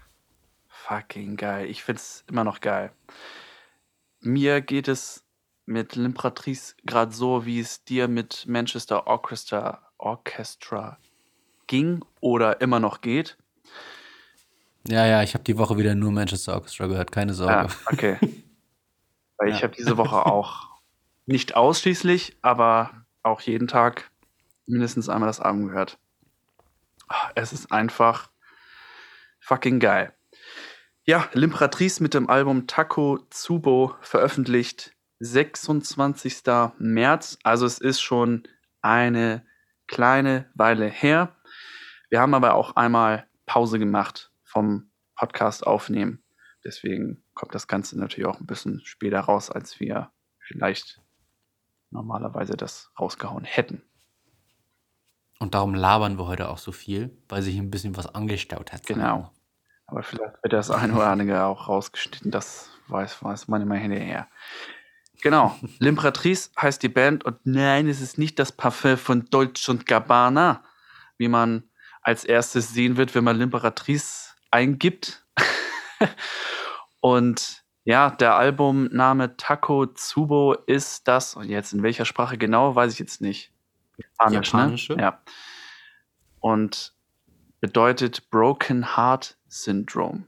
fucking 0.70 1.36
geil. 1.36 1.70
Ich 1.70 1.84
find's 1.84 2.24
immer 2.30 2.46
noch 2.46 2.62
geil. 2.62 2.94
Mir 4.22 4.62
geht 4.62 4.88
es 4.88 5.26
mit 5.66 5.98
L'Imperatrice 5.98 6.76
gerade 6.86 7.12
so, 7.12 7.46
wie 7.46 7.60
es 7.60 7.84
dir 7.84 8.08
mit 8.08 8.46
Manchester 8.48 9.06
Orchestra, 9.06 9.92
Orchestra 9.98 10.98
ging 11.68 12.06
oder 12.22 12.62
immer 12.62 12.80
noch 12.80 13.02
geht. 13.02 13.38
Ja, 14.90 15.06
ja, 15.06 15.22
ich 15.24 15.34
habe 15.34 15.44
die 15.44 15.58
Woche 15.58 15.78
wieder 15.78 15.94
nur 15.96 16.12
Manchester 16.12 16.56
Orchestra 16.56 16.88
gehört, 16.88 17.12
keine 17.12 17.34
Sorge. 17.34 17.68
okay. 17.92 18.18
Weil 19.38 19.50
ich 19.50 19.58
Ja. 19.58 19.64
habe 19.64 19.76
diese 19.76 19.98
Woche 19.98 20.26
auch 20.26 20.68
nicht 21.26 21.56
ausschließlich, 21.56 22.38
aber 22.42 23.06
auch 23.24 23.42
jeden 23.42 23.68
Tag 23.68 24.10
mindestens 24.66 25.10
einmal 25.10 25.28
das 25.28 25.40
Album 25.40 25.68
gehört. 25.68 25.98
Ah, 27.08 27.30
Es 27.36 27.54
ist 27.54 27.72
einfach 27.72 28.30
fucking 29.40 29.80
geil. 29.80 30.14
Ja, 31.06 31.28
L'Imperatrice 31.34 32.02
mit 32.04 32.14
dem 32.14 32.30
Album 32.30 32.68
Taco 32.68 33.20
Tsubo 33.30 33.96
veröffentlicht 34.02 34.94
26. 35.20 36.44
März. 36.78 37.38
Also 37.44 37.66
es 37.66 37.80
ist 37.80 38.02
schon 38.02 38.44
eine 38.82 39.46
kleine 39.88 40.50
Weile 40.54 40.86
her. 40.88 41.36
Wir 42.10 42.20
haben 42.22 42.34
aber 42.34 42.54
auch 42.54 42.76
einmal 42.76 43.28
Pause 43.46 43.80
gemacht 43.80 44.29
vom 44.50 44.92
Podcast 45.16 45.66
aufnehmen. 45.66 46.24
Deswegen 46.64 47.24
kommt 47.34 47.56
das 47.56 47.68
Ganze 47.68 47.98
natürlich 47.98 48.28
auch 48.28 48.40
ein 48.40 48.46
bisschen 48.46 48.82
später 48.84 49.22
raus, 49.22 49.50
als 49.50 49.80
wir 49.80 50.12
vielleicht 50.40 51.02
normalerweise 51.92 52.58
das 52.58 52.92
rausgehauen 53.00 53.46
hätten. 53.46 53.84
Und 55.40 55.54
darum 55.54 55.74
labern 55.74 56.18
wir 56.18 56.28
heute 56.28 56.50
auch 56.50 56.58
so 56.58 56.72
viel, 56.72 57.18
weil 57.30 57.42
sich 57.42 57.58
ein 57.58 57.72
bisschen 57.72 57.96
was 57.96 58.14
angestaut 58.14 58.74
hat. 58.74 58.86
Genau. 58.86 59.32
Aber 59.86 60.04
vielleicht 60.04 60.44
wird 60.44 60.54
das 60.54 60.70
eine 60.70 60.94
oder 60.94 61.08
andere 61.08 61.46
auch 61.46 61.68
rausgeschnitten. 61.68 62.32
Das 62.32 62.70
weiß, 62.88 63.24
weiß 63.24 63.48
man 63.48 63.62
immer 63.62 63.76
hinterher. 63.76 64.28
Genau. 65.22 65.58
L'Imperatrice 65.80 66.52
heißt 66.60 66.84
die 66.84 66.90
Band 66.90 67.24
und 67.24 67.46
nein, 67.46 67.88
es 67.88 68.02
ist 68.02 68.18
nicht 68.18 68.38
das 68.38 68.52
Parfum 68.52 68.98
von 68.98 69.26
Dolce 69.30 69.70
und 69.70 69.86
Gabbana, 69.86 70.64
wie 71.18 71.30
man 71.30 71.64
als 72.02 72.26
erstes 72.26 72.74
sehen 72.74 72.98
wird, 72.98 73.16
wenn 73.16 73.24
man 73.24 73.38
L'Imperatrice 73.42 74.29
eingibt. 74.52 75.26
und 77.02 77.64
ja, 77.86 78.10
der 78.12 78.36
Albumname 78.36 79.36
Taco 79.38 79.86
Tsubo 79.88 80.54
ist 80.54 81.08
das, 81.08 81.36
und 81.36 81.50
jetzt 81.50 81.74
in 81.74 81.82
welcher 81.84 82.06
Sprache 82.06 82.38
genau, 82.38 82.76
weiß 82.76 82.94
ich 82.94 83.00
jetzt 83.00 83.22
nicht. 83.22 83.52
Japanisch, 83.98 84.54
Japanische? 84.54 84.94
ne? 84.96 85.02
Ja. 85.02 85.22
Und 86.40 86.94
bedeutet 87.60 88.30
Broken 88.30 88.96
Heart 88.96 89.38
Syndrome. 89.48 90.26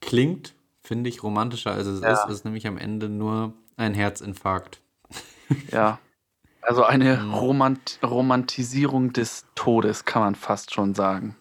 Klingt, 0.00 0.54
finde 0.82 1.10
ich, 1.10 1.22
romantischer 1.22 1.72
als 1.72 1.86
es 1.86 2.00
Ja. 2.00 2.12
ist. 2.12 2.24
Es 2.26 2.30
ist 2.36 2.44
nämlich 2.44 2.66
am 2.66 2.78
Ende 2.78 3.08
nur 3.08 3.54
ein 3.76 3.94
Herzinfarkt. 3.94 4.80
Ja. 5.70 5.98
Also 6.66 6.82
eine 6.82 7.18
Mhm. 7.18 7.32
Romant 7.32 7.98
Romantisierung 8.02 9.12
des 9.12 9.46
Todes, 9.54 10.04
kann 10.04 10.22
man 10.22 10.34
fast 10.34 10.74
schon 10.74 10.94
sagen. 10.96 11.36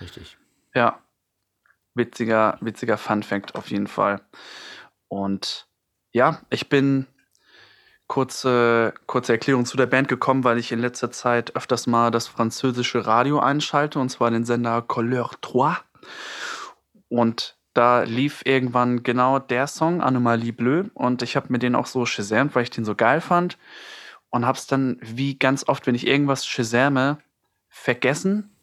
Richtig. 0.00 0.36
Ja. 0.74 0.98
Witziger, 1.94 2.58
witziger 2.60 2.98
Fun 2.98 3.22
Fact 3.22 3.54
auf 3.54 3.70
jeden 3.70 3.86
Fall. 3.86 4.20
Und 5.08 5.68
ja, 6.12 6.40
ich 6.50 6.68
bin 6.68 7.06
kurze, 8.08 8.92
kurze 9.06 9.32
Erklärung 9.32 9.66
zu 9.66 9.76
der 9.76 9.86
Band 9.86 10.08
gekommen, 10.08 10.42
weil 10.42 10.58
ich 10.58 10.72
in 10.72 10.80
letzter 10.80 11.12
Zeit 11.12 11.54
öfters 11.54 11.86
mal 11.86 12.10
das 12.10 12.26
französische 12.26 13.06
Radio 13.06 13.38
einschalte, 13.38 14.00
und 14.00 14.08
zwar 14.10 14.32
den 14.32 14.44
Sender 14.44 14.82
Couleur 14.82 15.30
3. 15.42 15.76
Und 17.08 17.56
da 17.74 18.02
lief 18.02 18.42
irgendwann 18.44 19.02
genau 19.02 19.38
der 19.38 19.66
Song, 19.66 20.00
Anomalie 20.00 20.52
Bleu, 20.52 20.84
und 20.94 21.22
ich 21.22 21.36
habe 21.36 21.46
mir 21.50 21.58
den 21.58 21.74
auch 21.74 21.86
so 21.86 22.04
shazamt, 22.06 22.54
weil 22.54 22.64
ich 22.64 22.70
den 22.70 22.84
so 22.84 22.94
geil 22.94 23.20
fand. 23.20 23.58
Und 24.30 24.46
hab's 24.46 24.66
dann, 24.66 24.98
wie 25.00 25.38
ganz 25.38 25.66
oft, 25.68 25.86
wenn 25.86 25.94
ich 25.94 26.06
irgendwas 26.06 26.46
shazame, 26.46 27.18
vergessen. 27.68 28.54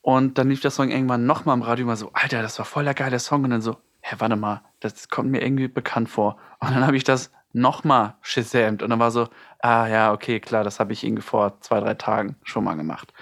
Und 0.00 0.38
dann 0.38 0.48
lief 0.48 0.60
der 0.60 0.70
Song 0.70 0.90
irgendwann 0.90 1.26
nochmal 1.26 1.56
im 1.56 1.62
Radio 1.62 1.86
mal 1.86 1.96
so, 1.96 2.10
Alter, 2.12 2.42
das 2.42 2.58
war 2.58 2.66
voll 2.66 2.84
der 2.84 2.94
geile 2.94 3.18
Song. 3.18 3.42
Und 3.44 3.50
dann 3.50 3.62
so, 3.62 3.76
hä, 4.00 4.16
warte 4.18 4.36
mal, 4.36 4.62
das 4.80 5.08
kommt 5.08 5.30
mir 5.30 5.42
irgendwie 5.42 5.66
bekannt 5.66 6.08
vor. 6.08 6.38
Und 6.60 6.70
dann 6.70 6.86
habe 6.86 6.96
ich 6.96 7.04
das 7.04 7.32
nochmal 7.52 8.14
shazamt. 8.22 8.82
Und 8.82 8.90
dann 8.90 9.00
war 9.00 9.10
so, 9.10 9.28
ah 9.60 9.86
ja, 9.88 10.12
okay, 10.12 10.38
klar, 10.38 10.62
das 10.62 10.78
habe 10.78 10.92
ich 10.92 11.02
irgendwie 11.02 11.22
vor 11.22 11.60
zwei, 11.60 11.80
drei 11.80 11.94
Tagen 11.94 12.36
schon 12.44 12.62
mal 12.62 12.74
gemacht. 12.74 13.12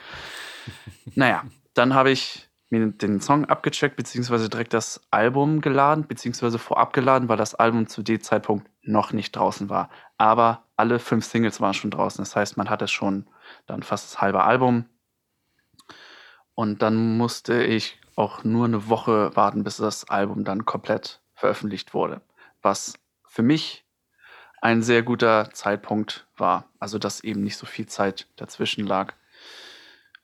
naja, 1.14 1.44
dann 1.72 1.94
habe 1.94 2.10
ich 2.10 2.50
mir 2.78 2.92
den 2.92 3.20
Song 3.20 3.44
abgecheckt, 3.46 3.96
beziehungsweise 3.96 4.48
direkt 4.48 4.74
das 4.74 5.00
Album 5.10 5.60
geladen, 5.60 6.06
beziehungsweise 6.06 6.58
vorab 6.58 6.92
geladen, 6.92 7.28
weil 7.28 7.36
das 7.36 7.54
Album 7.54 7.86
zu 7.86 8.02
dem 8.02 8.20
Zeitpunkt 8.20 8.68
noch 8.82 9.12
nicht 9.12 9.34
draußen 9.34 9.68
war. 9.68 9.90
Aber 10.18 10.64
alle 10.76 10.98
fünf 10.98 11.24
Singles 11.24 11.60
waren 11.60 11.74
schon 11.74 11.90
draußen. 11.90 12.22
Das 12.22 12.36
heißt, 12.36 12.56
man 12.56 12.70
hatte 12.70 12.88
schon 12.88 13.26
dann 13.66 13.82
fast 13.82 14.12
das 14.12 14.20
halbe 14.20 14.44
Album. 14.44 14.86
Und 16.54 16.82
dann 16.82 17.16
musste 17.16 17.62
ich 17.64 17.98
auch 18.16 18.44
nur 18.44 18.66
eine 18.66 18.88
Woche 18.88 19.34
warten, 19.34 19.64
bis 19.64 19.78
das 19.78 20.08
Album 20.08 20.44
dann 20.44 20.64
komplett 20.64 21.20
veröffentlicht 21.34 21.94
wurde. 21.94 22.20
Was 22.62 22.94
für 23.26 23.42
mich 23.42 23.84
ein 24.60 24.82
sehr 24.82 25.02
guter 25.02 25.50
Zeitpunkt 25.52 26.26
war. 26.36 26.70
Also, 26.78 26.98
dass 26.98 27.22
eben 27.22 27.42
nicht 27.42 27.58
so 27.58 27.66
viel 27.66 27.86
Zeit 27.86 28.28
dazwischen 28.36 28.86
lag, 28.86 29.12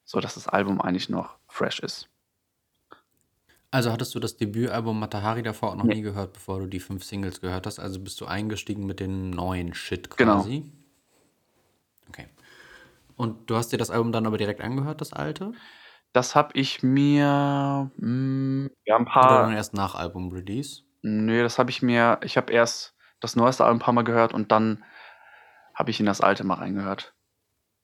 so 0.04 0.18
dass 0.20 0.34
das 0.34 0.48
Album 0.48 0.80
eigentlich 0.80 1.10
noch 1.10 1.36
fresh 1.46 1.80
ist. 1.80 2.08
Also 3.72 3.92
hattest 3.92 4.14
du 4.14 4.18
das 4.20 4.36
Debütalbum 4.36 4.98
Matahari 4.98 5.42
davor 5.42 5.70
auch 5.70 5.76
noch 5.76 5.86
Nee. 5.86 5.94
nie 5.94 6.02
gehört, 6.02 6.32
bevor 6.32 6.58
du 6.58 6.66
die 6.66 6.80
fünf 6.80 7.04
Singles 7.04 7.40
gehört 7.40 7.66
hast? 7.66 7.78
Also 7.78 8.00
bist 8.00 8.20
du 8.20 8.26
eingestiegen 8.26 8.84
mit 8.84 8.98
dem 8.98 9.30
neuen 9.30 9.74
Shit 9.74 10.10
Genau. 10.16 10.42
quasi? 10.42 10.72
Okay. 12.08 12.26
Und 13.16 13.50
du 13.50 13.56
hast 13.56 13.70
dir 13.72 13.78
das 13.78 13.90
Album 13.90 14.12
dann 14.12 14.26
aber 14.26 14.38
direkt 14.38 14.60
angehört, 14.60 15.00
das 15.00 15.12
alte? 15.12 15.54
Das 16.12 16.34
habe 16.34 16.50
ich 16.58 16.82
mir 16.82 17.90
mh, 17.96 18.70
ja, 18.84 18.96
ein 18.96 19.04
Oder 19.20 19.38
paar. 19.38 19.42
dann 19.42 19.52
erst 19.52 19.74
nach 19.74 19.94
Album-Release? 19.94 20.82
Nö, 21.02 21.42
das 21.42 21.58
habe 21.58 21.70
ich 21.70 21.82
mir. 21.82 22.20
Ich 22.24 22.36
habe 22.36 22.52
erst 22.52 22.94
das 23.20 23.36
neueste 23.36 23.64
Album 23.64 23.76
ein 23.78 23.80
paar 23.84 23.94
Mal 23.94 24.02
gehört 24.04 24.32
und 24.34 24.50
dann 24.52 24.84
habe 25.74 25.90
ich 25.90 26.00
in 26.00 26.06
das 26.06 26.20
alte 26.20 26.44
mal 26.44 26.54
reingehört. 26.54 27.14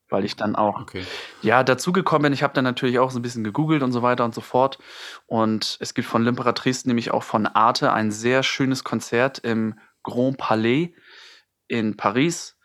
Weil 0.09 0.25
ich 0.25 0.37
dann 0.37 0.55
auch 0.55 0.83
Okay. 0.83 1.05
ja, 1.43 1.65
dazugekommen 1.65 2.25
bin. 2.25 2.33
Ich 2.33 2.43
habe 2.43 2.55
dann 2.55 2.65
natürlich 2.65 2.99
auch 2.99 3.11
so 3.11 3.19
ein 3.19 3.23
bisschen 3.23 3.43
gegoogelt 3.43 3.83
und 3.83 3.93
so 3.93 4.03
weiter 4.03 4.25
und 4.25 4.35
so 4.35 4.41
fort. 4.41 4.79
Und 5.27 5.77
es 5.81 5.95
gibt 5.95 6.07
von 6.07 6.23
L'Imperatrice, 6.27 6.87
nämlich 6.87 7.11
auch 7.11 7.25
von 7.25 7.47
Arte, 7.47 7.93
ein 7.93 8.11
sehr 8.13 8.43
schönes 8.43 8.85
Konzert 8.85 9.39
im 9.39 9.79
Grand 10.05 10.39
Palais 10.39 10.95
in 11.67 11.97
Paris, 11.97 12.57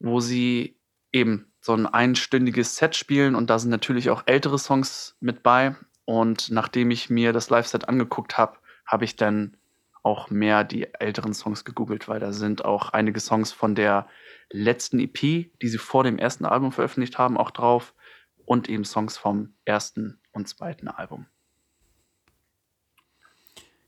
wo 0.00 0.18
sie 0.20 0.76
eben 1.12 1.52
so 1.60 1.72
ein 1.72 1.86
einstündiges 1.86 2.76
Set 2.76 2.96
spielen 2.96 3.34
und 3.34 3.48
da 3.48 3.58
sind 3.58 3.70
natürlich 3.70 4.10
auch 4.10 4.24
ältere 4.26 4.58
Songs 4.58 5.16
mit 5.20 5.42
bei. 5.42 5.76
Und 6.04 6.50
nachdem 6.50 6.90
ich 6.90 7.08
mir 7.08 7.32
das 7.32 7.48
Live-Set 7.48 7.88
angeguckt 7.88 8.36
habe, 8.36 8.58
habe 8.84 9.04
ich 9.04 9.16
dann 9.16 9.56
auch 10.02 10.28
mehr 10.28 10.64
die 10.64 10.92
älteren 10.92 11.32
Songs 11.32 11.64
gegoogelt, 11.64 12.08
weil 12.08 12.20
da 12.20 12.32
sind 12.32 12.64
auch 12.64 12.90
einige 12.90 13.20
Songs 13.20 13.52
von 13.52 13.74
der 13.74 14.06
letzten 14.50 15.00
EP, 15.00 15.18
die 15.20 15.68
sie 15.68 15.78
vor 15.78 16.04
dem 16.04 16.18
ersten 16.18 16.44
Album 16.44 16.72
veröffentlicht 16.72 17.18
haben, 17.18 17.36
auch 17.36 17.50
drauf 17.50 17.94
und 18.44 18.68
eben 18.68 18.84
Songs 18.84 19.16
vom 19.16 19.54
ersten 19.64 20.20
und 20.32 20.48
zweiten 20.48 20.88
Album. 20.88 21.26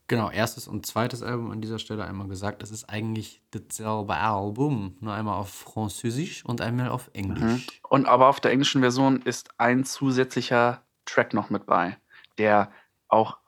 Genau, 0.08 0.30
erstes 0.30 0.68
und 0.68 0.86
zweites 0.86 1.22
Album 1.24 1.50
an 1.50 1.60
dieser 1.60 1.80
Stelle 1.80 2.04
einmal 2.04 2.28
gesagt. 2.28 2.62
Es 2.62 2.70
ist 2.70 2.84
eigentlich 2.88 3.42
dasselbe 3.50 4.14
Album, 4.14 4.96
nur 5.00 5.12
einmal 5.12 5.36
auf 5.36 5.52
Französisch 5.52 6.44
und 6.44 6.60
einmal 6.60 6.90
auf 6.90 7.10
Englisch. 7.12 7.66
Und 7.88 8.06
aber 8.06 8.28
auf 8.28 8.38
der 8.38 8.52
englischen 8.52 8.82
Version 8.82 9.20
ist 9.22 9.50
ein 9.58 9.84
zusätzlicher 9.84 10.84
Track 11.06 11.34
noch 11.34 11.50
mit 11.50 11.66
bei, 11.66 11.98
der 12.38 12.70
auch 13.08 13.38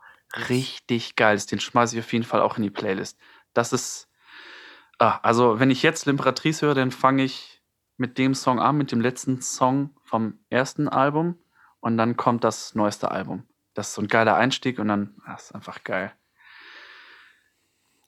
richtig 0.49 1.15
geil 1.15 1.37
ist. 1.37 1.53
Den 1.53 1.61
schmeiße 1.61 1.97
ich 1.97 2.05
auf 2.05 2.13
jeden 2.13 2.25
Fall 2.25 2.43
auch 2.43 2.57
in 2.57 2.65
die 2.65 2.71
Playlist. 2.71 3.19
Das 3.55 3.73
ist, 3.73 4.08
ah, 4.99 5.19
also 5.23 5.59
wenn 5.61 5.71
ich 5.71 5.83
jetzt 5.83 6.07
L'Imperatrice 6.07 6.63
höre, 6.63 6.75
dann 6.75 6.91
fange 6.91 7.25
ich 7.25 7.63
mit 7.97 8.19
dem 8.19 8.35
Song 8.35 8.61
an, 8.61 8.77
mit 8.77 8.93
dem 8.93 9.01
letzten 9.01 9.41
Song 9.41 9.91
vom 10.03 10.39
ersten 10.51 10.89
Album 10.89 11.37
und 11.81 11.97
dann 11.97 12.17
kommt 12.17 12.45
das 12.45 12.75
neueste 12.75 13.11
Album. 13.11 13.45
Das 13.75 13.89
ist 13.89 13.95
so 13.95 14.03
ein 14.03 14.09
geiler 14.09 14.37
Einstieg 14.37 14.79
und 14.79 14.89
dann, 14.89 15.15
ah, 15.25 15.35
ist 15.35 15.55
einfach 15.55 15.85
geil. 15.85 16.13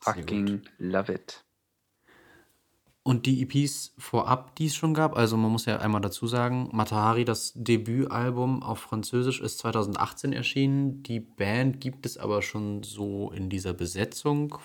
Sehr 0.00 0.14
Fucking 0.14 0.62
love 0.78 1.12
it. 1.12 1.44
Und 3.02 3.26
die 3.26 3.42
EPs 3.42 3.94
vorab, 3.98 4.54
die 4.56 4.66
es 4.66 4.76
schon 4.76 4.92
gab, 4.92 5.16
also 5.16 5.36
man 5.36 5.50
muss 5.50 5.64
ja 5.64 5.78
einmal 5.78 6.02
dazu 6.02 6.26
sagen, 6.26 6.68
Matahari, 6.72 7.24
das 7.24 7.52
Debütalbum 7.54 8.62
auf 8.62 8.78
Französisch, 8.78 9.40
ist 9.40 9.58
2018 9.58 10.32
erschienen. 10.32 11.02
Die 11.02 11.20
Band 11.20 11.80
gibt 11.80 12.04
es 12.04 12.18
aber 12.18 12.42
schon 12.42 12.82
so 12.82 13.30
in 13.30 13.48
dieser 13.48 13.72
Besetzung, 13.72 14.58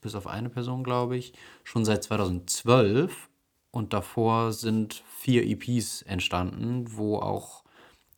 bis 0.00 0.14
auf 0.14 0.26
eine 0.26 0.48
Person, 0.48 0.84
glaube 0.84 1.16
ich, 1.16 1.32
schon 1.64 1.84
seit 1.84 2.02
2012. 2.04 3.28
Und 3.70 3.92
davor 3.92 4.52
sind 4.52 5.02
vier 5.18 5.44
EPs 5.46 6.02
entstanden, 6.02 6.96
wo 6.96 7.18
auch 7.18 7.64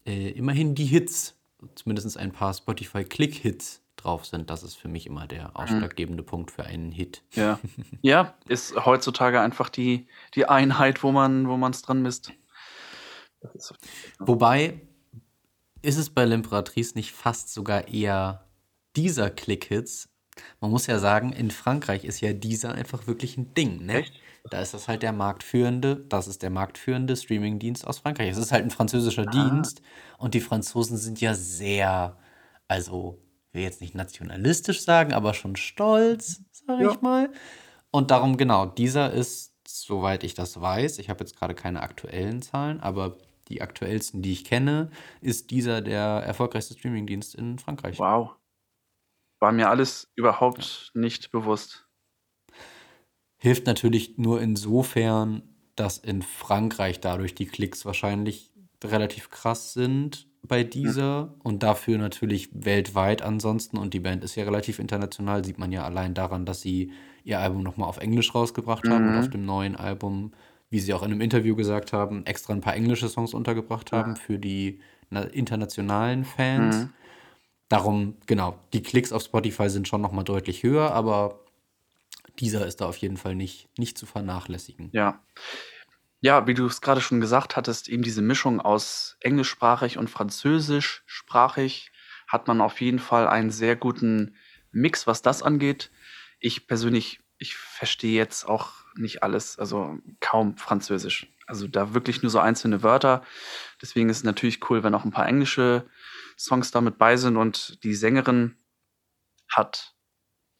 äh, 0.07 0.31
immerhin 0.31 0.75
die 0.75 0.85
Hits, 0.85 1.37
zumindest 1.75 2.17
ein 2.17 2.33
paar 2.33 2.55
Spotify-Click-Hits 2.55 3.83
drauf 3.97 4.27
sind. 4.27 4.51
Das 4.51 4.63
ist 4.63 4.77
für 4.77 4.89
mich 4.89 5.07
immer 5.07 5.27
der 5.27 5.57
ausschlaggebende 5.59 6.23
Punkt 6.23 6.51
für 6.51 6.65
einen 6.65 6.93
Hit. 6.93 7.23
Ja. 7.33 7.59
ja, 8.01 8.35
ist 8.49 8.75
heutzutage 8.87 9.41
einfach 9.41 9.69
die, 9.69 10.07
die 10.35 10.47
Einheit, 10.47 11.03
wo 11.03 11.13
man 11.13 11.49
wo 11.49 11.67
es 11.67 11.83
dran 11.83 12.03
misst. 12.03 12.33
Ist, 13.55 13.75
Wobei, 14.19 14.81
ist 15.83 15.97
es 15.97 16.11
bei 16.11 16.25
L'Imperatrice 16.25 16.95
nicht 16.95 17.13
fast 17.13 17.53
sogar 17.53 17.89
eher 17.89 18.47
dieser 18.97 19.31
Click-Hits? 19.31 20.10
Man 20.61 20.71
muss 20.71 20.87
ja 20.87 20.99
sagen, 20.99 21.33
in 21.33 21.51
Frankreich 21.51 22.05
ist 22.05 22.21
ja 22.21 22.33
dieser 22.33 22.73
einfach 22.75 23.07
wirklich 23.07 23.37
ein 23.37 23.55
Ding, 23.55 23.85
ne? 23.87 23.95
Echt? 24.01 24.15
Da 24.51 24.61
ist 24.61 24.73
das 24.75 24.89
halt 24.89 25.03
der 25.03 25.13
marktführende, 25.13 25.97
das 26.09 26.27
ist 26.27 26.43
der 26.43 26.51
marktführende 26.51 27.15
Streaming-Dienst 27.17 27.87
aus 27.87 27.99
Frankreich. 27.99 28.31
Es 28.31 28.39
ist 28.39 28.53
halt 28.53 28.65
ein 28.65 28.71
französischer 28.71 29.27
Dienst 29.27 29.83
und 30.19 30.35
die 30.35 30.41
Franzosen 30.41 30.97
sind 30.97 31.21
ja 31.21 31.35
sehr, 31.35 32.17
also, 32.67 33.19
ich 33.49 33.55
will 33.55 33.63
jetzt 33.63 33.81
nicht 33.81 33.95
nationalistisch 33.95 34.83
sagen, 34.83 35.13
aber 35.13 35.35
schon 35.35 35.57
stolz, 35.57 36.43
sag 36.53 36.81
Ja. 36.81 36.91
ich 36.93 37.01
mal. 37.03 37.31
Und 37.91 38.11
darum, 38.11 38.37
genau, 38.37 38.67
dieser 38.67 39.13
ist, 39.13 39.53
soweit 39.67 40.25
ich 40.25 40.35
das 40.35 40.61
weiß, 40.61 40.99
ich 40.99 41.11
habe 41.11 41.21
jetzt 41.21 41.37
gerade 41.37 41.55
keine 41.55 41.83
aktuellen 41.83 42.41
Zahlen, 42.43 42.81
aber 42.81 43.19
die 43.49 43.63
aktuellsten, 43.63 44.23
die 44.23 44.33
ich 44.33 44.45
kenne, 44.45 44.91
ist 45.21 45.51
dieser 45.51 45.81
der 45.83 46.01
erfolgreichste 46.01 46.75
Streamingdienst 46.75 47.35
in 47.35 47.59
Frankreich. 47.59 47.99
wow. 47.99 48.31
War 49.41 49.53
mir 49.53 49.71
alles 49.71 50.11
überhaupt 50.17 50.91
nicht 50.95 51.31
bewusst. 51.33 51.87
Hilft 53.39 53.67
natürlich 53.67 54.19
nur 54.19 54.41
insofern, 54.43 55.43
dass 55.77 55.97
in 55.99 56.21
Frankreich 56.23 57.01
dadurch 57.01 57.35
die 57.35 57.47
Klicks 57.47 57.87
wahrscheinlich 57.87 58.53
relativ 58.85 59.31
krass 59.31 59.73
sind 59.73 60.27
bei 60.43 60.63
dieser 60.63 61.35
und 61.43 61.63
dafür 61.63 61.97
natürlich 61.99 62.51
weltweit 62.53 63.23
ansonsten. 63.23 63.79
Und 63.79 63.95
die 63.95 64.01
Band 64.01 64.25
ist 64.25 64.35
ja 64.37 64.45
relativ 64.45 64.79
international, 64.79 65.45
sieht 65.45 65.59
man 65.59 65.73
ja 65.73 65.85
allein 65.85 66.13
daran, 66.13 66.45
dass 66.45 66.61
sie 66.61 66.93
ihr 67.25 67.39
Album 67.41 67.63
nochmal 67.63 67.89
auf 67.89 67.99
Englisch 67.99 68.35
rausgebracht 68.35 68.89
haben 68.89 69.07
und 69.07 69.13
Mhm. 69.13 69.19
auf 69.19 69.31
dem 69.31 69.45
neuen 69.47 69.77
Album, 69.77 70.33
wie 70.71 70.81
sie 70.81 70.93
auch 70.95 71.03
in 71.03 71.11
einem 71.13 71.21
Interview 71.21 71.57
gesagt 71.57 71.93
haben, 71.95 72.25
extra 72.27 72.53
ein 72.53 72.61
paar 72.63 72.75
englische 72.75 73.09
Songs 73.09 73.33
untergebracht 73.35 73.93
haben 73.93 74.17
für 74.17 74.39
die 74.39 74.81
na- 75.11 75.23
internationalen 75.23 76.25
Fans. 76.25 76.77
Mhm. 76.77 76.93
Darum, 77.71 78.17
genau, 78.27 78.59
die 78.73 78.83
Klicks 78.83 79.13
auf 79.13 79.23
Spotify 79.23 79.71
sind 79.71 79.87
schon 79.87 80.01
nochmal 80.01 80.25
deutlich 80.25 80.65
höher, 80.65 80.91
aber 80.91 81.39
dieser 82.41 82.67
ist 82.67 82.81
da 82.81 82.87
auf 82.87 82.97
jeden 82.97 83.17
Fall 83.17 83.37
nicht, 83.37 83.69
nicht 83.79 83.97
zu 83.97 84.07
vernachlässigen. 84.07 84.91
Ja. 84.93 85.23
Ja, 86.21 86.49
wie 86.49 86.55
du 86.55 86.67
es 86.67 86.81
gerade 86.81 87.01
schon 87.01 87.21
gesagt 87.21 87.57
hattest, 87.57 87.89
eben 87.89 88.03
diese 88.03 88.23
Mischung 88.23 88.61
aus 88.61 89.17
englischsprachig 89.21 89.99
und 89.99 90.11
französischsprachig 90.11 91.93
hat 92.27 92.49
man 92.49 92.61
auf 92.61 92.81
jeden 92.81 92.99
Fall 92.99 93.29
einen 93.29 93.53
sehr 93.53 93.77
guten 93.77 94.35
Mix, 94.73 95.07
was 95.07 95.23
das 95.23 95.41
angeht. 95.41 95.93
Ich 96.41 96.67
persönlich, 96.67 97.21
ich 97.39 97.55
verstehe 97.55 98.17
jetzt 98.17 98.49
auch 98.49 98.73
nicht 98.97 99.23
alles, 99.23 99.61
also 99.61 99.97
kaum 100.19 100.57
Französisch. 100.57 101.29
Also 101.47 101.69
da 101.69 101.95
wirklich 101.95 102.23
nur 102.23 102.31
so 102.31 102.41
einzelne 102.41 102.83
Wörter. 102.83 103.23
Deswegen 103.81 104.09
ist 104.09 104.19
es 104.19 104.25
natürlich 104.25 104.69
cool, 104.71 104.83
wenn 104.83 104.95
auch 104.95 105.05
ein 105.05 105.13
paar 105.13 105.29
englische 105.29 105.87
Songs 106.41 106.71
damit 106.71 106.97
bei 106.97 107.19
sind 107.19 107.37
und 107.37 107.85
die 107.85 107.95
Sängerin 107.95 108.57
hat 109.51 109.95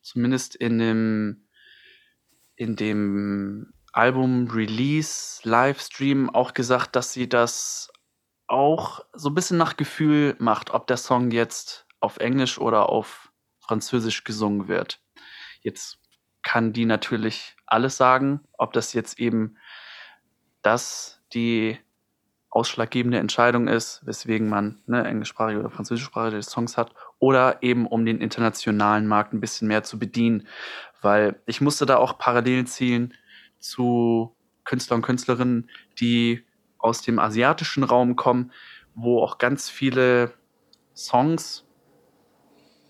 zumindest 0.03 0.55
in 0.55 0.79
dem 0.79 1.49
in 2.55 2.77
dem 2.77 3.73
Album-Release-Livestream 3.93 6.29
auch 6.29 6.53
gesagt, 6.53 6.95
dass 6.95 7.15
sie 7.15 7.31
das 7.31 7.91
auch 8.47 9.01
so 9.15 9.31
ein 9.31 9.35
bisschen 9.35 9.57
nach 9.57 9.79
Gefühl 9.79 10.37
macht, 10.39 10.71
ob 10.71 10.87
der 10.87 10.99
Song 10.99 11.31
jetzt 11.31 11.87
auf 12.01 12.19
Englisch 12.19 12.59
oder 12.59 12.91
auf 12.91 13.33
Französisch 13.61 14.25
gesungen 14.25 14.69
wird. 14.69 15.03
Jetzt 15.63 15.99
kann 16.43 16.75
die 16.75 16.85
natürlich 16.85 17.57
alles 17.65 17.97
sagen, 17.97 18.47
ob 18.59 18.75
das 18.75 18.93
jetzt 18.93 19.19
eben 19.19 19.57
das 20.61 21.23
die 21.33 21.79
ausschlaggebende 22.51 23.19
Entscheidung 23.19 23.69
ist, 23.69 24.05
weswegen 24.05 24.49
man 24.49 24.83
ne, 24.87 25.05
englischsprachige 25.05 25.61
oder 25.61 25.71
französischsprachige 25.71 26.43
Songs 26.43 26.77
hat, 26.77 26.93
oder 27.19 27.63
eben 27.63 27.87
um 27.87 28.05
den 28.05 28.21
internationalen 28.21 29.07
Markt 29.07 29.33
ein 29.33 29.41
bisschen 29.41 29.69
mehr 29.69 29.85
zu 29.85 29.99
bedienen, 29.99 30.47
weil 31.01 31.37
ich 31.47 31.61
musste 31.61 31.87
da 31.87 31.97
auch 31.97 32.19
Parallelen 32.19 32.67
ziehen 32.67 33.15
zu 33.61 34.35
Künstler 34.65 34.97
und 34.97 35.03
Künstlerinnen, 35.03 35.71
die 36.01 36.45
aus 36.79 37.03
dem 37.03 37.19
asiatischen 37.19 37.85
Raum 37.85 38.17
kommen, 38.17 38.53
wo 38.95 39.23
auch 39.23 39.39
ganz 39.39 39.69
viele 39.69 40.33
Songs 40.95 41.65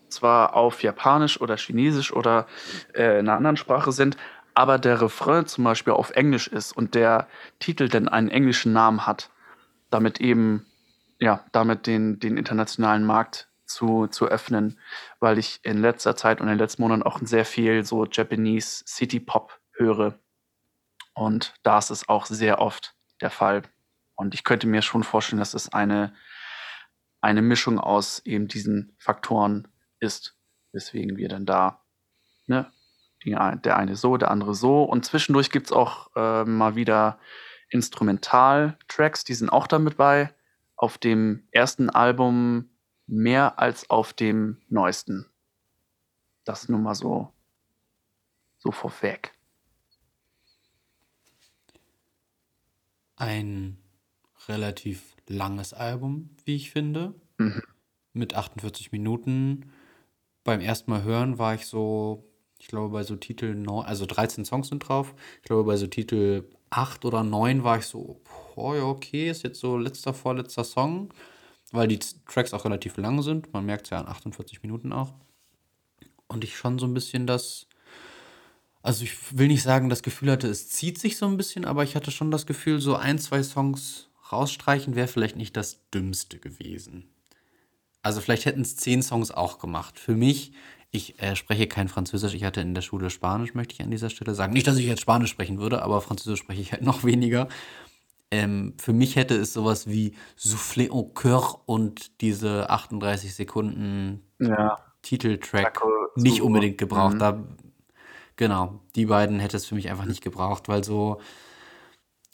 zwar 0.09 0.55
auf 0.55 0.83
Japanisch 0.83 1.39
oder 1.39 1.55
Chinesisch 1.55 2.11
oder 2.11 2.47
äh, 2.93 3.19
in 3.19 3.27
einer 3.27 3.37
anderen 3.37 3.57
Sprache 3.57 3.91
sind, 3.91 4.17
aber 4.53 4.77
der 4.77 5.01
Refrain 5.01 5.45
zum 5.45 5.63
Beispiel 5.63 5.93
auf 5.93 6.11
Englisch 6.11 6.47
ist 6.47 6.73
und 6.73 6.95
der 6.95 7.27
Titel 7.59 7.87
dann 7.87 8.09
einen 8.09 8.29
englischen 8.29 8.73
Namen 8.73 9.05
hat, 9.05 9.29
damit 9.91 10.19
eben, 10.19 10.65
ja, 11.19 11.45
damit 11.51 11.85
den, 11.85 12.19
den 12.19 12.37
internationalen 12.37 13.05
Markt 13.05 13.49
zu, 13.65 14.07
zu 14.07 14.25
öffnen, 14.25 14.79
weil 15.19 15.37
ich 15.37 15.59
in 15.63 15.79
letzter 15.79 16.15
Zeit 16.15 16.41
und 16.41 16.47
in 16.47 16.53
den 16.53 16.59
letzten 16.59 16.81
Monaten 16.81 17.03
auch 17.03 17.19
sehr 17.21 17.45
viel 17.45 17.85
so 17.85 18.05
Japanese 18.05 18.83
City 18.87 19.19
Pop 19.19 19.59
höre. 19.73 20.19
Und 21.13 21.53
da 21.63 21.77
ist 21.77 21.89
es 21.89 22.09
auch 22.09 22.25
sehr 22.25 22.59
oft 22.59 22.95
der 23.21 23.29
Fall. 23.29 23.63
Und 24.15 24.33
ich 24.33 24.43
könnte 24.43 24.67
mir 24.67 24.81
schon 24.81 25.03
vorstellen, 25.03 25.39
dass 25.39 25.53
es 25.53 25.71
eine, 25.73 26.13
eine 27.21 27.41
Mischung 27.41 27.79
aus 27.79 28.19
eben 28.25 28.47
diesen 28.47 28.95
Faktoren 28.97 29.67
ist. 29.99 30.35
Weswegen 30.73 31.17
wir 31.17 31.27
dann 31.27 31.45
da, 31.45 31.83
ne, 32.47 32.71
der 33.25 33.77
eine 33.77 33.95
so, 33.95 34.17
der 34.17 34.31
andere 34.31 34.55
so. 34.55 34.83
Und 34.83 35.05
zwischendurch 35.05 35.51
gibt 35.51 35.67
es 35.67 35.71
auch 35.71 36.15
äh, 36.15 36.45
mal 36.45 36.75
wieder 36.75 37.19
Instrumental-Tracks, 37.71 39.23
die 39.23 39.33
sind 39.33 39.49
auch 39.49 39.67
damit 39.67 39.97
bei. 39.97 40.33
Auf 40.75 40.97
dem 40.97 41.47
ersten 41.51 41.89
Album 41.89 42.69
mehr 43.07 43.59
als 43.59 43.89
auf 43.89 44.13
dem 44.13 44.57
neuesten. 44.69 45.25
Das 46.43 46.69
nur 46.69 46.79
mal 46.79 46.95
so, 46.95 47.31
so 48.57 48.71
vorweg. 48.71 49.33
Ein 53.15 53.77
relativ 54.47 55.15
langes 55.27 55.73
Album, 55.73 56.35
wie 56.45 56.55
ich 56.55 56.71
finde. 56.71 57.13
Mhm. 57.37 57.61
Mit 58.13 58.33
48 58.33 58.91
Minuten. 58.91 59.71
Beim 60.43 60.59
ersten 60.59 60.89
Mal 60.89 61.03
hören 61.03 61.37
war 61.37 61.53
ich 61.53 61.67
so, 61.67 62.27
ich 62.59 62.67
glaube 62.67 62.89
bei 62.89 63.03
so 63.03 63.15
Titel 63.15 63.53
9, 63.53 63.85
also 63.85 64.05
13 64.05 64.43
Songs 64.45 64.69
sind 64.69 64.79
drauf. 64.79 65.13
Ich 65.37 65.43
glaube 65.43 65.65
bei 65.65 65.77
so 65.77 65.85
Titel 65.87 66.49
8 66.71 67.05
oder 67.05 67.23
9 67.23 67.63
war 67.63 67.77
ich 67.77 67.85
so, 67.85 68.19
oh 68.55 68.73
ja, 68.73 68.83
okay, 68.83 69.29
ist 69.29 69.43
jetzt 69.43 69.59
so 69.59 69.77
letzter, 69.77 70.13
vorletzter 70.13 70.63
Song. 70.63 71.13
Weil 71.71 71.87
die 71.87 71.99
Tracks 71.99 72.53
auch 72.53 72.65
relativ 72.65 72.97
lang 72.97 73.21
sind. 73.21 73.53
Man 73.53 73.65
merkt 73.65 73.85
es 73.85 73.91
ja 73.91 73.99
an 73.99 74.07
48 74.07 74.61
Minuten 74.61 74.91
auch. 74.91 75.13
Und 76.27 76.43
ich 76.43 76.57
schon 76.57 76.79
so 76.79 76.85
ein 76.85 76.93
bisschen 76.93 77.27
das, 77.27 77.67
also 78.81 79.03
ich 79.03 79.37
will 79.37 79.47
nicht 79.47 79.63
sagen, 79.63 79.89
das 79.89 80.03
Gefühl 80.03 80.31
hatte, 80.31 80.47
es 80.47 80.69
zieht 80.69 80.99
sich 80.99 81.17
so 81.17 81.27
ein 81.27 81.37
bisschen, 81.37 81.65
aber 81.65 81.83
ich 81.83 81.95
hatte 81.95 82.11
schon 82.11 82.31
das 82.31 82.45
Gefühl, 82.45 82.81
so 82.81 82.95
ein, 82.95 83.19
zwei 83.19 83.43
Songs 83.43 84.09
rausstreichen 84.31 84.95
wäre 84.95 85.07
vielleicht 85.07 85.35
nicht 85.35 85.55
das 85.55 85.89
Dümmste 85.93 86.39
gewesen. 86.39 87.09
Also 88.01 88.19
vielleicht 88.21 88.45
hätten 88.45 88.61
es 88.61 88.77
zehn 88.77 89.03
Songs 89.03 89.31
auch 89.31 89.59
gemacht. 89.59 89.99
Für 89.99 90.15
mich, 90.15 90.53
ich 90.91 91.21
äh, 91.21 91.35
spreche 91.35 91.67
kein 91.67 91.87
Französisch, 91.87 92.33
ich 92.33 92.43
hatte 92.43 92.61
in 92.61 92.75
der 92.75 92.81
Schule 92.81 93.09
Spanisch, 93.09 93.53
möchte 93.53 93.73
ich 93.73 93.81
an 93.81 93.91
dieser 93.91 94.09
Stelle 94.09 94.35
sagen. 94.35 94.53
Nicht, 94.53 94.67
dass 94.67 94.77
ich 94.77 94.85
jetzt 94.85 95.01
Spanisch 95.01 95.31
sprechen 95.31 95.59
würde, 95.59 95.81
aber 95.81 96.01
Französisch 96.01 96.39
spreche 96.39 96.61
ich 96.61 96.71
halt 96.73 96.81
noch 96.83 97.03
weniger. 97.03 97.47
Ähm, 98.29 98.73
für 98.77 98.93
mich 98.93 99.15
hätte 99.15 99.35
es 99.35 99.53
sowas 99.53 99.87
wie 99.87 100.13
Soufflé 100.37 100.89
au 100.89 101.11
cœur 101.13 101.59
und 101.65 102.21
diese 102.21 102.69
38 102.69 103.33
Sekunden 103.35 104.21
Ja. 104.39 104.79
Titeltrack 105.01 105.73
Taco 105.73 105.89
nicht 106.15 106.41
unbedingt 106.41 106.77
gebraucht. 106.77 107.15
Mhm. 107.15 107.19
Da, 107.19 107.43
genau, 108.35 108.79
die 108.95 109.05
beiden 109.05 109.39
hätte 109.39 109.57
es 109.57 109.65
für 109.65 109.75
mich 109.75 109.89
einfach 109.89 110.05
nicht 110.05 110.21
gebraucht, 110.21 110.67
weil 110.67 110.83
so, 110.83 111.19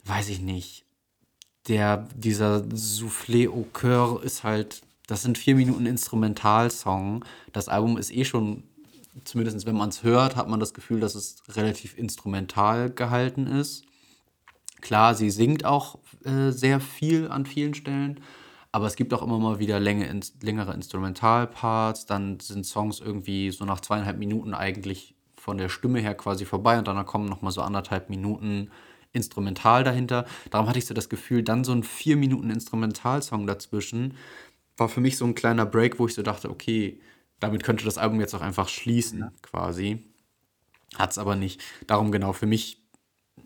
weiß 0.05 0.29
ich 0.29 0.41
nicht, 0.41 0.85
der, 1.67 2.07
dieser 2.15 2.63
Soufflé 2.73 3.49
au 3.49 3.65
cœur 3.73 4.21
ist 4.21 4.43
halt, 4.43 4.81
das 5.07 5.21
sind 5.23 5.37
vier 5.37 5.55
Minuten 5.55 5.85
Instrumentalsong. 5.85 7.25
Das 7.53 7.69
Album 7.69 7.97
ist 7.97 8.13
eh 8.13 8.25
schon, 8.25 8.63
zumindest 9.23 9.65
wenn 9.65 9.75
man 9.75 9.89
es 9.89 10.03
hört, 10.03 10.35
hat 10.35 10.49
man 10.49 10.59
das 10.59 10.73
Gefühl, 10.73 10.99
dass 10.99 11.15
es 11.15 11.41
relativ 11.55 11.97
instrumental 11.97 12.89
gehalten 12.89 13.47
ist. 13.47 13.85
Klar, 14.81 15.15
sie 15.15 15.31
singt 15.31 15.65
auch 15.65 15.97
äh, 16.23 16.51
sehr 16.51 16.79
viel 16.79 17.29
an 17.29 17.45
vielen 17.45 17.73
Stellen, 17.73 18.19
aber 18.71 18.85
es 18.85 18.95
gibt 18.95 19.13
auch 19.13 19.23
immer 19.23 19.39
mal 19.39 19.59
wieder 19.59 19.79
Länge, 19.79 20.05
ins, 20.07 20.35
längere 20.41 20.73
Instrumentalparts. 20.73 22.05
Dann 22.05 22.39
sind 22.39 22.65
Songs 22.65 22.99
irgendwie 22.99 23.49
so 23.51 23.65
nach 23.65 23.79
zweieinhalb 23.79 24.19
Minuten 24.19 24.53
eigentlich 24.53 25.15
von 25.35 25.57
der 25.57 25.69
Stimme 25.69 25.99
her 25.99 26.13
quasi 26.13 26.45
vorbei 26.45 26.77
und 26.77 26.87
dann 26.87 27.03
kommen 27.05 27.29
noch 27.29 27.41
mal 27.41 27.51
so 27.51 27.61
anderthalb 27.61 28.09
Minuten 28.09 28.69
Instrumental 29.13 29.83
dahinter. 29.83 30.25
Darum 30.51 30.67
hatte 30.67 30.79
ich 30.79 30.85
so 30.85 30.93
das 30.93 31.09
Gefühl, 31.09 31.41
dann 31.41 31.63
so 31.63 31.71
ein 31.71 31.83
vier 31.83 32.17
Minuten 32.17 32.49
Instrumentalsong 32.49 33.47
dazwischen 33.47 34.15
war 34.77 34.89
für 34.89 35.01
mich 35.01 35.17
so 35.17 35.25
ein 35.25 35.35
kleiner 35.35 35.65
Break, 35.65 35.99
wo 35.99 36.07
ich 36.07 36.13
so 36.13 36.21
dachte, 36.21 36.49
okay, 36.49 37.01
damit 37.39 37.63
könnte 37.63 37.85
das 37.85 37.97
Album 37.97 38.19
jetzt 38.19 38.33
auch 38.33 38.41
einfach 38.41 38.69
schließen, 38.69 39.31
quasi. 39.41 40.03
Hat 40.95 41.11
es 41.11 41.17
aber 41.17 41.35
nicht. 41.35 41.61
Darum 41.85 42.11
genau 42.11 42.33
für 42.33 42.45
mich 42.45 42.81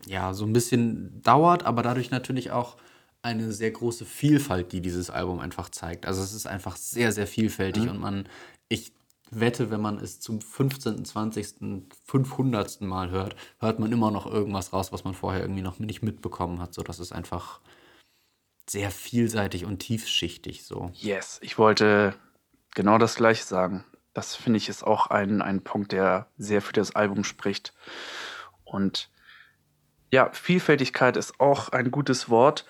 ja, 0.05 0.33
so 0.33 0.45
ein 0.45 0.53
bisschen 0.53 1.21
dauert, 1.21 1.63
aber 1.63 1.83
dadurch 1.83 2.11
natürlich 2.11 2.51
auch 2.51 2.77
eine 3.21 3.51
sehr 3.51 3.71
große 3.71 4.05
Vielfalt, 4.05 4.71
die 4.71 4.81
dieses 4.81 5.09
Album 5.09 5.39
einfach 5.39 5.69
zeigt. 5.69 6.05
Also 6.05 6.21
es 6.21 6.33
ist 6.33 6.47
einfach 6.47 6.75
sehr, 6.75 7.11
sehr 7.11 7.27
vielfältig 7.27 7.87
und 7.87 7.99
man, 7.99 8.27
ich 8.67 8.93
wette, 9.29 9.69
wenn 9.69 9.81
man 9.81 9.97
es 9.99 10.19
zum 10.19 10.41
15., 10.41 11.05
20., 11.05 11.85
500. 12.05 12.81
Mal 12.81 13.11
hört, 13.11 13.35
hört 13.59 13.79
man 13.79 13.91
immer 13.91 14.11
noch 14.11 14.25
irgendwas 14.25 14.73
raus, 14.73 14.91
was 14.91 15.03
man 15.03 15.13
vorher 15.13 15.41
irgendwie 15.41 15.61
noch 15.61 15.79
nicht 15.79 16.01
mitbekommen 16.01 16.59
hat. 16.59 16.73
So, 16.73 16.81
das 16.81 16.99
ist 16.99 17.11
einfach 17.11 17.61
sehr 18.71 18.89
vielseitig 18.89 19.65
und 19.65 19.79
tiefschichtig 19.79 20.63
so. 20.63 20.91
Yes, 20.93 21.39
ich 21.43 21.57
wollte 21.57 22.15
genau 22.73 22.97
das 22.97 23.15
gleiche 23.15 23.43
sagen. 23.43 23.83
Das 24.13 24.35
finde 24.35 24.57
ich 24.57 24.69
ist 24.69 24.83
auch 24.83 25.07
ein, 25.07 25.41
ein 25.41 25.61
Punkt, 25.61 25.91
der 25.91 26.27
sehr 26.37 26.61
für 26.61 26.73
das 26.73 26.95
Album 26.95 27.23
spricht. 27.23 27.73
Und 28.63 29.09
ja, 30.11 30.29
Vielfältigkeit 30.31 31.17
ist 31.17 31.39
auch 31.39 31.69
ein 31.69 31.91
gutes 31.91 32.29
Wort, 32.29 32.65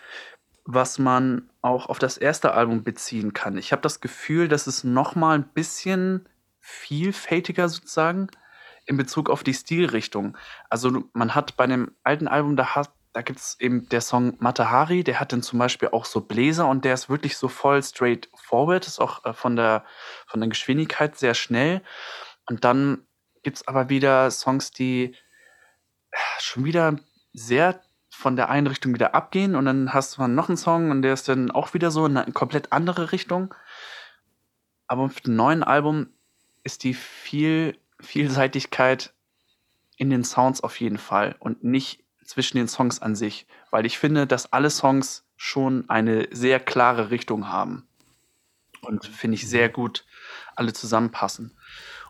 was 0.65 0.99
man 0.99 1.49
auch 1.61 1.87
auf 1.87 1.99
das 1.99 2.17
erste 2.17 2.53
Album 2.53 2.83
beziehen 2.83 3.33
kann. 3.33 3.57
Ich 3.57 3.71
habe 3.71 3.81
das 3.81 4.01
Gefühl, 4.01 4.47
dass 4.47 4.67
es 4.67 4.83
noch 4.83 5.15
mal 5.15 5.35
ein 5.35 5.49
bisschen 5.53 6.27
vielfältiger 6.59 7.69
sozusagen 7.69 8.27
in 8.85 8.97
Bezug 8.97 9.29
auf 9.29 9.43
die 9.43 9.53
Stilrichtung. 9.53 10.37
Also 10.69 11.03
man 11.13 11.35
hat 11.35 11.57
bei 11.57 11.67
dem 11.67 11.91
alten 12.03 12.27
Album, 12.27 12.55
da, 12.55 12.75
hat, 12.75 12.91
da 13.14 13.22
gibt 13.22 13.39
es 13.39 13.59
eben 13.59 13.89
der 13.89 14.01
Song 14.01 14.36
Matahari, 14.39 15.03
der 15.03 15.20
hat 15.20 15.34
dann 15.34 15.43
zum 15.43 15.59
Beispiel 15.59 15.89
auch 15.89 16.05
so 16.05 16.22
Bläser 16.22 16.68
und 16.68 16.86
der 16.86 16.93
ist 16.93 17.09
wirklich 17.09 17.38
so 17.38 17.47
voll 17.47 17.84
straight 17.84 18.30
forward, 18.36 18.88
ist 18.88 18.99
auch 18.99 19.26
äh, 19.26 19.34
von, 19.34 19.55
der, 19.55 19.84
von 20.28 20.39
der 20.39 20.49
Geschwindigkeit 20.49 21.18
sehr 21.18 21.34
schnell. 21.34 21.82
Und 22.49 22.64
dann 22.64 23.05
gibt 23.43 23.57
es 23.57 23.68
aber 23.68 23.89
wieder 23.89 24.32
Songs, 24.32 24.72
die 24.72 25.16
äh, 26.12 26.18
schon 26.39 26.64
wieder 26.64 26.95
sehr 27.34 27.82
von 28.09 28.36
der 28.36 28.49
einen 28.49 28.68
Richtung 28.68 28.93
wieder 28.93 29.16
abgehen 29.16 29.55
und 29.55 29.66
dann 29.66 29.93
hast 29.93 30.18
du 30.18 30.28
noch 30.28 30.49
einen 30.49 30.57
Song 30.57 30.91
und 30.91 31.01
der 31.01 31.14
ist 31.14 31.28
dann 31.28 31.49
auch 31.49 31.74
wieder 31.74 31.91
so 31.91 32.05
in 32.05 32.18
eine 32.18 32.32
komplett 32.34 32.72
andere 32.72 33.12
Richtung. 33.12 33.53
Aber 34.88 35.03
auf 35.03 35.22
dem 35.22 35.36
neuen 35.36 35.64
Album 35.64 36.09
ist 36.64 36.84
die 36.84 36.93
viel 36.93 37.78
Vielseitigkeit 37.99 39.14
in 39.95 40.09
den 40.09 40.24
Sounds 40.24 40.62
auf 40.62 40.80
jeden 40.80 40.97
Fall 40.97 41.36
und 41.39 41.64
nicht 41.64 42.00
zwischen 42.32 42.57
den 42.57 42.69
Songs 42.69 43.01
an 43.01 43.13
sich, 43.13 43.45
weil 43.71 43.86
ich 43.86 43.99
finde, 43.99 44.25
dass 44.25 44.53
alle 44.53 44.69
Songs 44.69 45.25
schon 45.36 45.89
eine 45.89 46.29
sehr 46.32 46.61
klare 46.61 47.11
Richtung 47.11 47.49
haben 47.49 47.86
und 48.82 49.05
finde 49.05 49.36
ich 49.36 49.49
sehr 49.49 49.67
gut 49.67 50.05
alle 50.55 50.71
zusammenpassen. 50.71 51.57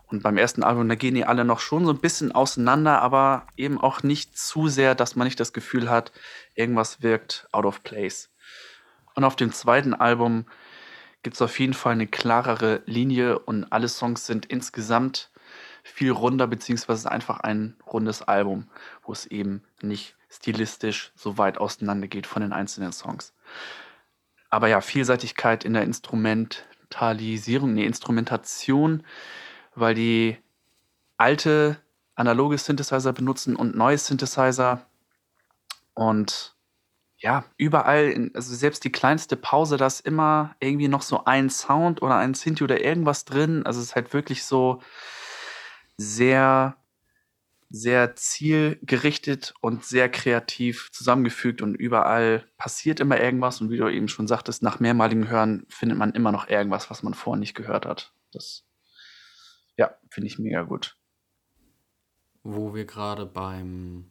Und 0.05 0.21
beim 0.21 0.37
ersten 0.37 0.61
Album, 0.61 0.87
da 0.89 0.95
gehen 0.95 1.15
die 1.15 1.25
alle 1.25 1.43
noch 1.43 1.59
schon 1.59 1.85
so 1.85 1.91
ein 1.91 1.99
bisschen 1.99 2.33
auseinander, 2.33 3.01
aber 3.01 3.47
eben 3.57 3.79
auch 3.79 4.03
nicht 4.03 4.37
zu 4.37 4.67
sehr, 4.67 4.93
dass 4.93 5.15
man 5.15 5.25
nicht 5.25 5.39
das 5.39 5.53
Gefühl 5.53 5.89
hat, 5.89 6.11
irgendwas 6.53 7.01
wirkt 7.01 7.47
out 7.51 7.65
of 7.65 7.81
place. 7.81 8.29
Und 9.15 9.23
auf 9.23 9.35
dem 9.35 9.51
zweiten 9.51 9.95
Album 9.95 10.45
gibt 11.23 11.35
es 11.35 11.41
auf 11.41 11.59
jeden 11.59 11.73
Fall 11.73 11.93
eine 11.93 12.07
klarere 12.07 12.83
Linie 12.85 13.39
und 13.39 13.71
alle 13.71 13.87
Songs 13.87 14.27
sind 14.27 14.45
insgesamt 14.45 15.31
viel 15.83 16.11
runder, 16.11 16.47
beziehungsweise 16.47 17.11
einfach 17.11 17.39
ein 17.39 17.75
rundes 17.85 18.21
Album, 18.21 18.67
wo 19.03 19.11
es 19.11 19.25
eben 19.25 19.63
nicht 19.81 20.15
stilistisch 20.29 21.11
so 21.15 21.37
weit 21.37 21.57
auseinander 21.57 22.07
geht 22.07 22.27
von 22.27 22.41
den 22.41 22.53
einzelnen 22.53 22.91
Songs. 22.91 23.33
Aber 24.49 24.67
ja, 24.67 24.81
Vielseitigkeit 24.81 25.63
in 25.63 25.73
der 25.73 25.83
Instrumentalisierung, 25.83 27.73
nee, 27.73 27.85
Instrumentation, 27.85 29.03
weil 29.75 29.95
die 29.95 30.37
alte 31.17 31.77
analoge 32.15 32.57
Synthesizer 32.57 33.13
benutzen 33.13 33.55
und 33.55 33.75
neue 33.75 33.97
Synthesizer 33.97 34.85
und 35.93 36.55
ja, 37.17 37.45
überall, 37.57 38.09
in, 38.09 38.31
also 38.33 38.55
selbst 38.55 38.83
die 38.83 38.91
kleinste 38.91 39.35
Pause, 39.35 39.77
da 39.77 39.85
ist 39.85 39.99
immer 40.01 40.55
irgendwie 40.59 40.87
noch 40.87 41.03
so 41.03 41.23
ein 41.25 41.51
Sound 41.51 42.01
oder 42.01 42.15
ein 42.17 42.33
Synthi 42.33 42.63
oder 42.63 42.83
irgendwas 42.83 43.25
drin. 43.25 43.63
Also 43.65 43.79
es 43.79 43.87
ist 43.87 43.95
halt 43.95 44.11
wirklich 44.13 44.43
so 44.43 44.81
sehr, 45.97 46.77
sehr 47.69 48.15
zielgerichtet 48.15 49.53
und 49.61 49.85
sehr 49.85 50.09
kreativ 50.09 50.89
zusammengefügt 50.91 51.61
und 51.61 51.75
überall 51.75 52.45
passiert 52.57 52.99
immer 52.99 53.19
irgendwas. 53.19 53.61
Und 53.61 53.69
wie 53.69 53.77
du 53.77 53.87
eben 53.89 54.07
schon 54.09 54.27
sagtest, 54.27 54.63
nach 54.63 54.79
mehrmaligem 54.79 55.29
Hören 55.29 55.65
findet 55.69 55.97
man 55.97 56.11
immer 56.13 56.31
noch 56.31 56.49
irgendwas, 56.49 56.89
was 56.89 57.03
man 57.03 57.13
vorher 57.13 57.39
nicht 57.39 57.55
gehört 57.55 57.85
hat. 57.85 58.13
Das, 58.33 58.65
ja, 59.77 59.95
finde 60.09 60.27
ich 60.27 60.39
mega 60.39 60.63
gut. 60.63 60.97
wo 62.43 62.73
wir 62.73 62.85
gerade 62.85 63.25
beim 63.25 64.07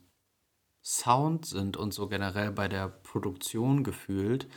Sound 0.82 1.46
sind 1.46 1.76
und 1.76 1.92
so 1.92 2.08
generell 2.08 2.52
bei 2.52 2.68
der 2.68 2.88
Produktion 2.88 3.84
gefühlt. 3.84 4.48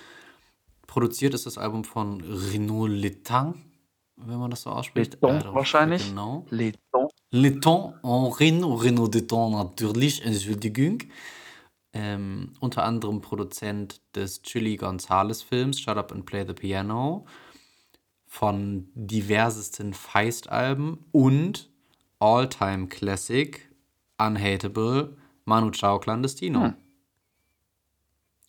Produziert 0.87 1.33
ist 1.33 1.45
das 1.45 1.57
Album 1.57 1.83
von 1.83 2.21
Renaud 2.21 2.89
Letin, 2.91 3.72
wenn 4.15 4.39
man 4.39 4.51
das 4.51 4.63
so 4.63 4.69
ausspricht. 4.69 5.13
Leton 5.13 5.41
wahrscheinlich. 5.53 6.09
Genau. 6.09 6.45
Leton. 6.49 7.09
Leton 7.31 7.93
en 8.03 8.31
Renaud, 8.31 8.83
Renaud 8.83 9.13
Leton 9.15 9.53
natürlich, 9.53 10.23
Entschuldigung. 10.23 10.99
Ähm, 11.93 12.53
unter 12.59 12.83
anderem 12.83 13.21
Produzent 13.21 14.01
des 14.15 14.41
Chili 14.41 14.77
Gonzales 14.77 15.41
Films 15.43 15.79
Shut 15.79 15.97
Up 15.97 16.11
and 16.11 16.25
Play 16.25 16.45
the 16.47 16.53
Piano. 16.53 17.25
von 18.33 18.87
diversesten 18.95 19.93
Feist-Alben 19.93 21.05
und 21.11 21.69
All-Time 22.17 22.87
Classic, 22.87 23.69
Unhateable, 24.17 25.15
Manu 25.45 25.69
Chao 25.69 25.99
Clandestino. 25.99 26.63
Hm. 26.63 26.73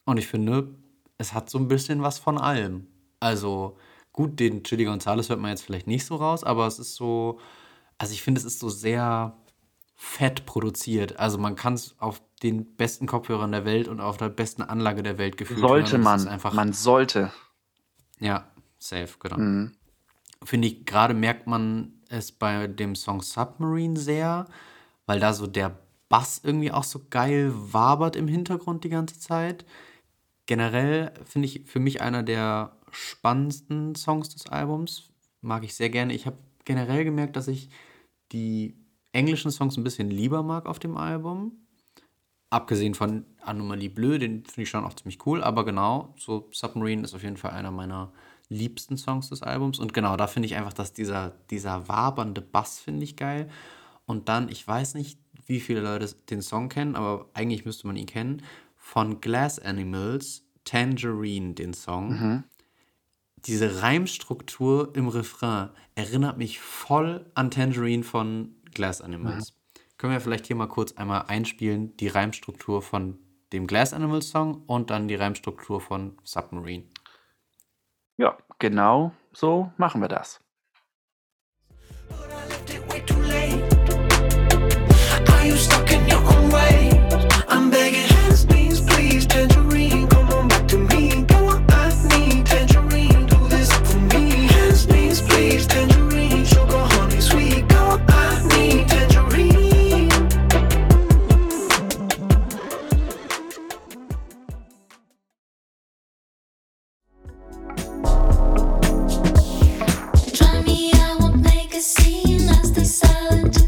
Und 0.06 0.16
ich 0.16 0.26
finde, 0.26 0.74
es 1.18 1.34
hat 1.34 1.50
so 1.50 1.58
ein 1.58 1.68
bisschen 1.68 2.00
was 2.00 2.18
von 2.18 2.38
allem. 2.38 2.86
Also, 3.20 3.76
gut, 4.14 4.40
den 4.40 4.62
Chili 4.62 4.84
Gonzales 4.84 5.28
hört 5.28 5.40
man 5.40 5.50
jetzt 5.50 5.64
vielleicht 5.64 5.86
nicht 5.86 6.06
so 6.06 6.16
raus, 6.16 6.42
aber 6.44 6.66
es 6.66 6.78
ist 6.78 6.94
so, 6.94 7.38
also 7.98 8.14
ich 8.14 8.22
finde, 8.22 8.38
es 8.38 8.46
ist 8.46 8.60
so 8.60 8.70
sehr 8.70 9.36
fett 9.96 10.46
produziert. 10.46 11.18
Also 11.18 11.36
man 11.36 11.56
kann 11.56 11.74
es 11.74 11.94
auf 11.98 12.22
den 12.42 12.76
besten 12.76 13.06
Kopfhörern 13.06 13.52
der 13.52 13.64
Welt 13.64 13.88
und 13.88 14.00
auf 14.00 14.16
der 14.16 14.28
besten 14.28 14.62
Anlage 14.62 15.02
der 15.02 15.18
Welt 15.18 15.36
gefühlt 15.36 15.60
Sollte 15.60 15.98
man. 15.98 16.26
einfach, 16.28 16.54
Man 16.54 16.72
sollte. 16.72 17.32
ja, 18.20 18.46
safe, 18.78 19.10
genau. 19.18 19.38
Mhm. 19.38 19.72
Finde 20.42 20.68
ich, 20.68 20.86
gerade 20.86 21.14
merkt 21.14 21.46
man 21.46 21.92
es 22.08 22.30
bei 22.32 22.66
dem 22.68 22.94
Song 22.94 23.20
Submarine 23.20 23.98
sehr, 23.98 24.46
weil 25.06 25.18
da 25.20 25.32
so 25.32 25.46
der 25.46 25.76
Bass 26.08 26.40
irgendwie 26.44 26.70
auch 26.70 26.84
so 26.84 27.00
geil 27.10 27.50
wabert 27.52 28.14
im 28.14 28.28
Hintergrund 28.28 28.84
die 28.84 28.90
ganze 28.90 29.18
Zeit. 29.18 29.64
Generell 30.46 31.12
finde 31.24 31.46
ich 31.46 31.62
für 31.64 31.80
mich 31.80 32.00
einer 32.02 32.22
der 32.22 32.76
spannendsten 32.94 33.94
Songs 33.94 34.30
des 34.30 34.46
Albums. 34.46 35.10
Mag 35.40 35.64
ich 35.64 35.74
sehr 35.74 35.90
gerne. 35.90 36.14
Ich 36.14 36.26
habe 36.26 36.38
generell 36.64 37.04
gemerkt, 37.04 37.36
dass 37.36 37.48
ich 37.48 37.68
die 38.32 38.76
englischen 39.12 39.50
Songs 39.50 39.76
ein 39.76 39.84
bisschen 39.84 40.10
lieber 40.10 40.42
mag 40.42 40.66
auf 40.66 40.78
dem 40.78 40.96
Album. 40.96 41.52
Abgesehen 42.50 42.94
von 42.94 43.24
Anomalie 43.42 43.90
Bleu, 43.90 44.18
den 44.18 44.44
finde 44.44 44.62
ich 44.62 44.70
schon 44.70 44.84
auch 44.84 44.94
ziemlich 44.94 45.24
cool. 45.26 45.42
Aber 45.42 45.64
genau, 45.64 46.14
so 46.18 46.48
Submarine 46.52 47.02
ist 47.02 47.14
auf 47.14 47.22
jeden 47.22 47.36
Fall 47.36 47.50
einer 47.50 47.70
meiner 47.70 48.12
liebsten 48.48 48.96
Songs 48.96 49.28
des 49.30 49.42
Albums. 49.42 49.78
Und 49.78 49.92
genau, 49.92 50.16
da 50.16 50.26
finde 50.26 50.46
ich 50.46 50.54
einfach, 50.54 50.72
dass 50.72 50.92
dieser, 50.92 51.32
dieser 51.50 51.88
wabernde 51.88 52.40
Bass 52.40 52.78
finde 52.78 53.04
ich 53.04 53.16
geil. 53.16 53.48
Und 54.06 54.28
dann, 54.28 54.48
ich 54.48 54.66
weiß 54.66 54.94
nicht, 54.94 55.18
wie 55.46 55.60
viele 55.60 55.80
Leute 55.80 56.14
den 56.30 56.42
Song 56.42 56.68
kennen, 56.68 56.96
aber 56.96 57.28
eigentlich 57.34 57.64
müsste 57.64 57.86
man 57.86 57.96
ihn 57.96 58.06
kennen. 58.06 58.42
Von 58.76 59.20
Glass 59.20 59.58
Animals, 59.58 60.44
Tangerine, 60.64 61.54
den 61.54 61.74
Song. 61.74 62.44
Diese 63.46 63.82
Reimstruktur 63.82 64.96
im 64.96 65.08
Refrain 65.08 65.68
erinnert 65.94 66.38
mich 66.38 66.60
voll 66.60 67.30
an 67.34 67.50
Tangerine 67.50 68.02
von 68.02 68.54
Glass 68.72 69.02
Animals. 69.02 69.52
Können 69.98 70.14
wir 70.14 70.20
vielleicht 70.20 70.46
hier 70.46 70.56
mal 70.56 70.66
kurz 70.66 70.92
einmal 70.92 71.26
einspielen, 71.28 71.94
die 71.98 72.08
Reimstruktur 72.08 72.80
von 72.80 73.18
dem 73.52 73.66
Glass 73.66 73.92
Animals 73.92 74.30
Song 74.30 74.62
und 74.66 74.88
dann 74.88 75.08
die 75.08 75.14
Reimstruktur 75.14 75.82
von 75.82 76.16
Submarine. 76.24 76.84
Ja, 78.16 78.38
genau 78.58 79.12
so 79.34 79.70
machen 79.76 80.00
wir 80.00 80.08
das. 80.08 80.40
But 82.08 82.30
I 82.30 82.48
left 82.48 82.70
it 82.70 82.90
way 82.90 83.00
too 83.04 83.20
late. 83.20 83.62
Are 85.30 85.46
you 85.46 85.56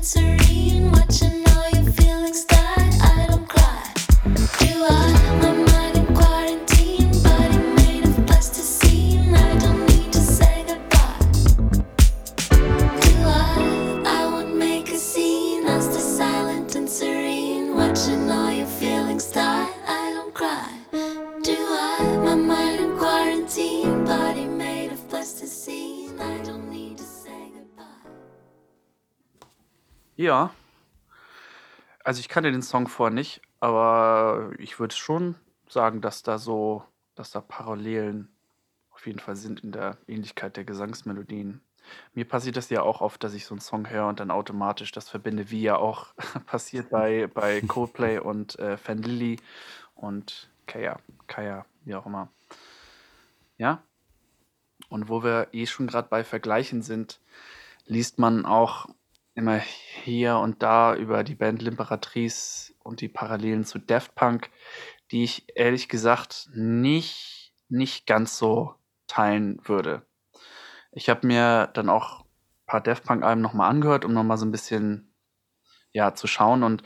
answer 0.07 0.46
Ja. 30.17 30.51
Also 32.03 32.21
ich 32.21 32.29
kannte 32.29 32.51
den 32.51 32.63
Song 32.63 32.89
vorher 32.89 33.15
nicht, 33.15 33.43
aber 33.61 34.53
ich 34.59 34.79
würde 34.79 34.95
schon 34.95 35.35
sagen, 35.69 36.01
dass 36.01 36.23
da 36.23 36.39
so, 36.39 36.85
dass 37.15 37.31
da 37.31 37.41
Parallelen 37.41 38.29
auf 38.91 39.07
jeden 39.07 39.19
Fall 39.19 39.37
sind 39.37 39.61
in 39.61 39.73
der 39.73 39.99
Ähnlichkeit 40.09 40.57
der 40.57 40.65
Gesangsmelodien. 40.65 41.61
Mir 42.15 42.25
passiert 42.25 42.57
das 42.57 42.71
ja 42.71 42.83
auch 42.83 43.01
oft, 43.01 43.23
dass 43.23 43.35
ich 43.35 43.47
so 43.47 43.55
einen 43.55 43.61
Song 43.61 43.91
höre 43.91 44.09
und 44.09 44.21
dann 44.21 44.31
automatisch 44.31 44.91
das 44.93 45.09
verbinde, 45.09 45.51
wie 45.51 45.63
ja 45.63 45.77
auch 45.77 46.15
passiert 46.47 46.91
bei, 46.91 47.27
bei 47.27 47.61
Coldplay 47.61 48.19
und 48.19 48.59
äh, 48.59 48.77
Fan 48.77 49.03
Lily 49.03 49.39
und 49.95 50.49
Kaya, 50.67 50.99
Kaya, 51.27 51.67
wie 51.85 51.95
auch 51.95 52.07
immer. 52.07 52.29
Ja. 53.59 53.83
Und 54.89 55.09
wo 55.09 55.23
wir 55.23 55.49
eh 55.53 55.67
schon 55.67 55.87
gerade 55.87 56.09
bei 56.09 56.25
Vergleichen 56.25 56.83
sind, 56.83 57.21
liest 57.87 58.19
man 58.19 58.47
auch 58.47 58.89
immer 59.37 59.59
hier 59.59 60.39
und 60.39 60.63
da 60.63 60.97
über 60.97 61.23
die 61.23 61.35
Band 61.35 61.63
L'Imperatrice 61.63 62.73
und 62.83 63.01
die 63.01 63.09
Parallelen 63.09 63.65
zu 63.65 63.79
Daft 63.79 64.15
Punk, 64.15 64.51
die 65.11 65.23
ich 65.25 65.47
ehrlich 65.55 65.89
gesagt 65.89 66.49
nicht, 66.55 67.53
nicht 67.69 68.07
ganz 68.07 68.39
so 68.39 68.75
teilen 69.07 69.61
würde. 69.63 70.07
Ich 70.91 71.11
habe 71.11 71.27
mir 71.27 71.69
dann 71.75 71.91
auch 71.91 72.23
ein 72.23 72.67
paar 72.67 72.81
Daft 72.81 73.05
Punk-Alben 73.05 73.43
nochmal 73.43 73.71
angehört, 73.71 74.05
um 74.05 74.15
nochmal 74.15 74.39
so 74.39 74.47
ein 74.47 74.53
bisschen 74.53 75.15
ja, 75.93 76.15
zu 76.15 76.27
schauen. 76.27 76.63
Und 76.63 76.83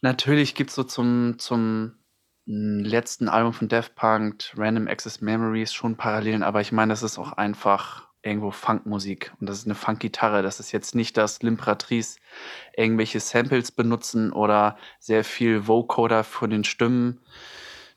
natürlich 0.00 0.54
gibt 0.54 0.70
es 0.70 0.76
so 0.76 0.84
zum, 0.84 1.38
zum 1.38 1.98
letzten 2.46 3.28
Album 3.28 3.52
von 3.52 3.68
Daft 3.68 3.94
Punk, 3.94 4.52
Random 4.56 4.88
Access 4.88 5.20
Memories, 5.20 5.72
schon 5.72 5.96
Parallelen, 5.96 6.42
aber 6.42 6.62
ich 6.62 6.72
meine, 6.72 6.92
das 6.92 7.02
ist 7.02 7.18
auch 7.18 7.32
einfach 7.32 8.11
irgendwo 8.22 8.50
Funkmusik 8.50 9.32
und 9.40 9.48
das 9.48 9.58
ist 9.58 9.66
eine 9.66 9.74
Funkgitarre. 9.74 10.42
Das 10.42 10.60
ist 10.60 10.72
jetzt 10.72 10.94
nicht, 10.94 11.16
dass 11.16 11.42
L'Imperatrice 11.42 12.18
irgendwelche 12.76 13.20
Samples 13.20 13.72
benutzen 13.72 14.32
oder 14.32 14.76
sehr 14.98 15.24
viel 15.24 15.66
Vocoder 15.66 16.24
für 16.24 16.48
den 16.48 16.64
Stimmen 16.64 17.20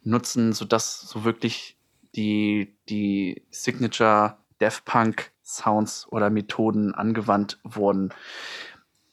nutzen, 0.04 0.54
sodass 0.54 1.02
so 1.02 1.24
wirklich 1.24 1.78
die, 2.16 2.76
die 2.90 3.44
Signature 3.50 4.38
Daft 4.60 4.86
Punk 4.86 5.32
Sounds 5.44 6.08
oder 6.10 6.30
Methoden 6.30 6.96
angewandt 6.96 7.60
wurden. 7.64 8.14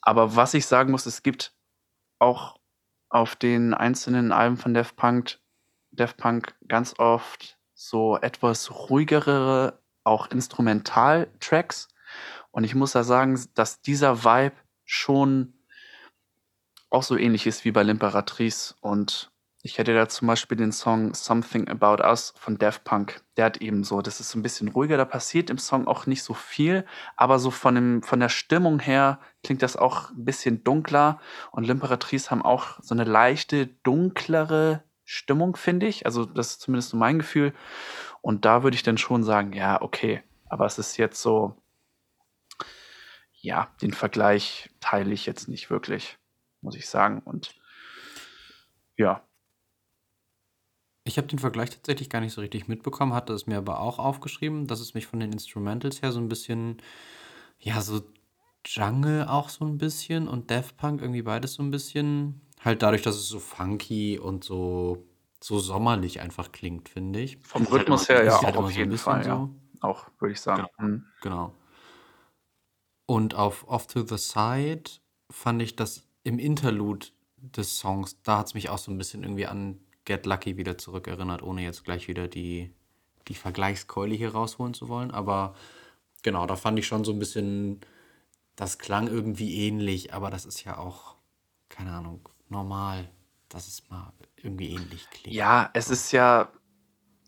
Aber 0.01 0.35
was 0.35 0.55
ich 0.55 0.67
sagen 0.67 0.91
muss, 0.91 1.07
es 1.07 1.23
gibt 1.23 1.53
auch 2.19 2.59
auf 3.09 3.37
den 3.37 3.75
einzelnen 3.75 4.33
Alben 4.33 4.57
von 4.57 4.73
Daft 4.73 4.97
Punk, 4.97 5.39
Daft 5.91 6.17
Punk 6.17 6.55
ganz 6.69 6.99
oft 6.99 7.59
so 7.75 8.17
etwas 8.17 8.71
ruhigere, 8.71 9.79
auch 10.05 10.31
Instrumental-Tracks. 10.31 11.89
Und 12.51 12.65
ich 12.65 12.75
muss 12.75 12.93
da 12.93 13.05
sagen, 13.05 13.41
dass 13.55 13.81
dieser 13.81 14.25
Vibe 14.25 14.57
schon 14.85 15.55
auch 16.91 17.03
so 17.03 17.17
ähnlich 17.17 17.47
ist 17.47 17.65
wie 17.65 17.73
bei 17.73 17.83
L'Imperatrice. 17.83 18.75
Und 18.81 19.33
ich 19.63 19.79
hätte 19.79 19.95
da 19.95 20.09
zum 20.09 20.27
Beispiel 20.27 20.59
den 20.59 20.73
Song 20.73 21.15
Something 21.15 21.69
About 21.69 22.03
Us 22.03 22.35
von 22.37 22.59
Daft 22.59 22.85
Punk. 22.85 23.23
Der 23.37 23.47
hat 23.47 23.59
eben 23.59 23.85
so, 23.85 24.03
das 24.03 24.19
ist 24.19 24.31
so 24.31 24.39
ein 24.39 24.43
bisschen 24.43 24.69
ruhiger, 24.69 24.97
da 24.97 25.05
passiert 25.05 25.51
im 25.51 25.59
Song 25.59 25.87
auch 25.87 26.07
nicht 26.07 26.25
so 26.25 26.35
viel, 26.35 26.85
aber 27.17 27.39
so 27.39 27.51
von, 27.51 27.77
dem, 27.77 28.03
von 28.03 28.19
der 28.19 28.29
Stimmung 28.29 28.81
her 28.81 29.21
klingt 29.45 29.63
das 29.63 29.77
auch 29.77 30.11
ein 30.11 30.25
bisschen 30.25 30.65
dunkler. 30.65 31.21
Und 31.53 31.65
L'Imperatrice 31.65 32.31
haben 32.31 32.43
auch 32.43 32.81
so 32.83 32.95
eine 32.95 33.05
leichte, 33.05 33.69
dunklere 33.85 34.83
Stimmung, 35.05 35.57
finde 35.57 35.87
ich. 35.87 36.07
Also 36.07 36.25
das 36.25 36.51
ist 36.53 36.61
zumindest 36.61 36.91
so 36.91 36.97
mein 36.97 37.21
Gefühl. 37.21 37.53
Und 38.23 38.47
da 38.47 38.63
würde 38.63 38.77
ich 38.77 38.83
dann 38.83 38.99
schon 38.99 39.23
sagen, 39.25 39.53
ja, 39.53 39.83
okay, 39.83 40.23
aber 40.47 40.65
es 40.65 40.79
ist 40.79 40.97
jetzt 40.97 41.21
so, 41.21 41.57
ja, 43.35 43.75
den 43.83 43.93
Vergleich 43.93 44.71
teile 44.81 45.13
ich 45.13 45.27
jetzt 45.27 45.49
nicht 45.49 45.69
wirklich, 45.69 46.17
muss 46.63 46.77
ich 46.77 46.89
sagen. 46.89 47.21
Und 47.25 47.55
ja, 48.97 49.23
Ich 51.05 51.17
habe 51.19 51.27
den 51.27 51.41
Vergleich 51.41 51.71
tatsächlich 51.71 52.11
gar 52.11 52.21
nicht 52.21 52.33
so 52.33 52.41
richtig 52.41 52.69
mitbekommen, 52.69 53.13
hatte 53.13 53.33
es 53.33 53.47
mir 53.47 53.59
aber 53.59 53.81
auch 53.81 53.99
aufgeschrieben, 53.99 54.69
dass 54.69 54.79
es 54.81 54.95
mich 54.95 55.07
von 55.07 55.19
den 55.19 55.33
Instrumentals 55.33 56.01
her 56.01 56.13
so 56.13 56.21
ein 56.21 56.29
bisschen, 56.29 56.81
ja, 57.59 57.81
so 57.81 58.03
Jungle 58.65 59.27
auch 59.27 59.49
so 59.49 59.65
ein 59.65 59.79
bisschen 59.79 60.29
und 60.29 60.51
Daft 60.53 60.77
Punk 60.77 61.01
irgendwie 61.01 61.23
beides 61.23 61.55
so 61.55 61.63
ein 61.65 61.73
bisschen. 61.73 62.41
Halt 62.61 62.83
dadurch, 62.83 63.03
dass 63.03 63.17
es 63.17 63.27
so 63.27 63.41
funky 63.41 64.21
und 64.21 64.45
so, 64.45 65.05
so 65.43 65.59
sommerlich 65.59 66.21
einfach 66.21 66.53
klingt, 66.53 66.89
finde 66.89 67.21
ich. 67.21 67.39
vom 67.39 67.63
Ist 67.63 67.71
halt 67.71 67.81
Rhythmus 67.83 68.09
immer- 68.09 68.19
her 68.19 68.25
ja 68.27 68.43
halt 68.43 68.57
auch 68.57 68.65
auf 68.65 68.73
so 68.73 68.79
jeden 68.79 68.97
Fall, 68.99 69.27
ja. 69.27 69.37
so. 69.37 69.87
auch, 69.87 70.07
würde 70.19 70.33
ich 70.33 70.41
sagen. 70.41 70.67
Mhm. 70.79 71.05
Genau. 71.21 71.53
Und 73.07 73.35
auf 73.35 73.67
Off 73.69 73.87
to 73.87 74.07
the 74.07 74.17
Side 74.19 74.85
fand 75.31 75.61
ich 75.63 75.77
das 75.77 76.07
im 76.23 76.39
Interlude 76.39 77.09
des 77.37 77.79
Songs, 77.79 78.23
da 78.23 78.39
hat 78.39 78.47
es 78.47 78.55
mich 78.55 78.69
auch 78.69 78.79
so 78.79 78.91
ein 78.93 78.99
bisschen 78.99 79.23
irgendwie 79.25 79.47
an 79.47 79.81
Get 80.05 80.27
Lucky 80.27 80.57
wieder 80.57 80.79
zurückerinnert, 80.79 81.43
ohne 81.43 81.63
jetzt 81.63 81.85
gleich 81.85 82.09
wieder 82.09 82.29
die, 82.29 82.73
die 83.29 83.35
Vergleichskeule 83.35 84.15
hier 84.15 84.33
rausholen 84.33 84.75
zu 84.75 84.89
wollen. 84.89 85.11
Aber 85.11 85.55
genau, 86.23 86.47
da 86.47 86.57
fand 86.57 86.79
ich 86.79 86.87
schon 86.87 87.05
so 87.05 87.13
ein 87.13 87.19
bisschen, 87.19 87.81
das 88.57 88.79
klang 88.79 89.09
irgendwie 89.09 89.67
ähnlich, 89.67 90.15
aber 90.15 90.31
das 90.31 90.45
ist 90.47 90.63
ja 90.65 90.79
auch, 90.79 91.17
keine 91.69 91.93
Ahnung, 91.93 92.29
normal, 92.49 93.09
dass 93.49 93.67
es 93.67 93.89
mal 93.91 94.13
irgendwie 94.43 94.71
ähnlich 94.71 95.09
klingt. 95.11 95.35
Ja, 95.35 95.71
es 95.73 95.91
ist 95.91 96.13
ja 96.13 96.49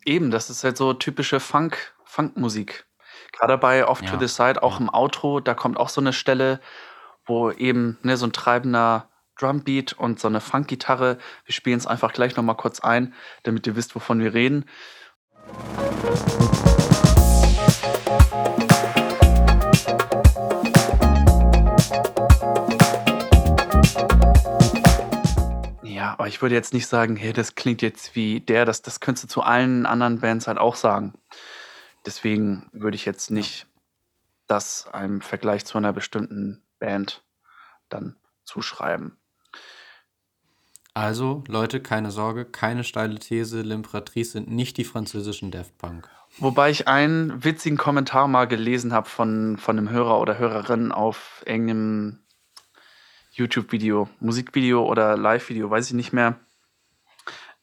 eben, 0.05 0.31
das 0.31 0.51
ist 0.51 0.65
halt 0.65 0.77
so 0.77 0.93
typische 0.95 1.41
Funk, 1.41 1.95
Funkmusik. 2.05 2.87
Gerade 3.33 3.59
bei 3.59 3.87
Off 3.87 4.01
to 4.01 4.15
Ja, 4.15 4.19
the 4.19 4.29
Side, 4.29 4.63
auch 4.63 4.75
ja. 4.75 4.81
im 4.81 4.89
Outro, 4.89 5.41
da 5.41 5.55
kommt 5.55 5.77
auch 5.77 5.89
so 5.89 6.01
eine 6.01 6.13
Stelle, 6.13 6.61
wo 7.27 7.51
eben 7.51 7.99
ne, 8.03 8.17
so 8.17 8.27
ein 8.27 8.33
treibender 8.33 9.09
Drumbeat 9.39 9.93
und 9.95 10.21
so 10.21 10.29
eine 10.29 10.41
Funkgitarre. 10.41 11.19
Wir 11.45 11.53
spielen 11.53 11.79
es 11.79 11.87
einfach 11.87 12.13
gleich 12.13 12.37
nochmal 12.37 12.57
kurz 12.57 12.81
ein, 12.81 13.15
damit 13.43 13.67
ihr 13.67 13.77
wisst, 13.77 13.95
wovon 13.95 14.21
wir 14.21 14.35
reden. 14.35 14.67
Ja, 15.47 16.74
aber 26.25 26.31
ich 26.31 26.41
würde 26.41 26.55
jetzt 26.55 26.73
nicht 26.73 26.87
sagen, 26.87 27.17
hey, 27.17 27.35
das 27.35 27.55
klingt 27.55 27.83
jetzt 27.83 28.17
wie 28.17 28.41
der, 28.41 28.65
das, 28.65 28.81
das 28.81 29.01
könntest 29.01 29.25
du 29.25 29.29
zu 29.29 29.43
allen 29.43 29.85
anderen 29.85 30.21
Bands 30.21 30.47
halt 30.47 30.57
auch 30.57 30.75
sagen. 30.75 31.13
Deswegen 32.07 32.71
würde 32.73 32.95
ich 32.95 33.05
jetzt 33.05 33.31
nicht 33.31 33.67
das 34.47 34.89
einem 34.91 35.21
Vergleich 35.21 35.67
zu 35.67 35.77
einer 35.77 35.93
bestimmten 35.93 36.63
Band 36.79 37.23
dann 37.91 38.17
zuschreiben. 38.47 39.19
Also, 40.95 41.45
Leute, 41.47 41.83
keine 41.83 42.11
Sorge, 42.11 42.47
keine 42.47 42.85
steile 42.85 43.19
These, 43.19 43.61
L'Imperatrice 43.61 44.33
sind 44.33 44.51
nicht 44.51 44.79
die 44.79 44.85
französischen 44.85 45.51
Daft 45.51 45.77
Punk. 45.77 46.09
Wobei 46.39 46.71
ich 46.71 46.89
einen 46.89 47.45
witzigen 47.45 47.77
Kommentar 47.77 48.29
mal 48.29 48.47
gelesen 48.47 48.95
habe 48.95 49.11
von, 49.11 49.59
von 49.59 49.77
einem 49.77 49.91
Hörer 49.91 50.19
oder 50.19 50.39
Hörerin 50.39 50.91
auf 50.91 51.43
irgendeinem 51.45 52.24
YouTube-Video, 53.35 54.09
Musikvideo 54.21 54.85
oder 54.85 55.17
Live-Video, 55.17 55.71
weiß 55.71 55.89
ich 55.89 55.95
nicht 55.95 56.13
mehr. 56.13 56.39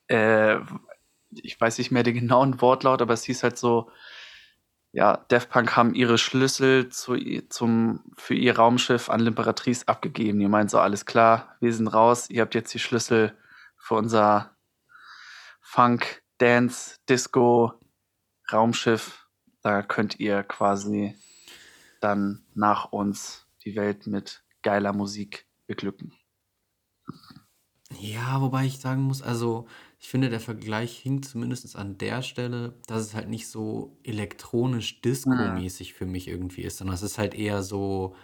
Äh, 0.08 0.58
ich 1.32 1.60
weiß 1.60 1.78
nicht 1.78 1.92
mehr 1.92 2.04
den 2.04 2.16
genauen 2.16 2.62
Wortlaut, 2.62 3.02
aber 3.02 3.14
es 3.14 3.24
hieß 3.24 3.44
halt 3.44 3.58
so, 3.58 3.90
ja, 4.92 5.24
Daft 5.30 5.50
Punk 5.50 5.78
haben 5.78 5.94
ihre 5.94 6.18
Schlüssel 6.18 6.90
zu, 6.90 7.16
zum, 7.48 8.04
für 8.18 8.36
ihr 8.36 8.58
Raumschiff 8.58 9.10
an 9.10 9.22
L'Imperatrice 9.22 9.88
abgegeben. 9.88 10.42
Ihr 10.42 10.50
meint 10.50 10.70
so, 10.70 10.80
alles 10.80 11.06
klar, 11.06 11.56
wir 11.62 11.74
sind 11.74 11.88
raus, 11.88 12.30
ihr 12.30 12.42
habt 12.42 12.56
jetzt 12.56 12.74
die 12.74 12.80
Schlüssel 12.80 13.34
für 13.78 13.96
unser 13.96 14.58
Funk, 15.62 16.22
Dance, 16.38 16.98
Disco, 17.08 17.74
Raumschiff. 18.52 19.28
Da 19.62 19.82
könnt 19.82 20.20
ihr 20.20 20.44
quasi 20.44 21.16
dann 22.02 22.46
nach 22.54 22.92
uns 22.92 23.48
die 23.64 23.76
Welt 23.76 24.08
mit 24.08 24.44
geiler 24.64 24.92
Musik 24.92 25.46
beglücken. 25.72 26.14
Ja, 28.00 28.42
wobei 28.42 28.66
ich 28.66 28.80
sagen 28.80 29.04
muss, 29.04 29.22
also 29.22 29.68
ich 30.00 30.10
finde, 30.10 30.30
der 30.30 30.40
Vergleich 30.40 30.98
hinkt 30.98 31.26
zumindest 31.26 31.76
an 31.76 31.98
der 31.98 32.22
Stelle, 32.22 32.76
dass 32.88 33.02
es 33.02 33.14
halt 33.14 33.30
nicht 33.30 33.48
so 33.48 33.98
elektronisch 34.04 35.02
Disco-mäßig 35.02 35.94
für 35.94 36.06
mich 36.06 36.28
irgendwie 36.28 36.62
ist, 36.62 36.78
sondern 36.78 36.96
es 36.96 37.04
ist 37.04 37.18
halt 37.18 37.34
eher 37.34 37.64
so, 37.64 38.16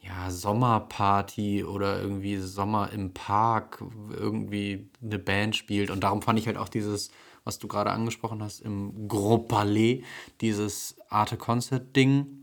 ja, 0.00 0.30
Sommerparty 0.30 1.64
oder 1.64 2.00
irgendwie 2.00 2.38
Sommer 2.38 2.90
im 2.92 3.12
Park, 3.12 3.84
irgendwie 4.10 4.90
eine 5.02 5.18
Band 5.18 5.56
spielt. 5.56 5.90
Und 5.90 6.02
darum 6.02 6.22
fand 6.22 6.38
ich 6.38 6.46
halt 6.46 6.56
auch 6.56 6.68
dieses, 6.68 7.10
was 7.44 7.58
du 7.58 7.68
gerade 7.68 7.90
angesprochen 7.90 8.42
hast, 8.42 8.60
im 8.60 9.08
Gros 9.08 9.46
Palais, 9.48 10.02
dieses 10.40 10.96
Arte-Concert-Ding 11.10 12.40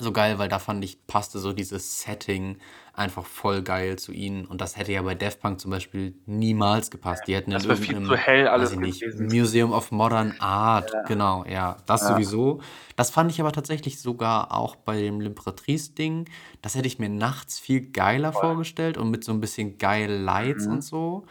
so 0.00 0.12
geil, 0.12 0.38
weil 0.38 0.48
da 0.48 0.58
fand 0.58 0.84
ich, 0.84 1.06
passte 1.06 1.38
so 1.38 1.52
dieses 1.52 2.02
Setting 2.02 2.58
einfach 2.98 3.24
voll 3.24 3.62
geil 3.62 3.96
zu 3.96 4.12
ihnen. 4.12 4.44
Und 4.44 4.60
das 4.60 4.76
hätte 4.76 4.92
ja 4.92 5.02
bei 5.02 5.14
Daft 5.14 5.40
Punk 5.40 5.60
zum 5.60 5.70
Beispiel 5.70 6.14
niemals 6.26 6.90
gepasst. 6.90 7.22
Die 7.26 7.34
hätten 7.34 7.50
Das 7.52 7.64
in 7.64 7.76
viel 7.76 8.04
zu 8.04 8.16
hell 8.16 8.48
alles 8.48 8.74
nicht. 8.76 9.02
Museum 9.18 9.72
of 9.72 9.90
Modern 9.92 10.34
Art, 10.38 10.92
genau, 11.06 11.44
ja, 11.48 11.76
das 11.86 12.06
sowieso. 12.06 12.60
Das 12.96 13.10
fand 13.10 13.30
ich 13.30 13.40
aber 13.40 13.52
tatsächlich 13.52 14.00
sogar 14.00 14.52
auch 14.52 14.76
bei 14.76 15.00
dem 15.00 15.20
L'Imperatrice-Ding. 15.20 16.28
Das 16.62 16.74
hätte 16.74 16.86
ich 16.88 16.98
mir 16.98 17.08
nachts 17.08 17.58
viel 17.58 17.90
geiler 17.90 18.32
vorgestellt 18.32 18.98
und 18.98 19.10
mit 19.10 19.24
so 19.24 19.32
ein 19.32 19.40
bisschen 19.40 19.78
geil 19.78 20.10
Lights 20.12 20.66
Mhm. 20.66 20.72
und 20.72 20.84
so. 20.84 21.24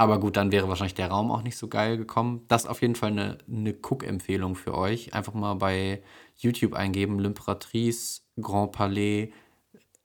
Aber 0.00 0.20
gut, 0.20 0.36
dann 0.36 0.52
wäre 0.52 0.68
wahrscheinlich 0.68 0.94
der 0.94 1.08
Raum 1.08 1.32
auch 1.32 1.42
nicht 1.42 1.56
so 1.56 1.66
geil 1.66 1.96
gekommen. 1.96 2.44
Das 2.46 2.62
ist 2.64 2.68
auf 2.70 2.82
jeden 2.82 2.94
Fall 2.94 3.10
eine, 3.10 3.38
eine 3.50 3.72
Cook-Empfehlung 3.74 4.54
für 4.54 4.76
euch. 4.78 5.12
Einfach 5.12 5.34
mal 5.34 5.54
bei 5.54 6.02
YouTube 6.36 6.74
eingeben, 6.74 7.18
L'Imperatrice, 7.20 8.20
Grand 8.40 8.70
Palais. 8.70 9.32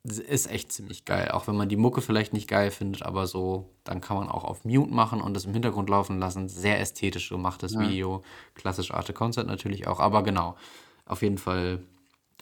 Ist 0.05 0.51
echt 0.51 0.73
ziemlich 0.73 1.05
geil. 1.05 1.31
Auch 1.31 1.47
wenn 1.47 1.55
man 1.55 1.69
die 1.69 1.77
Mucke 1.77 2.01
vielleicht 2.01 2.33
nicht 2.33 2.49
geil 2.49 2.71
findet, 2.71 3.03
aber 3.03 3.25
so, 3.25 3.69
dann 3.85 4.01
kann 4.01 4.17
man 4.17 4.27
auch 4.27 4.43
auf 4.43 4.65
Mute 4.65 4.93
machen 4.93 5.21
und 5.21 5.33
das 5.33 5.45
im 5.45 5.53
Hintergrund 5.53 5.89
laufen 5.89 6.19
lassen. 6.19 6.49
Sehr 6.49 6.81
ästhetisch 6.81 7.29
gemachtes 7.29 7.79
Video. 7.79 8.21
Klassisch 8.53 8.91
Arte 8.91 9.13
Concert 9.13 9.47
natürlich 9.47 9.87
auch. 9.87 10.01
Aber 10.01 10.21
genau, 10.23 10.57
auf 11.05 11.21
jeden 11.21 11.37
Fall 11.37 11.83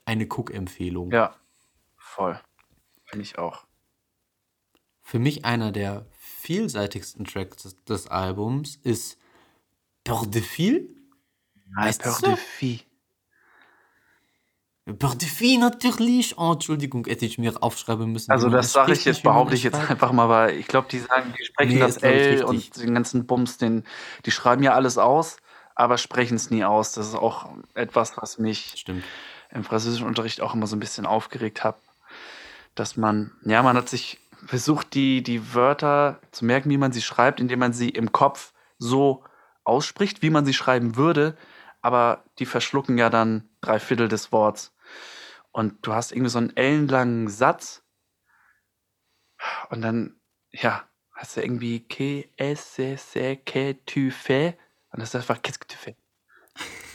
eine 0.05 0.25
Cook-Empfehlung. 0.25 1.11
Ja, 1.11 1.35
voll. 1.97 2.39
Finde 3.05 3.23
ich 3.23 3.37
auch. 3.37 3.67
Für 5.01 5.19
mich 5.19 5.45
einer 5.45 5.71
der 5.71 6.07
vielseitigsten 6.17 7.25
Tracks 7.25 7.63
des, 7.63 7.83
des 7.83 8.07
Albums 8.07 8.77
ist 8.77 9.19
Peur 10.03 10.25
de 10.25 10.41
Fil. 10.41 10.95
Heißt 11.77 12.01
Peur 12.01 12.11
es 12.13 12.21
de 12.21 12.35
so? 12.35 12.37
Fil 14.87 15.59
natürlich. 15.59 16.37
Oh, 16.37 16.53
Entschuldigung, 16.53 17.05
hätte 17.05 17.25
ich 17.25 17.37
mir 17.37 17.61
aufschreiben 17.61 18.11
müssen. 18.11 18.31
Also 18.31 18.49
das 18.49 18.73
sage 18.73 18.93
ich 18.93 19.05
jetzt, 19.05 19.23
behaupte 19.23 19.55
ich 19.55 19.63
jetzt 19.63 19.79
einfach 19.89 20.11
mal, 20.11 20.27
weil 20.27 20.55
ich 20.57 20.67
glaube, 20.67 20.87
die 20.89 20.99
sagen, 20.99 21.33
die 21.39 21.45
sprechen 21.45 21.73
Nee, 21.73 21.79
das 21.79 21.97
L 21.97 22.43
und 22.43 22.81
den 22.81 22.93
ganzen 22.93 23.27
Bums, 23.27 23.57
den, 23.57 23.83
die 24.25 24.31
schreiben 24.31 24.63
ja 24.63 24.73
alles 24.73 24.97
aus, 24.97 25.37
aber 25.75 25.97
sprechen 25.97 26.35
es 26.35 26.49
nie 26.49 26.63
aus. 26.65 26.93
Das 26.93 27.07
ist 27.07 27.15
auch 27.15 27.49
etwas, 27.75 28.17
was 28.17 28.39
mich 28.39 28.73
Stimmt. 28.77 29.03
im 29.51 29.63
französischen 29.63 30.07
Unterricht 30.07 30.41
auch 30.41 30.55
immer 30.55 30.67
so 30.67 30.75
ein 30.75 30.79
bisschen 30.79 31.05
aufgeregt 31.05 31.63
hat, 31.63 31.77
dass 32.73 32.97
man, 32.97 33.31
ja, 33.45 33.61
man 33.61 33.77
hat 33.77 33.87
sich 33.87 34.19
versucht, 34.45 34.95
die, 34.95 35.21
die 35.21 35.53
Wörter 35.53 36.19
zu 36.31 36.45
merken, 36.45 36.71
wie 36.71 36.77
man 36.77 36.91
sie 36.91 37.01
schreibt, 37.01 37.39
indem 37.39 37.59
man 37.59 37.73
sie 37.73 37.89
im 37.89 38.11
Kopf 38.11 38.53
so 38.79 39.23
ausspricht, 39.63 40.21
wie 40.23 40.31
man 40.31 40.45
sie 40.45 40.55
schreiben 40.55 40.95
würde, 40.95 41.37
aber 41.81 42.23
die 42.39 42.45
verschlucken 42.45 42.97
ja 42.97 43.09
dann 43.09 43.47
drei 43.61 43.79
Viertel 43.79 44.07
des 44.07 44.31
Worts. 44.31 44.70
Und 45.51 45.85
du 45.85 45.93
hast 45.93 46.11
irgendwie 46.11 46.29
so 46.29 46.37
einen 46.37 46.55
ellenlangen 46.55 47.27
Satz 47.27 47.83
und 49.69 49.81
dann, 49.81 50.19
ja, 50.51 50.87
hast 51.13 51.35
du 51.37 51.41
irgendwie 51.41 51.81
que 51.87 52.29
est-ce 52.37 52.95
c'est 52.95 53.37
que 53.37 53.73
tu 53.85 54.11
fais? 54.11 54.53
Und 54.91 55.01
das 55.01 55.09
ist 55.09 55.15
einfach 55.15 55.41
qu'est-ce 55.41 55.59
que 55.59 55.67
tu 55.67 55.77
fais? 55.77 55.95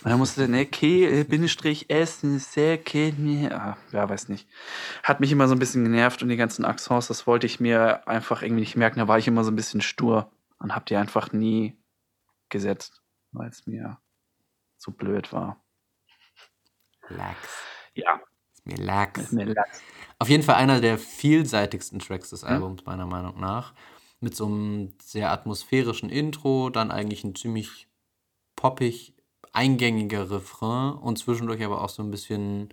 Und 0.04 0.11
dann 0.11 0.18
musst 0.18 0.36
du, 0.38 0.46
ne, 0.46 0.66
que, 0.66 1.04
äh, 1.20 1.24
Bindestrich, 1.24 1.90
s, 1.90 2.22
c'est 2.22 2.78
que, 2.78 3.12
mi- 3.18 3.48
ah, 3.50 3.76
ja, 3.92 4.09
weiß 4.09 4.28
nicht. 4.28 4.48
Hat 5.02 5.20
mich 5.20 5.32
immer 5.32 5.48
so 5.48 5.54
ein 5.54 5.59
bisschen 5.59 5.84
genervt 5.84 6.22
und 6.22 6.28
die 6.28 6.36
ganzen 6.36 6.64
Accents, 6.64 7.09
das 7.09 7.26
wollte 7.26 7.46
ich 7.46 7.59
mir 7.59 8.07
einfach 8.07 8.42
irgendwie 8.42 8.61
nicht 8.61 8.76
merken. 8.76 9.00
Da 9.00 9.09
war 9.09 9.18
ich 9.18 9.26
immer 9.26 9.42
so 9.42 9.50
ein 9.50 9.57
bisschen 9.57 9.80
stur 9.80 10.30
und 10.59 10.74
hab 10.74 10.86
die 10.86 10.96
einfach 10.96 11.32
nie 11.32 11.76
gesetzt, 12.50 13.02
weil 13.32 13.48
es 13.48 13.66
mir 13.66 13.98
zu 14.76 14.92
blöd 14.92 15.32
war. 15.32 15.64
Lax. 17.09 17.64
Ja, 17.94 18.20
Ist 18.67 18.79
mir 18.79 18.85
lax. 18.85 19.21
ist 19.21 19.33
mir 19.33 19.45
lax. 19.47 19.81
Auf 20.19 20.29
jeden 20.29 20.43
Fall 20.43 20.57
einer 20.57 20.81
der 20.81 20.99
vielseitigsten 20.99 21.99
Tracks 21.99 22.31
Hm? 22.31 22.37
des 22.37 22.45
Albums, 22.45 22.85
meiner 22.85 23.07
Meinung 23.07 23.39
nach. 23.41 23.75
Mit 24.21 24.35
so 24.35 24.47
einem 24.47 24.95
sehr 25.03 25.31
atmosphärischen 25.31 26.09
Intro, 26.09 26.71
dann 26.71 26.91
eigentlich 26.91 27.23
ein 27.25 27.35
ziemlich 27.35 27.87
poppig 28.57 29.14
eingängiger 29.53 30.31
Refrain 30.31 30.95
und 30.95 31.19
zwischendurch 31.19 31.62
aber 31.64 31.83
auch 31.83 31.89
so 31.91 32.03
ein 32.03 32.11
bisschen 32.11 32.71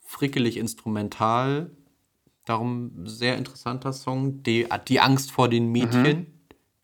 frickelig 0.00 0.56
instrumental. 0.58 1.70
Darum 2.44 3.06
sehr 3.06 3.36
interessanter 3.38 3.92
Song. 3.92 4.42
Die, 4.42 4.66
die 4.88 5.00
Angst 5.00 5.30
vor 5.30 5.48
den 5.48 5.70
Mädchen, 5.72 6.26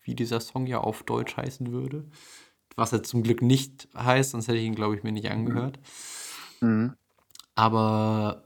wie 0.01 0.15
dieser 0.15 0.39
Song 0.39 0.65
ja 0.67 0.79
auf 0.79 1.03
Deutsch 1.03 1.37
heißen 1.37 1.71
würde. 1.71 2.05
Was 2.75 2.93
er 2.93 3.03
zum 3.03 3.23
Glück 3.23 3.41
nicht 3.41 3.89
heißt, 3.95 4.31
sonst 4.31 4.47
hätte 4.47 4.57
ich 4.57 4.65
ihn, 4.65 4.75
glaube 4.75 4.95
ich, 4.95 5.03
mir 5.03 5.11
nicht 5.11 5.29
angehört. 5.29 5.79
Mhm. 6.61 6.93
Aber 7.55 8.43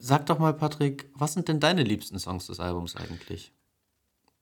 sag 0.00 0.26
doch 0.26 0.38
mal, 0.38 0.54
Patrick, 0.54 1.08
was 1.14 1.34
sind 1.34 1.48
denn 1.48 1.60
deine 1.60 1.84
liebsten 1.84 2.18
Songs 2.18 2.46
des 2.46 2.58
Albums 2.58 2.96
eigentlich? 2.96 3.52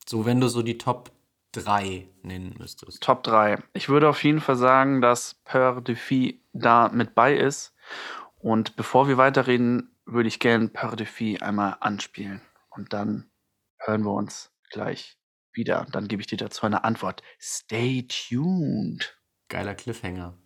So, 0.09 0.25
wenn 0.25 0.41
du 0.41 0.49
so 0.49 0.63
die 0.63 0.79
Top 0.79 1.11
3 1.53 2.09
nennen 2.23 2.55
müsstest. 2.59 3.03
Top 3.03 3.23
3. 3.25 3.63
Ich 3.73 3.89
würde 3.89 4.09
auf 4.09 4.23
jeden 4.23 4.41
Fall 4.41 4.57
sagen, 4.57 5.01
dass 5.01 5.35
Peur 5.45 5.81
de 5.81 5.97
Fille 5.97 6.35
da 6.53 6.89
mit 6.89 7.15
bei 7.15 7.37
ist. 7.37 7.75
Und 8.39 8.77
bevor 8.77 9.09
wir 9.09 9.17
weiterreden, 9.17 9.91
würde 10.07 10.29
ich 10.29 10.41
gerne 10.41 10.69
Peur 10.69 10.97
de 10.97 11.07
Fille 11.07 11.43
einmal 11.43 11.77
anspielen. 11.81 12.41
Und 12.71 12.93
dann 12.93 13.31
hören 13.79 14.05
wir 14.05 14.13
uns 14.13 14.51
gleich 14.71 15.19
wieder. 15.53 15.81
Und 15.81 15.95
dann 15.95 16.09
gebe 16.09 16.23
ich 16.23 16.29
dir 16.29 16.39
dazu 16.39 16.65
eine 16.65 16.85
Antwort. 16.85 17.23
Stay 17.41 18.07
tuned. 18.07 19.19
Geiler 19.49 19.75
Cliffhanger. 19.75 20.39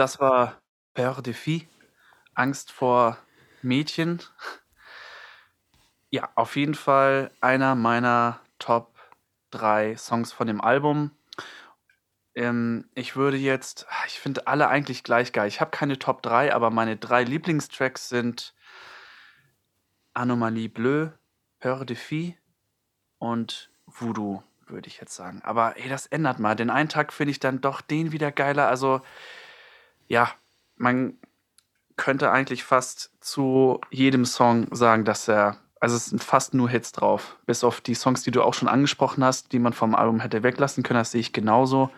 Das 0.00 0.18
war 0.18 0.58
Peur 0.94 1.20
de 1.20 1.34
Fille. 1.34 1.66
Angst 2.34 2.72
vor 2.72 3.18
Mädchen. 3.60 4.22
Ja, 6.08 6.30
auf 6.36 6.56
jeden 6.56 6.74
Fall 6.74 7.30
einer 7.42 7.74
meiner 7.74 8.40
Top 8.58 8.94
3 9.50 9.96
Songs 9.96 10.32
von 10.32 10.46
dem 10.46 10.62
Album. 10.62 11.10
Ähm, 12.34 12.88
ich 12.94 13.14
würde 13.14 13.36
jetzt, 13.36 13.86
ich 14.06 14.18
finde 14.18 14.46
alle 14.46 14.68
eigentlich 14.68 15.04
gleich 15.04 15.32
geil. 15.32 15.48
Ich 15.48 15.60
habe 15.60 15.70
keine 15.70 15.98
Top 15.98 16.22
3, 16.22 16.54
aber 16.54 16.70
meine 16.70 16.96
drei 16.96 17.22
Lieblingstracks 17.22 18.08
sind 18.08 18.54
Anomalie 20.14 20.70
Bleu, 20.70 21.10
Peur 21.58 21.84
de 21.84 21.96
Fille 21.96 22.34
und 23.18 23.70
Voodoo, 23.84 24.42
würde 24.66 24.88
ich 24.88 24.98
jetzt 24.98 25.14
sagen. 25.14 25.42
Aber 25.44 25.76
ey, 25.76 25.90
das 25.90 26.06
ändert 26.06 26.38
mal. 26.38 26.56
Den 26.56 26.70
einen 26.70 26.88
Tag 26.88 27.12
finde 27.12 27.32
ich 27.32 27.38
dann 27.40 27.60
doch 27.60 27.82
den 27.82 28.12
wieder 28.12 28.32
geiler. 28.32 28.66
Also, 28.68 29.02
ja, 30.10 30.28
man 30.76 31.14
könnte 31.96 32.32
eigentlich 32.32 32.64
fast 32.64 33.12
zu 33.20 33.80
jedem 33.90 34.24
Song 34.24 34.66
sagen, 34.74 35.04
dass 35.04 35.28
er, 35.28 35.58
also 35.78 35.96
es 35.96 36.06
sind 36.06 36.22
fast 36.22 36.52
nur 36.52 36.68
Hits 36.68 36.92
drauf. 36.92 37.38
Bis 37.46 37.62
auf 37.62 37.80
die 37.80 37.94
Songs, 37.94 38.24
die 38.24 38.32
du 38.32 38.42
auch 38.42 38.54
schon 38.54 38.68
angesprochen 38.68 39.24
hast, 39.24 39.52
die 39.52 39.60
man 39.60 39.72
vom 39.72 39.94
Album 39.94 40.18
hätte 40.20 40.42
weglassen 40.42 40.82
können, 40.82 40.98
das 40.98 41.12
sehe 41.12 41.20
ich 41.20 41.32
genauso. 41.32 41.90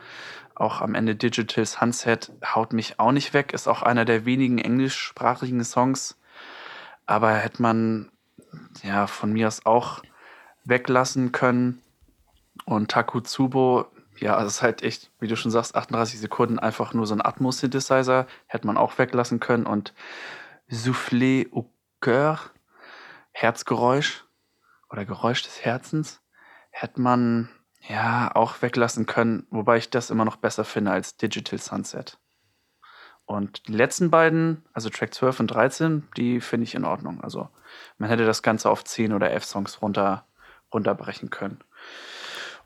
Auch 0.54 0.82
am 0.82 0.94
Ende 0.94 1.16
Digital 1.16 1.64
Sunset 1.64 2.30
haut 2.44 2.74
mich 2.74 3.00
auch 3.00 3.12
nicht 3.12 3.32
weg, 3.32 3.54
ist 3.54 3.66
auch 3.66 3.82
einer 3.82 4.04
der 4.04 4.26
wenigen 4.26 4.58
englischsprachigen 4.58 5.64
Songs. 5.64 6.18
Aber 7.06 7.32
hätte 7.32 7.62
man 7.62 8.10
ja 8.82 9.06
von 9.06 9.32
mir 9.32 9.48
aus 9.48 9.64
auch 9.64 10.02
weglassen 10.64 11.32
können. 11.32 11.80
Und 12.66 12.90
Takutsubo, 12.90 13.86
ja, 14.22 14.36
also 14.36 14.46
es 14.46 14.54
ist 14.54 14.62
halt 14.62 14.82
echt, 14.82 15.10
wie 15.18 15.26
du 15.26 15.36
schon 15.36 15.50
sagst, 15.50 15.74
38 15.74 16.20
Sekunden 16.20 16.60
einfach 16.60 16.94
nur 16.94 17.06
so 17.06 17.14
ein 17.14 17.24
Atmos-Synthesizer, 17.24 18.26
hätte 18.46 18.66
man 18.68 18.76
auch 18.76 18.96
weglassen 18.96 19.40
können. 19.40 19.66
Und 19.66 19.94
Soufflé 20.70 21.52
au 21.52 21.68
cœur, 22.00 22.38
Herzgeräusch 23.32 24.24
oder 24.90 25.04
Geräusch 25.04 25.42
des 25.42 25.64
Herzens, 25.64 26.20
hätte 26.70 27.00
man 27.00 27.48
ja 27.88 28.30
auch 28.34 28.62
weglassen 28.62 29.06
können, 29.06 29.46
wobei 29.50 29.78
ich 29.78 29.90
das 29.90 30.10
immer 30.10 30.24
noch 30.24 30.36
besser 30.36 30.64
finde 30.64 30.92
als 30.92 31.16
Digital 31.16 31.58
Sunset. 31.58 32.18
Und 33.24 33.66
die 33.66 33.72
letzten 33.72 34.10
beiden, 34.10 34.64
also 34.72 34.88
Track 34.88 35.14
12 35.14 35.40
und 35.40 35.46
13, 35.48 36.08
die 36.16 36.40
finde 36.40 36.64
ich 36.64 36.76
in 36.76 36.84
Ordnung. 36.84 37.20
Also 37.22 37.48
man 37.98 38.08
hätte 38.08 38.24
das 38.24 38.42
Ganze 38.42 38.70
auf 38.70 38.84
10 38.84 39.12
oder 39.12 39.30
11 39.30 39.44
Songs 39.44 39.82
runter, 39.82 40.26
runterbrechen 40.72 41.30
können. 41.30 41.58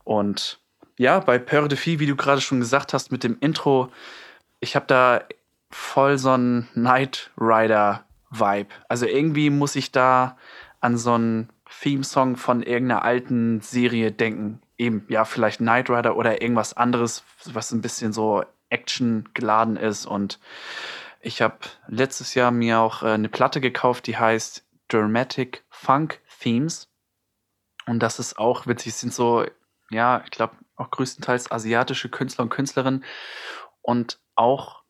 Und 0.04 0.60
ja, 0.96 1.20
bei 1.20 1.38
Peur 1.38 1.68
de 1.68 1.78
Fille, 1.78 1.98
wie 2.00 2.06
du 2.06 2.16
gerade 2.16 2.40
schon 2.40 2.60
gesagt 2.60 2.94
hast, 2.94 3.12
mit 3.12 3.24
dem 3.24 3.36
Intro, 3.40 3.90
ich 4.60 4.76
habe 4.76 4.86
da 4.86 5.22
voll 5.70 6.18
so 6.18 6.30
einen 6.30 6.68
Knight 6.72 7.30
Rider-Vibe. 7.38 8.74
Also 8.88 9.06
irgendwie 9.06 9.50
muss 9.50 9.76
ich 9.76 9.92
da 9.92 10.36
an 10.80 10.96
so 10.96 11.14
einen 11.14 11.50
Theme-Song 11.80 12.36
von 12.36 12.62
irgendeiner 12.62 13.02
alten 13.02 13.60
Serie 13.60 14.12
denken. 14.12 14.60
Eben, 14.78 15.04
ja, 15.08 15.24
vielleicht 15.24 15.58
Knight 15.58 15.90
Rider 15.90 16.16
oder 16.16 16.40
irgendwas 16.40 16.74
anderes, 16.74 17.24
was 17.44 17.72
ein 17.72 17.80
bisschen 17.80 18.12
so 18.12 18.44
Action 18.70 19.28
geladen 19.34 19.76
ist. 19.76 20.06
Und 20.06 20.38
ich 21.20 21.42
habe 21.42 21.58
letztes 21.88 22.34
Jahr 22.34 22.50
mir 22.50 22.80
auch 22.80 23.02
äh, 23.02 23.08
eine 23.08 23.28
Platte 23.28 23.60
gekauft, 23.60 24.06
die 24.06 24.16
heißt 24.16 24.64
Dramatic 24.88 25.64
Funk 25.68 26.20
Themes. 26.40 26.88
Und 27.86 28.00
das 28.00 28.18
ist 28.18 28.38
auch 28.38 28.66
witzig. 28.66 28.94
Sind 28.94 29.12
so, 29.12 29.44
ja, 29.90 30.22
ich 30.24 30.30
glaube, 30.30 30.56
auch 30.76 30.90
größtenteils 30.90 31.50
asiatische 31.50 32.08
Künstler 32.08 32.44
und 32.44 32.50
Künstlerinnen 32.50 33.04
und 33.82 34.20
auch 34.34 34.82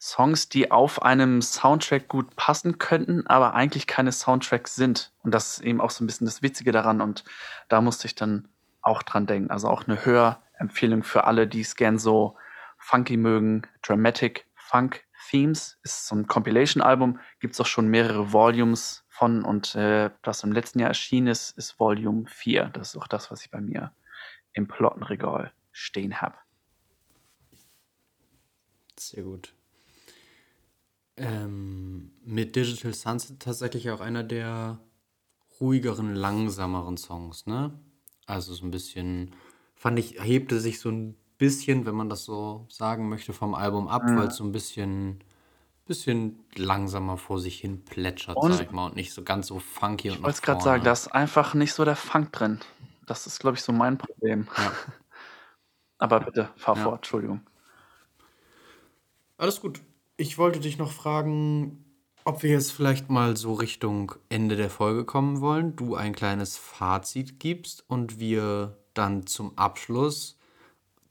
Songs, 0.00 0.50
die 0.50 0.70
auf 0.70 1.02
einem 1.02 1.40
Soundtrack 1.40 2.08
gut 2.08 2.36
passen 2.36 2.78
könnten, 2.78 3.26
aber 3.26 3.54
eigentlich 3.54 3.86
keine 3.86 4.12
Soundtracks 4.12 4.74
sind. 4.74 5.12
Und 5.22 5.32
das 5.32 5.58
ist 5.58 5.64
eben 5.64 5.80
auch 5.80 5.90
so 5.90 6.04
ein 6.04 6.06
bisschen 6.06 6.26
das 6.26 6.42
Witzige 6.42 6.72
daran. 6.72 7.00
Und 7.00 7.24
da 7.68 7.80
musste 7.80 8.06
ich 8.06 8.14
dann 8.14 8.48
auch 8.82 9.02
dran 9.02 9.26
denken. 9.26 9.50
Also 9.50 9.68
auch 9.68 9.86
eine 9.86 10.04
Hörempfehlung 10.04 11.04
für 11.04 11.24
alle, 11.24 11.46
die 11.46 11.62
es 11.62 11.76
gern 11.76 11.98
so 11.98 12.36
funky 12.76 13.16
mögen. 13.16 13.62
Dramatic 13.80 14.46
Funk 14.54 15.04
Themes 15.30 15.78
ist 15.82 16.06
so 16.06 16.16
ein 16.16 16.26
Compilation-Album. 16.26 17.18
Gibt 17.40 17.54
es 17.54 17.60
auch 17.60 17.66
schon 17.66 17.88
mehrere 17.88 18.32
Volumes 18.32 19.06
von. 19.08 19.42
Und 19.42 19.74
äh, 19.74 20.10
das 20.22 20.44
im 20.44 20.52
letzten 20.52 20.80
Jahr 20.80 20.88
erschienen 20.88 21.28
ist, 21.28 21.56
ist 21.56 21.80
Volume 21.80 22.26
4. 22.26 22.66
Das 22.74 22.90
ist 22.90 23.00
auch 23.00 23.08
das, 23.08 23.30
was 23.30 23.42
ich 23.42 23.50
bei 23.50 23.62
mir 23.62 23.90
im 24.54 24.66
Plottenregal 24.66 25.52
stehen 25.72 26.20
habe. 26.20 26.36
Sehr 28.98 29.24
gut. 29.24 29.52
Ähm, 31.16 32.10
mit 32.24 32.56
Digital 32.56 32.94
Sunset 32.94 33.40
tatsächlich 33.40 33.90
auch 33.90 34.00
einer 34.00 34.24
der 34.24 34.80
ruhigeren, 35.60 36.14
langsameren 36.14 36.96
Songs, 36.96 37.46
ne? 37.46 37.78
Also 38.26 38.54
so 38.54 38.64
ein 38.64 38.70
bisschen, 38.70 39.34
fand 39.76 39.98
ich, 39.98 40.20
hebte 40.20 40.58
sich 40.58 40.80
so 40.80 40.88
ein 40.90 41.14
bisschen, 41.38 41.86
wenn 41.86 41.94
man 41.94 42.08
das 42.08 42.24
so 42.24 42.66
sagen 42.68 43.08
möchte, 43.08 43.32
vom 43.32 43.54
Album 43.54 43.86
ab, 43.86 44.02
weil 44.06 44.28
es 44.28 44.36
so 44.36 44.44
ein 44.44 44.50
bisschen, 44.52 45.22
bisschen 45.86 46.40
langsamer 46.56 47.16
vor 47.16 47.38
sich 47.38 47.60
hin 47.60 47.84
plätschert, 47.84 48.36
Und- 48.36 48.52
sag 48.52 48.62
ich 48.66 48.70
mal, 48.72 48.86
und 48.86 48.96
nicht 48.96 49.12
so 49.12 49.22
ganz 49.22 49.48
so 49.48 49.58
funky 49.60 50.10
und 50.10 50.16
Ich 50.16 50.22
wollte 50.22 50.40
gerade 50.40 50.62
sagen, 50.62 50.84
da 50.84 50.92
ist 50.92 51.08
einfach 51.08 51.54
nicht 51.54 51.74
so 51.74 51.84
der 51.84 51.96
Funk 51.96 52.32
drin. 52.32 52.60
Das 53.06 53.26
ist, 53.26 53.38
glaube 53.40 53.56
ich, 53.56 53.62
so 53.62 53.72
mein 53.72 53.98
Problem. 53.98 54.48
Ja. 54.56 54.72
Aber 55.98 56.20
bitte, 56.20 56.50
fahr 56.56 56.76
Ja. 56.76 56.82
fort, 56.84 56.96
Entschuldigung. 56.96 57.40
Alles 59.36 59.60
gut. 59.60 59.80
Ich 60.16 60.38
wollte 60.38 60.60
dich 60.60 60.78
noch 60.78 60.92
fragen, 60.92 61.84
ob 62.24 62.42
wir 62.42 62.50
jetzt 62.50 62.72
vielleicht 62.72 63.10
mal 63.10 63.36
so 63.36 63.52
Richtung 63.54 64.14
Ende 64.28 64.56
der 64.56 64.70
Folge 64.70 65.04
kommen 65.04 65.40
wollen, 65.40 65.76
du 65.76 65.94
ein 65.94 66.14
kleines 66.14 66.56
Fazit 66.56 67.40
gibst 67.40 67.84
und 67.88 68.18
wir 68.18 68.78
dann 68.94 69.26
zum 69.26 69.58
Abschluss 69.58 70.38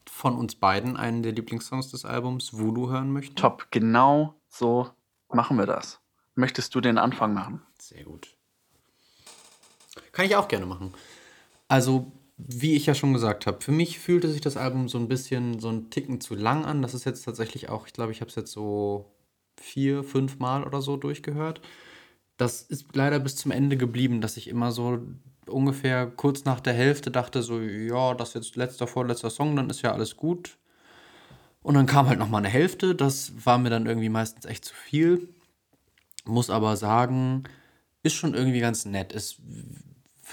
von 0.10 0.38
uns 0.38 0.56
beiden 0.56 0.98
einen 0.98 1.22
der 1.22 1.34
Lieblingssongs 1.34 1.92
des 1.92 2.06
Albums 2.06 2.54
Voodoo 2.58 2.90
hören 2.90 3.12
möchten. 3.12 3.36
Top, 3.36 3.68
genau 3.72 4.36
so 4.50 4.90
machen 5.30 5.58
wir 5.58 5.66
das. 5.66 6.00
Möchtest 6.36 6.74
du 6.76 6.82
den 6.82 6.98
Anfang 6.98 7.34
machen? 7.34 7.62
Sehr 7.80 8.04
gut. 8.04 8.38
Kann 10.12 10.26
ich 10.26 10.36
auch 10.36 10.48
gerne 10.48 10.66
machen. 10.66 10.94
Also, 11.74 12.12
wie 12.38 12.76
ich 12.76 12.86
ja 12.86 12.94
schon 12.94 13.14
gesagt 13.14 13.48
habe, 13.48 13.60
für 13.60 13.72
mich 13.72 13.98
fühlte 13.98 14.30
sich 14.30 14.42
das 14.42 14.58
Album 14.58 14.88
so 14.88 15.00
ein 15.00 15.08
bisschen 15.08 15.60
so 15.60 15.70
ein 15.70 15.90
Ticken 15.90 16.22
zu 16.22 16.36
lang 16.36 16.66
an. 16.66 16.84
Das 16.84 16.94
ist 16.94 17.04
jetzt 17.04 17.24
tatsächlich 17.24 17.70
auch, 17.70 17.88
ich 17.88 17.94
glaube, 17.94 18.12
ich 18.12 18.22
habe 18.22 18.30
es 18.30 18.36
jetzt 18.36 18.52
so 18.52 19.12
vier, 19.60 20.04
fünf 20.04 20.38
Mal 20.38 20.64
oder 20.66 20.84
so 20.84 20.98
durchgehört. 20.98 21.62
Das 22.38 22.62
ist 22.62 22.96
leider 22.96 23.18
bis 23.20 23.38
zum 23.38 23.50
Ende 23.50 23.76
geblieben, 23.76 24.22
dass 24.22 24.38
ich 24.38 24.50
immer 24.50 24.72
so 24.72 25.02
ungefähr 25.48 26.06
kurz 26.06 26.46
nach 26.46 26.60
der 26.60 26.74
Hälfte 26.74 27.10
dachte, 27.10 27.42
so, 27.42 27.60
ja, 27.60 28.14
das 28.14 28.30
ist 28.30 28.36
jetzt 28.36 28.56
letzter, 28.56 28.86
vorletzter 28.86 29.32
Song, 29.32 29.56
dann 29.56 29.72
ist 29.72 29.82
ja 29.82 29.94
alles 29.94 30.16
gut. 30.16 30.60
Und 31.64 31.74
dann 31.74 31.88
kam 31.88 32.08
halt 32.08 32.20
noch 32.20 32.30
mal 32.30 32.38
eine 32.38 32.50
Hälfte. 32.50 32.94
Das 32.94 33.34
war 33.44 33.58
mir 33.58 33.72
dann 33.72 33.88
irgendwie 33.88 34.10
meistens 34.10 34.46
echt 34.46 34.66
zu 34.66 34.76
viel. 34.76 35.28
Muss 36.24 36.52
aber 36.52 36.78
sagen, 36.78 37.46
ist 38.04 38.14
schon 38.14 38.36
irgendwie 38.36 38.60
ganz 38.60 38.86
nett. 38.86 39.12
Ist 39.12 39.42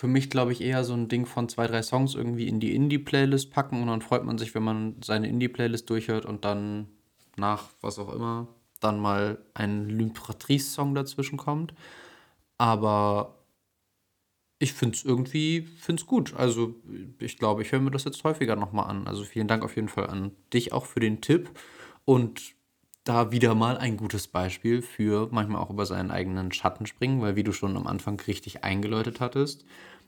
für 0.01 0.07
mich, 0.07 0.31
glaube 0.31 0.53
ich, 0.53 0.63
eher 0.63 0.83
so 0.83 0.95
ein 0.95 1.09
Ding 1.09 1.27
von 1.27 1.51
zwei, 1.51 1.67
drei 1.67 1.83
Songs 1.83 2.15
irgendwie 2.15 2.49
in 2.49 2.59
die 2.59 2.75
Indie-Playlist 2.75 3.51
packen 3.51 3.83
und 3.83 3.89
dann 3.89 4.01
freut 4.01 4.25
man 4.25 4.39
sich, 4.39 4.55
wenn 4.55 4.63
man 4.63 4.97
seine 5.05 5.29
Indie-Playlist 5.29 5.91
durchhört 5.91 6.25
und 6.25 6.47
dann 6.47 6.89
nach 7.37 7.69
was 7.83 7.99
auch 7.99 8.11
immer 8.11 8.49
dann 8.81 8.99
mal 8.99 9.45
ein 9.53 9.91
L'Imperatrice-Song 9.91 10.95
dazwischen 10.95 11.37
kommt. 11.37 11.75
Aber 12.57 13.45
ich 14.59 14.73
finde 14.73 14.97
es 14.97 15.05
irgendwie 15.05 15.69
find's 15.79 16.07
gut. 16.07 16.33
Also 16.35 16.77
ich 17.19 17.37
glaube, 17.37 17.61
ich 17.61 17.71
höre 17.71 17.81
mir 17.81 17.91
das 17.91 18.05
jetzt 18.05 18.25
häufiger 18.25 18.57
nochmal 18.57 18.89
an. 18.89 19.07
Also 19.07 19.23
vielen 19.23 19.49
Dank 19.49 19.63
auf 19.63 19.77
jeden 19.77 19.91
Fall 19.91 20.07
an 20.07 20.33
dich 20.55 20.73
auch 20.73 20.87
für 20.87 21.01
den 21.01 21.21
Tipp. 21.21 21.51
Und 22.07 22.55
da 23.05 23.33
wieder 23.33 23.55
mal 23.55 23.79
ein 23.79 23.97
gutes 23.97 24.29
Beispiel 24.29 24.83
für 24.83 25.29
manchmal 25.31 25.63
auch 25.63 25.71
über 25.71 25.87
seinen 25.87 26.11
eigenen 26.11 26.53
Schatten 26.53 26.87
springen, 26.87 27.23
weil 27.23 27.37
wie 27.37 27.43
du 27.43 27.53
schon 27.53 27.77
am 27.77 27.87
Anfang 27.87 28.21
richtig 28.21 28.65
eingeläutet 28.65 29.21
hattest, 29.21 29.65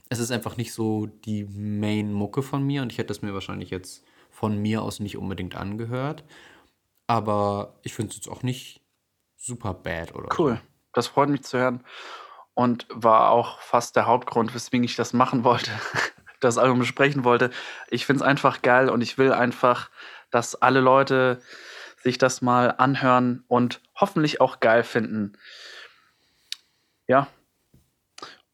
es 0.08 0.18
ist 0.18 0.30
einfach 0.30 0.56
nicht 0.56 0.74
so 0.74 1.06
die 1.06 1.44
Main-Mucke 1.44 2.42
von 2.42 2.62
mir 2.62 2.82
und 2.82 2.92
ich 2.92 2.98
hätte 2.98 3.12
es 3.12 3.22
mir 3.22 3.32
wahrscheinlich 3.32 3.70
jetzt 3.70 4.04
von 4.30 4.58
mir 4.58 4.82
aus 4.82 5.00
nicht 5.00 5.16
unbedingt 5.16 5.54
angehört. 5.54 6.24
Aber 7.06 7.78
ich 7.82 7.94
finde 7.94 8.10
es 8.10 8.16
jetzt 8.16 8.28
auch 8.28 8.42
nicht 8.42 8.82
super 9.36 9.74
bad 9.74 10.14
oder 10.14 10.28
Cool. 10.38 10.60
Das 10.92 11.06
freut 11.06 11.30
mich 11.30 11.42
zu 11.42 11.58
hören 11.58 11.84
und 12.54 12.86
war 12.90 13.30
auch 13.30 13.60
fast 13.60 13.96
der 13.96 14.06
Hauptgrund, 14.06 14.54
weswegen 14.54 14.84
ich 14.84 14.96
das 14.96 15.12
machen 15.12 15.44
wollte, 15.44 15.70
das 16.40 16.58
Album 16.58 16.80
besprechen 16.80 17.24
wollte. 17.24 17.50
Ich 17.88 18.04
finde 18.04 18.22
es 18.22 18.28
einfach 18.28 18.60
geil 18.62 18.90
und 18.90 19.00
ich 19.00 19.16
will 19.16 19.32
einfach, 19.32 19.90
dass 20.30 20.54
alle 20.54 20.80
Leute 20.80 21.40
sich 22.02 22.18
das 22.18 22.42
mal 22.42 22.74
anhören 22.78 23.44
und 23.48 23.80
hoffentlich 23.94 24.40
auch 24.40 24.60
geil 24.60 24.82
finden. 24.82 25.32
Ja. 27.06 27.28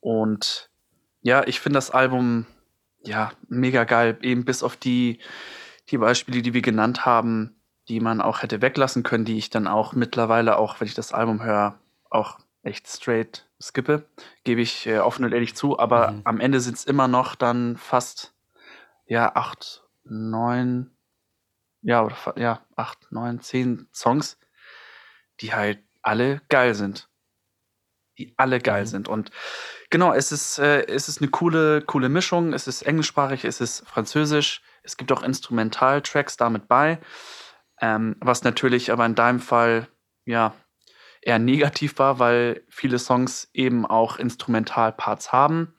Und 0.00 0.70
ja, 1.22 1.46
ich 1.46 1.60
finde 1.60 1.78
das 1.78 1.90
Album 1.90 2.46
ja 3.02 3.32
mega 3.48 3.84
geil, 3.84 4.18
eben 4.22 4.44
bis 4.44 4.62
auf 4.62 4.76
die, 4.76 5.18
die 5.88 5.98
Beispiele, 5.98 6.42
die 6.42 6.54
wir 6.54 6.62
genannt 6.62 7.06
haben, 7.06 7.56
die 7.88 8.00
man 8.00 8.20
auch 8.20 8.42
hätte 8.42 8.60
weglassen 8.60 9.02
können, 9.02 9.24
die 9.24 9.38
ich 9.38 9.50
dann 9.50 9.66
auch 9.66 9.92
mittlerweile, 9.94 10.58
auch 10.58 10.80
wenn 10.80 10.88
ich 10.88 10.94
das 10.94 11.12
Album 11.12 11.42
höre, 11.42 11.78
auch 12.10 12.38
echt 12.62 12.86
straight 12.88 13.46
skippe, 13.60 14.06
gebe 14.44 14.60
ich 14.60 14.86
äh, 14.86 14.98
offen 14.98 15.24
und 15.24 15.32
ehrlich 15.32 15.56
zu. 15.56 15.78
Aber 15.78 16.12
Mhm. 16.12 16.20
am 16.24 16.40
Ende 16.40 16.60
sind 16.60 16.76
es 16.76 16.84
immer 16.84 17.08
noch 17.08 17.34
dann 17.34 17.76
fast 17.76 18.34
ja 19.06 19.34
acht, 19.34 19.84
neun, 20.04 20.90
ja, 21.89 22.02
oder 22.05 22.16
ja, 22.36 22.60
acht, 22.77 23.10
neun, 23.10 23.40
zehn 23.40 23.89
Songs, 23.94 24.39
die 25.40 25.55
halt 25.55 25.82
alle 26.02 26.43
geil 26.51 26.74
sind. 26.74 27.09
Die 28.19 28.35
alle 28.36 28.59
geil 28.60 28.82
Mhm. 28.82 28.86
sind. 28.86 29.09
Und 29.09 29.31
genau, 29.89 30.12
es 30.12 30.31
ist, 30.31 30.59
äh, 30.59 30.85
es 30.86 31.09
ist 31.09 31.23
eine 31.23 31.31
coole, 31.31 31.81
coole 31.81 32.10
Mischung. 32.10 32.52
Es 32.52 32.66
ist 32.66 32.82
englischsprachig, 32.82 33.47
es 33.47 33.62
ist 33.62 33.89
französisch. 33.89 34.60
Es 34.82 34.98
gibt 34.98 35.10
auch 35.12 35.23
Instrumentaltracks 35.23 36.36
damit 36.36 36.69
bei. 36.69 37.01
Ähm, 37.81 38.16
was 38.20 38.44
natürlich 38.44 38.93
aber 38.93 39.06
in 39.06 39.15
deinem 39.15 39.40
Fall 39.40 39.89
ja 40.27 40.55
eher 41.23 41.39
negativ 41.39 41.98
war, 41.98 42.19
weil 42.19 42.65
viele 42.69 42.98
Songs 42.98 43.48
eben 43.55 43.86
auch 43.86 44.19
Instrumentalparts 44.19 45.32
haben. 45.32 45.74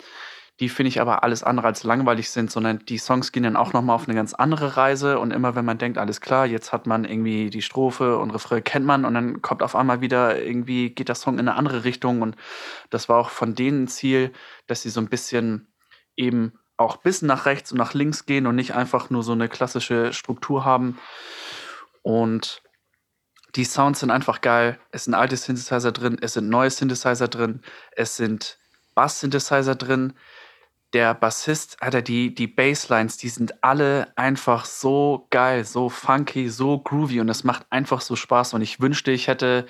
Die 0.60 0.68
finde 0.68 0.90
ich 0.90 0.99
aber 0.99 1.23
alles 1.23 1.44
andere 1.44 1.68
als 1.68 1.84
langweilig 1.84 2.30
sind, 2.30 2.52
sondern 2.52 2.80
die 2.80 2.98
Songs 2.98 3.31
gehen 3.31 3.44
dann 3.44 3.56
auch 3.56 3.72
nochmal 3.72 3.95
auf 3.95 4.07
eine 4.07 4.15
ganz 4.15 4.34
andere 4.34 4.76
Reise. 4.76 5.19
Und 5.19 5.31
immer 5.31 5.56
wenn 5.56 5.64
man 5.64 5.77
denkt, 5.77 5.98
alles 5.98 6.19
klar, 6.19 6.45
jetzt 6.45 6.73
hat 6.73 6.86
man 6.86 7.06
irgendwie 7.06 7.49
die 7.49 7.61
Strophe 7.61 8.18
und 8.18 8.31
Refrain 8.31 8.64
kennt 8.64 8.86
man 8.86 9.06
und 9.06 9.14
dann 9.14 9.41
kommt 9.41 9.64
auf 9.64 9.76
einmal 9.76 10.02
wieder 10.02 10.41
irgendwie, 10.41 10.90
geht 10.90 11.07
der 11.07 11.15
Song 11.15 11.36
in 11.36 11.48
eine 11.48 11.56
andere 11.56 11.86
Richtung. 11.86 12.22
Und 12.22 12.36
das 12.90 13.07
war 13.07 13.18
auch 13.18 13.30
von 13.30 13.56
denen 13.56 13.88
Ziel, 13.88 14.34
dass 14.68 14.81
sie 14.81 14.90
so 14.90 14.99
ein 14.99 15.07
bisschen 15.07 15.73
eben 16.18 16.53
auch 16.76 16.98
bis 16.98 17.22
nach 17.22 17.45
rechts 17.45 17.72
und 17.72 17.77
nach 17.77 17.94
links 17.94 18.26
gehen 18.26 18.45
und 18.45 18.56
nicht 18.56 18.73
einfach 18.73 19.10
nur 19.10 19.23
so 19.23 19.31
eine 19.31 19.48
klassische 19.48 20.11
Struktur 20.11 20.65
haben. 20.65 20.98
Und 22.02 22.61
die 23.56 23.65
Sounds 23.65 24.02
sind 24.02 24.11
einfach 24.11 24.41
geil. 24.41 24.77
Es 24.91 25.06
sind 25.06 25.14
alte 25.14 25.38
Synthesizer 25.38 25.91
drin, 25.91 26.18
es 26.22 26.34
sind 26.34 26.49
neue 26.49 26.69
Synthesizer 26.69 27.27
drin, 27.27 27.61
es 27.95 28.18
sind 28.18 28.57
Bass-Synthesizer 28.95 29.76
drin. 29.76 30.14
Der 30.93 31.13
Bassist, 31.13 31.81
Alter, 31.81 32.01
die, 32.01 32.33
die 32.33 32.47
Basslines, 32.47 33.17
die 33.17 33.29
sind 33.29 33.63
alle 33.63 34.11
einfach 34.15 34.65
so 34.65 35.27
geil, 35.29 35.63
so 35.63 35.89
funky, 35.89 36.49
so 36.49 36.79
groovy 36.79 37.19
und 37.19 37.29
es 37.29 37.43
macht 37.43 37.67
einfach 37.69 38.01
so 38.01 38.15
Spaß. 38.15 38.55
Und 38.55 38.61
ich 38.61 38.79
wünschte, 38.81 39.11
ich 39.11 39.27
hätte 39.27 39.67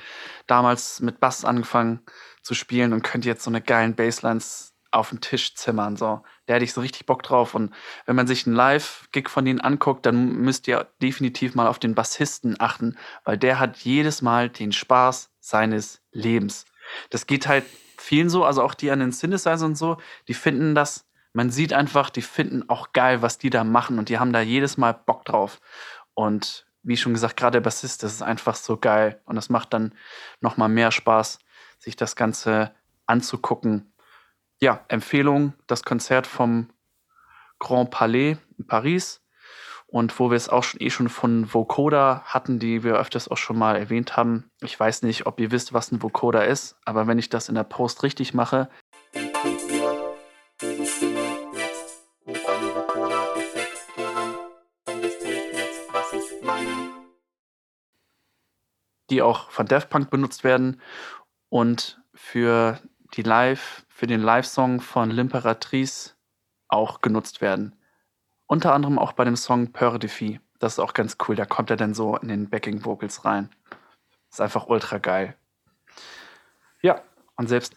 damals 0.48 1.02
mit 1.02 1.20
Bass 1.20 1.44
angefangen 1.44 2.00
zu 2.42 2.54
spielen 2.54 2.94
und 2.94 3.04
könnte 3.04 3.28
jetzt 3.28 3.44
so 3.44 3.52
eine 3.52 3.62
geilen 3.62 3.96
Basslines 3.96 4.74
auf 4.92 5.10
den 5.10 5.22
Tisch 5.22 5.56
zimmern. 5.56 5.98
So. 5.98 6.24
Da 6.46 6.54
hätte 6.56 6.66
ich 6.66 6.74
so 6.74 6.82
richtig 6.82 7.06
Bock 7.06 7.24
drauf. 7.24 7.54
Und 7.54 7.74
wenn 8.06 8.16
man 8.16 8.28
sich 8.28 8.48
einen 8.48 8.56
Live-Gig 8.56 9.30
von 9.30 9.46
denen 9.46 9.62
anguckt, 9.62 10.06
dann 10.06 10.38
müsst 10.38 10.68
ihr 10.68 10.88
definitiv 11.02 11.56
mal 11.56 11.68
auf 11.68 11.80
den 11.80 11.96
Bassisten 11.96 12.60
achten, 12.60 12.98
weil 13.24 13.38
der 13.38 13.60
hat 13.60 13.78
jedes 13.78 14.22
Mal 14.22 14.50
den 14.50 14.72
Spaß 14.72 15.32
seines 15.40 16.02
Lebens. 16.12 16.66
Das 17.10 17.28
geht 17.28 17.48
halt 17.48 17.66
vielen 17.98 18.30
so, 18.30 18.44
also 18.46 18.64
auch 18.64 18.74
die 18.74 18.92
an 18.92 19.00
den 19.00 19.12
Synthesizer 19.12 19.66
und 19.66 19.76
so, 19.76 19.98
die 20.28 20.34
finden 20.34 20.74
das, 20.74 21.06
man 21.34 21.52
sieht 21.52 21.74
einfach, 21.74 22.10
die 22.10 22.22
finden 22.22 22.70
auch 22.70 22.94
geil, 22.94 23.22
was 23.22 23.38
die 23.38 23.50
da 23.50 23.64
machen 23.64 24.00
und 24.00 24.10
die 24.10 24.20
haben 24.20 24.34
da 24.34 24.42
jedes 24.42 24.78
Mal 24.78 24.94
Bock 24.94 25.26
drauf. 25.26 25.60
Und 26.14 26.66
wie 26.84 26.98
schon 26.98 27.14
gesagt, 27.14 27.38
gerade 27.38 27.58
der 27.58 27.62
Bassist, 27.62 28.04
das 28.04 28.14
ist 28.14 28.22
einfach 28.22 28.56
so 28.56 28.78
geil 28.78 29.22
und 29.26 29.36
das 29.36 29.50
macht 29.50 29.74
dann 29.74 29.94
nochmal 30.42 30.70
mehr 30.70 30.92
Spaß, 30.92 31.40
sich 31.78 31.96
das 31.96 32.16
Ganze 32.16 32.72
anzugucken. 33.06 33.94
Ja, 34.62 34.84
Empfehlung, 34.88 35.54
das 35.68 35.84
Konzert 35.84 36.28
vom 36.28 36.70
Grand 37.60 37.92
Palais 37.92 38.38
in 38.58 38.68
Paris. 38.68 39.22
Und 39.92 40.20
wo 40.20 40.30
wir 40.30 40.38
es 40.38 40.50
auch 40.50 40.64
schon 40.64 40.82
eh 40.82 40.92
schon 40.92 41.10
von 41.10 41.52
Vocoder 41.52 42.22
hatten, 42.26 42.60
die 42.60 42.84
wir 42.84 42.98
öfters 42.98 43.28
auch 43.28 43.38
schon 43.38 43.58
mal 43.58 43.76
erwähnt 43.76 44.16
haben. 44.16 44.52
Ich 44.62 44.80
weiß 44.80 45.02
nicht, 45.02 45.26
ob 45.26 45.40
ihr 45.40 45.50
wisst, 45.50 45.74
was 45.74 45.92
ein 45.92 46.04
Vocoder 46.04 46.46
ist, 46.46 46.78
aber 46.86 47.08
wenn 47.08 47.18
ich 47.18 47.30
das 47.30 47.50
in 47.50 47.56
der 47.56 47.64
Post 47.64 48.04
richtig 48.04 48.36
mache, 48.36 48.70
die 59.10 59.22
auch 59.22 59.50
von 59.50 59.66
Daft 59.66 59.90
Punk 59.90 60.10
benutzt 60.10 60.44
werden 60.44 60.82
und 61.50 62.02
für 62.14 62.80
die 63.16 63.24
Live, 63.24 63.86
für 63.90 64.08
den 64.08 64.22
Live-Song 64.22 64.82
von 64.82 65.12
L'Imperatrice 65.12 66.14
auch 66.68 67.02
genutzt 67.02 67.42
werden. 67.42 67.76
Unter 68.48 68.74
anderem 68.74 69.00
auch 69.00 69.14
bei 69.14 69.26
dem 69.26 69.36
Song 69.36 69.72
Peur 69.72 70.00
de 70.00 70.10
Fille. 70.10 70.40
Das 70.60 70.74
ist 70.74 70.80
auch 70.80 70.94
ganz 70.94 71.18
cool. 71.28 71.36
Da 71.36 71.46
kommt 71.46 71.70
er 71.70 71.78
dann 71.78 71.94
so 71.94 72.18
in 72.18 72.28
den 72.28 72.50
Backing 72.50 72.84
Vocals 72.84 73.26
rein. 73.26 73.50
Ist 74.30 74.42
einfach 74.42 74.68
ultra 74.68 74.98
geil. 74.98 75.36
Ja, 76.82 77.02
und 77.36 77.48
selbst 77.48 77.76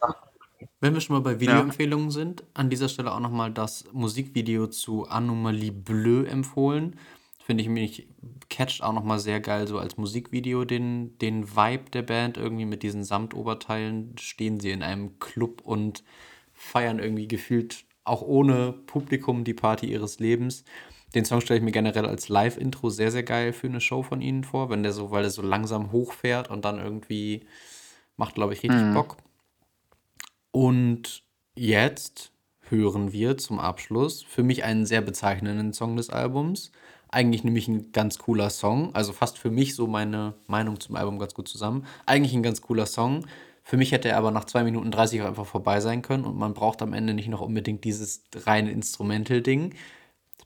Wenn 0.80 0.94
wir 0.94 1.00
schon 1.00 1.16
mal 1.16 1.22
bei 1.22 1.40
Videoempfehlungen 1.40 2.10
sind, 2.10 2.44
an 2.54 2.70
dieser 2.70 2.88
Stelle 2.88 3.12
auch 3.12 3.20
nochmal 3.20 3.52
das 3.52 3.84
Musikvideo 3.92 4.66
zu 4.66 5.08
Anomalie 5.08 5.72
Bleu 5.72 6.24
empfohlen. 6.24 6.98
Finde 7.44 7.62
ich 7.62 7.68
mich, 7.68 8.08
catcht 8.50 8.82
auch 8.82 8.92
nochmal 8.92 9.18
sehr 9.18 9.40
geil, 9.40 9.66
so 9.66 9.78
als 9.78 9.96
Musikvideo 9.96 10.64
den, 10.64 11.18
den 11.18 11.56
Vibe 11.56 11.90
der 11.90 12.02
Band. 12.02 12.36
Irgendwie 12.36 12.66
mit 12.66 12.82
diesen 12.82 13.02
Samtoberteilen 13.02 14.16
stehen 14.18 14.60
sie 14.60 14.70
in 14.70 14.82
einem 14.82 15.18
Club 15.18 15.60
und 15.62 16.04
feiern 16.52 16.98
irgendwie 16.98 17.26
gefühlt 17.26 17.84
auch 18.04 18.22
ohne 18.22 18.72
Publikum 18.72 19.44
die 19.44 19.54
Party 19.54 19.86
ihres 19.86 20.18
Lebens. 20.18 20.64
Den 21.14 21.24
Song 21.24 21.40
stelle 21.40 21.58
ich 21.58 21.64
mir 21.64 21.72
generell 21.72 22.06
als 22.06 22.28
Live-Intro 22.28 22.88
sehr, 22.88 23.10
sehr 23.10 23.22
geil 23.22 23.52
für 23.52 23.66
eine 23.66 23.80
Show 23.80 24.02
von 24.02 24.20
ihnen 24.20 24.44
vor, 24.44 24.70
wenn 24.70 24.82
der 24.82 24.92
so, 24.92 25.10
weil 25.10 25.22
der 25.22 25.30
so 25.30 25.42
langsam 25.42 25.92
hochfährt 25.92 26.48
und 26.48 26.64
dann 26.64 26.78
irgendwie 26.78 27.44
macht, 28.16 28.34
glaube 28.34 28.54
ich, 28.54 28.62
richtig 28.62 28.94
Bock. 28.94 29.16
Und 30.52 31.22
jetzt 31.54 32.32
hören 32.68 33.12
wir 33.12 33.36
zum 33.36 33.58
Abschluss 33.58 34.22
für 34.22 34.42
mich 34.42 34.64
einen 34.64 34.86
sehr 34.86 35.02
bezeichnenden 35.02 35.72
Song 35.72 35.96
des 35.96 36.08
Albums. 36.08 36.72
Eigentlich 37.12 37.44
nämlich 37.44 37.68
ein 37.68 37.92
ganz 37.92 38.18
cooler 38.18 38.48
Song, 38.48 38.94
also 38.94 39.12
fast 39.12 39.38
für 39.38 39.50
mich 39.50 39.74
so 39.74 39.86
meine 39.86 40.32
Meinung 40.46 40.80
zum 40.80 40.96
Album 40.96 41.18
ganz 41.18 41.34
gut 41.34 41.46
zusammen. 41.46 41.86
Eigentlich 42.06 42.32
ein 42.32 42.42
ganz 42.42 42.62
cooler 42.62 42.86
Song. 42.86 43.26
Für 43.62 43.76
mich 43.76 43.92
hätte 43.92 44.08
er 44.08 44.16
aber 44.16 44.30
nach 44.30 44.46
2 44.46 44.64
Minuten 44.64 44.90
30 44.90 45.20
auch 45.20 45.26
einfach 45.26 45.46
vorbei 45.46 45.80
sein 45.80 46.00
können 46.00 46.24
und 46.24 46.38
man 46.38 46.54
braucht 46.54 46.80
am 46.80 46.94
Ende 46.94 47.12
nicht 47.12 47.28
noch 47.28 47.42
unbedingt 47.42 47.84
dieses 47.84 48.24
reine 48.34 48.72
Instrumental-Ding. 48.72 49.74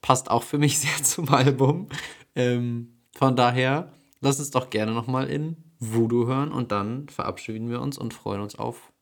Passt 0.02 0.28
auch 0.28 0.42
für 0.42 0.58
mich 0.58 0.78
sehr 0.80 1.02
zum 1.04 1.28
Album. 1.28 1.88
Ähm, 2.34 2.98
von 3.12 3.36
daher, 3.36 3.92
lass 4.20 4.40
uns 4.40 4.50
doch 4.50 4.68
gerne 4.68 4.92
nochmal 4.92 5.30
in 5.30 5.56
Voodoo 5.78 6.26
hören 6.26 6.50
und 6.50 6.72
dann 6.72 7.08
verabschieden 7.08 7.70
wir 7.70 7.80
uns 7.80 7.96
und 7.96 8.12
freuen 8.12 8.40
uns 8.40 8.56
auf 8.56 8.92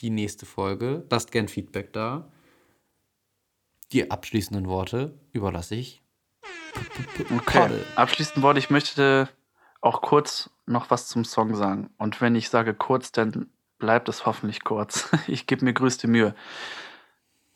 die 0.00 0.10
nächste 0.10 0.46
Folge. 0.46 1.04
Lasst 1.10 1.32
gern 1.32 1.48
Feedback 1.48 1.92
da. 1.92 2.32
Die 3.92 4.10
abschließenden 4.10 4.68
Worte 4.68 5.18
überlasse 5.32 5.74
ich. 5.74 5.99
Okay. 7.36 7.68
Abschließend 7.96 8.42
Wort, 8.42 8.58
ich 8.58 8.70
möchte 8.70 9.28
auch 9.80 10.02
kurz 10.02 10.50
noch 10.66 10.90
was 10.90 11.08
zum 11.08 11.24
Song 11.24 11.54
sagen. 11.54 11.90
Und 11.98 12.20
wenn 12.20 12.34
ich 12.34 12.48
sage 12.48 12.74
kurz, 12.74 13.12
dann 13.12 13.50
bleibt 13.78 14.08
es 14.08 14.26
hoffentlich 14.26 14.64
kurz. 14.64 15.10
Ich 15.26 15.46
gebe 15.46 15.64
mir 15.64 15.72
größte 15.72 16.08
Mühe. 16.08 16.34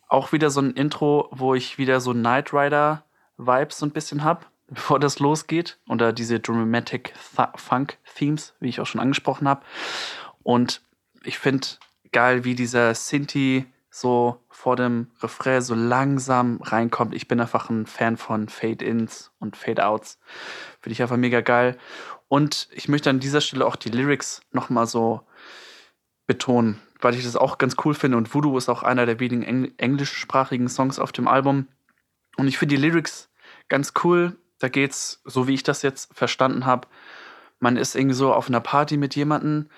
Auch 0.07 0.31
wieder 0.31 0.49
so 0.49 0.61
ein 0.61 0.71
Intro, 0.71 1.29
wo 1.31 1.55
ich 1.55 1.77
wieder 1.77 1.99
so 1.99 2.13
Knight 2.13 2.53
Rider 2.53 3.03
Vibes 3.37 3.79
so 3.79 3.85
ein 3.85 3.91
bisschen 3.91 4.23
habe, 4.23 4.45
bevor 4.67 4.99
das 4.99 5.19
losgeht. 5.19 5.79
Oder 5.87 6.13
diese 6.13 6.39
Dramatic 6.39 7.13
Funk 7.55 7.97
Themes, 8.15 8.53
wie 8.59 8.69
ich 8.69 8.79
auch 8.79 8.87
schon 8.87 9.01
angesprochen 9.01 9.47
habe. 9.47 9.65
Und 10.43 10.81
ich 11.23 11.39
finde 11.39 11.67
geil, 12.11 12.43
wie 12.43 12.55
dieser 12.55 12.93
Sinti 12.93 13.65
so 13.95 14.43
vor 14.49 14.75
dem 14.75 15.07
Refrain 15.21 15.61
so 15.61 15.73
langsam 15.73 16.59
reinkommt. 16.61 17.15
Ich 17.15 17.29
bin 17.29 17.39
einfach 17.39 17.69
ein 17.69 17.85
Fan 17.85 18.17
von 18.17 18.49
Fade-Ins 18.49 19.31
und 19.39 19.55
Fade-Outs. 19.55 20.19
Finde 20.81 20.91
ich 20.91 21.01
einfach 21.01 21.15
mega 21.15 21.39
geil. 21.39 21.77
Und 22.27 22.67
ich 22.73 22.89
möchte 22.89 23.09
an 23.09 23.21
dieser 23.21 23.39
Stelle 23.39 23.65
auch 23.65 23.77
die 23.77 23.89
Lyrics 23.89 24.41
nochmal 24.51 24.85
so 24.85 25.21
betonen, 26.27 26.81
weil 26.99 27.15
ich 27.15 27.23
das 27.23 27.37
auch 27.37 27.57
ganz 27.57 27.77
cool 27.85 27.93
finde. 27.93 28.17
Und 28.17 28.33
Voodoo 28.33 28.57
ist 28.57 28.67
auch 28.67 28.83
einer 28.83 29.05
der 29.05 29.21
wenigen 29.21 29.43
Engl 29.43 29.71
englischsprachigen 29.77 30.67
Songs 30.67 30.99
auf 30.99 31.13
dem 31.13 31.29
Album. 31.29 31.69
Und 32.35 32.49
ich 32.49 32.57
finde 32.57 32.75
die 32.75 32.81
Lyrics 32.81 33.29
ganz 33.69 33.93
cool. 34.03 34.35
Da 34.59 34.67
geht's, 34.67 35.21
so 35.23 35.47
wie 35.47 35.53
ich 35.53 35.63
das 35.63 35.83
jetzt 35.83 36.13
verstanden 36.13 36.65
habe, 36.65 36.89
man 37.59 37.77
ist 37.77 37.95
irgendwie 37.95 38.15
so 38.15 38.33
auf 38.33 38.49
einer 38.49 38.59
Party 38.59 38.97
mit 38.97 39.15
jemandem 39.15 39.69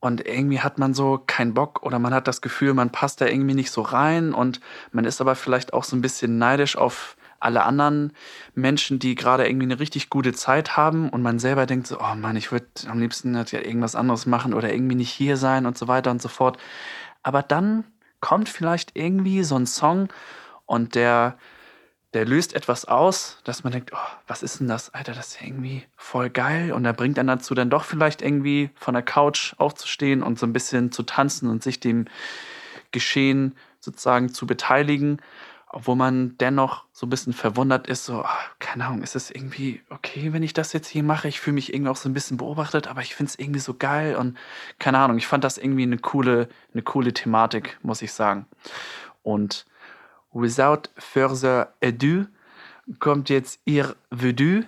und 0.00 0.26
irgendwie 0.26 0.60
hat 0.60 0.78
man 0.78 0.94
so 0.94 1.22
keinen 1.26 1.54
Bock 1.54 1.82
oder 1.82 1.98
man 1.98 2.14
hat 2.14 2.26
das 2.26 2.40
Gefühl, 2.40 2.74
man 2.74 2.90
passt 2.90 3.20
da 3.20 3.26
irgendwie 3.26 3.54
nicht 3.54 3.70
so 3.70 3.82
rein 3.82 4.32
und 4.32 4.60
man 4.92 5.04
ist 5.04 5.20
aber 5.20 5.34
vielleicht 5.34 5.72
auch 5.74 5.84
so 5.84 5.94
ein 5.94 6.00
bisschen 6.00 6.38
neidisch 6.38 6.76
auf 6.76 7.16
alle 7.38 7.64
anderen 7.64 8.12
Menschen, 8.54 8.98
die 8.98 9.14
gerade 9.14 9.46
irgendwie 9.46 9.66
eine 9.66 9.80
richtig 9.80 10.10
gute 10.10 10.32
Zeit 10.32 10.76
haben 10.76 11.08
und 11.08 11.22
man 11.22 11.38
selber 11.38 11.66
denkt 11.66 11.86
so, 11.86 11.98
oh 11.98 12.14
Mann, 12.14 12.36
ich 12.36 12.52
würde 12.52 12.66
am 12.86 12.98
liebsten 12.98 13.36
halt 13.36 13.52
ja 13.52 13.60
irgendwas 13.60 13.94
anderes 13.94 14.26
machen 14.26 14.54
oder 14.54 14.72
irgendwie 14.72 14.94
nicht 14.94 15.10
hier 15.10 15.36
sein 15.36 15.66
und 15.66 15.76
so 15.76 15.88
weiter 15.88 16.10
und 16.10 16.20
so 16.20 16.28
fort. 16.28 16.58
Aber 17.22 17.42
dann 17.42 17.84
kommt 18.20 18.48
vielleicht 18.48 18.96
irgendwie 18.96 19.42
so 19.42 19.56
ein 19.56 19.66
Song 19.66 20.08
und 20.66 20.94
der 20.94 21.36
der 22.12 22.26
löst 22.26 22.54
etwas 22.54 22.86
aus, 22.86 23.38
dass 23.44 23.62
man 23.62 23.72
denkt, 23.72 23.92
oh, 23.94 24.16
was 24.26 24.42
ist 24.42 24.58
denn 24.58 24.66
das? 24.68 24.92
Alter, 24.92 25.12
das 25.12 25.28
ist 25.28 25.42
irgendwie 25.42 25.84
voll 25.96 26.28
geil. 26.28 26.72
Und 26.72 26.84
er 26.84 26.92
bringt 26.92 27.18
dann 27.18 27.28
dazu, 27.28 27.54
dann 27.54 27.70
doch 27.70 27.84
vielleicht 27.84 28.20
irgendwie 28.20 28.70
von 28.74 28.94
der 28.94 29.02
Couch 29.02 29.54
aufzustehen 29.58 30.22
und 30.22 30.38
so 30.38 30.46
ein 30.46 30.52
bisschen 30.52 30.90
zu 30.90 31.04
tanzen 31.04 31.48
und 31.48 31.62
sich 31.62 31.78
dem 31.78 32.06
Geschehen 32.90 33.54
sozusagen 33.78 34.34
zu 34.34 34.46
beteiligen, 34.46 35.20
obwohl 35.68 35.94
man 35.94 36.36
dennoch 36.38 36.84
so 36.92 37.06
ein 37.06 37.10
bisschen 37.10 37.32
verwundert 37.32 37.86
ist, 37.86 38.04
so, 38.04 38.22
ah, 38.24 38.38
keine 38.58 38.86
Ahnung, 38.86 39.02
ist 39.02 39.14
es 39.14 39.30
irgendwie 39.30 39.80
okay, 39.88 40.32
wenn 40.32 40.42
ich 40.42 40.52
das 40.52 40.72
jetzt 40.72 40.88
hier 40.88 41.04
mache? 41.04 41.28
Ich 41.28 41.38
fühle 41.38 41.54
mich 41.54 41.72
irgendwie 41.72 41.90
auch 41.90 41.96
so 41.96 42.08
ein 42.08 42.12
bisschen 42.12 42.38
beobachtet, 42.38 42.88
aber 42.88 43.02
ich 43.02 43.14
finde 43.14 43.30
es 43.30 43.38
irgendwie 43.38 43.60
so 43.60 43.74
geil 43.74 44.16
und 44.16 44.36
keine 44.80 44.98
Ahnung, 44.98 45.16
ich 45.16 45.28
fand 45.28 45.44
das 45.44 45.58
irgendwie 45.58 45.84
eine 45.84 45.98
coole, 45.98 46.48
eine 46.72 46.82
coole 46.82 47.14
Thematik, 47.14 47.78
muss 47.82 48.02
ich 48.02 48.12
sagen. 48.12 48.46
Und 49.22 49.64
Without 50.32 50.90
further 50.96 51.74
ado 51.82 52.26
kommt 52.98 53.30
jetzt 53.30 53.60
ihr 53.64 53.96
Voodoo 54.10 54.62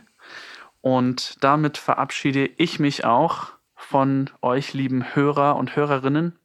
und 0.81 1.43
damit 1.43 1.79
verabschiede 1.79 2.47
ich 2.47 2.79
mich 2.79 3.05
auch 3.05 3.53
von 3.75 4.31
euch 4.43 4.75
lieben 4.75 5.15
Hörer 5.15 5.57
und 5.57 5.77
Hörerinnen 5.77 6.39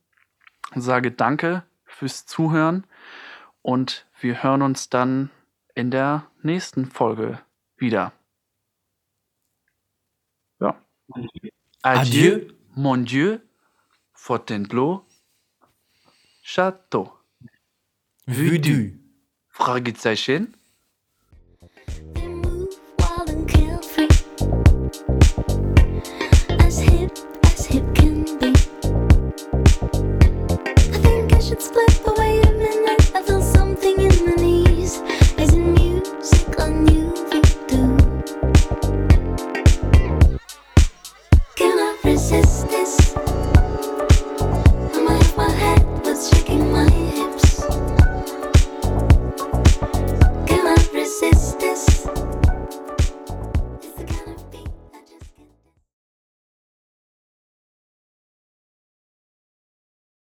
und 0.73 0.81
sage 0.81 1.11
danke 1.11 1.64
fürs 1.85 2.26
Zuhören 2.26 2.85
und 3.61 4.06
wir 4.19 4.44
hören 4.44 4.61
uns 4.61 4.89
dann 4.89 5.31
in 5.76 5.91
der 5.91 6.30
nächsten 6.41 6.85
Folge 6.85 7.39
wieder. 7.77 8.14
Ja. 10.60 10.81
Adieu, 11.11 11.52
Adieu. 11.81 12.53
mon 12.76 13.06
Dieu, 13.06 13.39
Fontainebleau, 14.14 15.06
Château. 16.44 17.11
Voodoo. 18.26 19.06
Fragezeichen. 19.57 20.53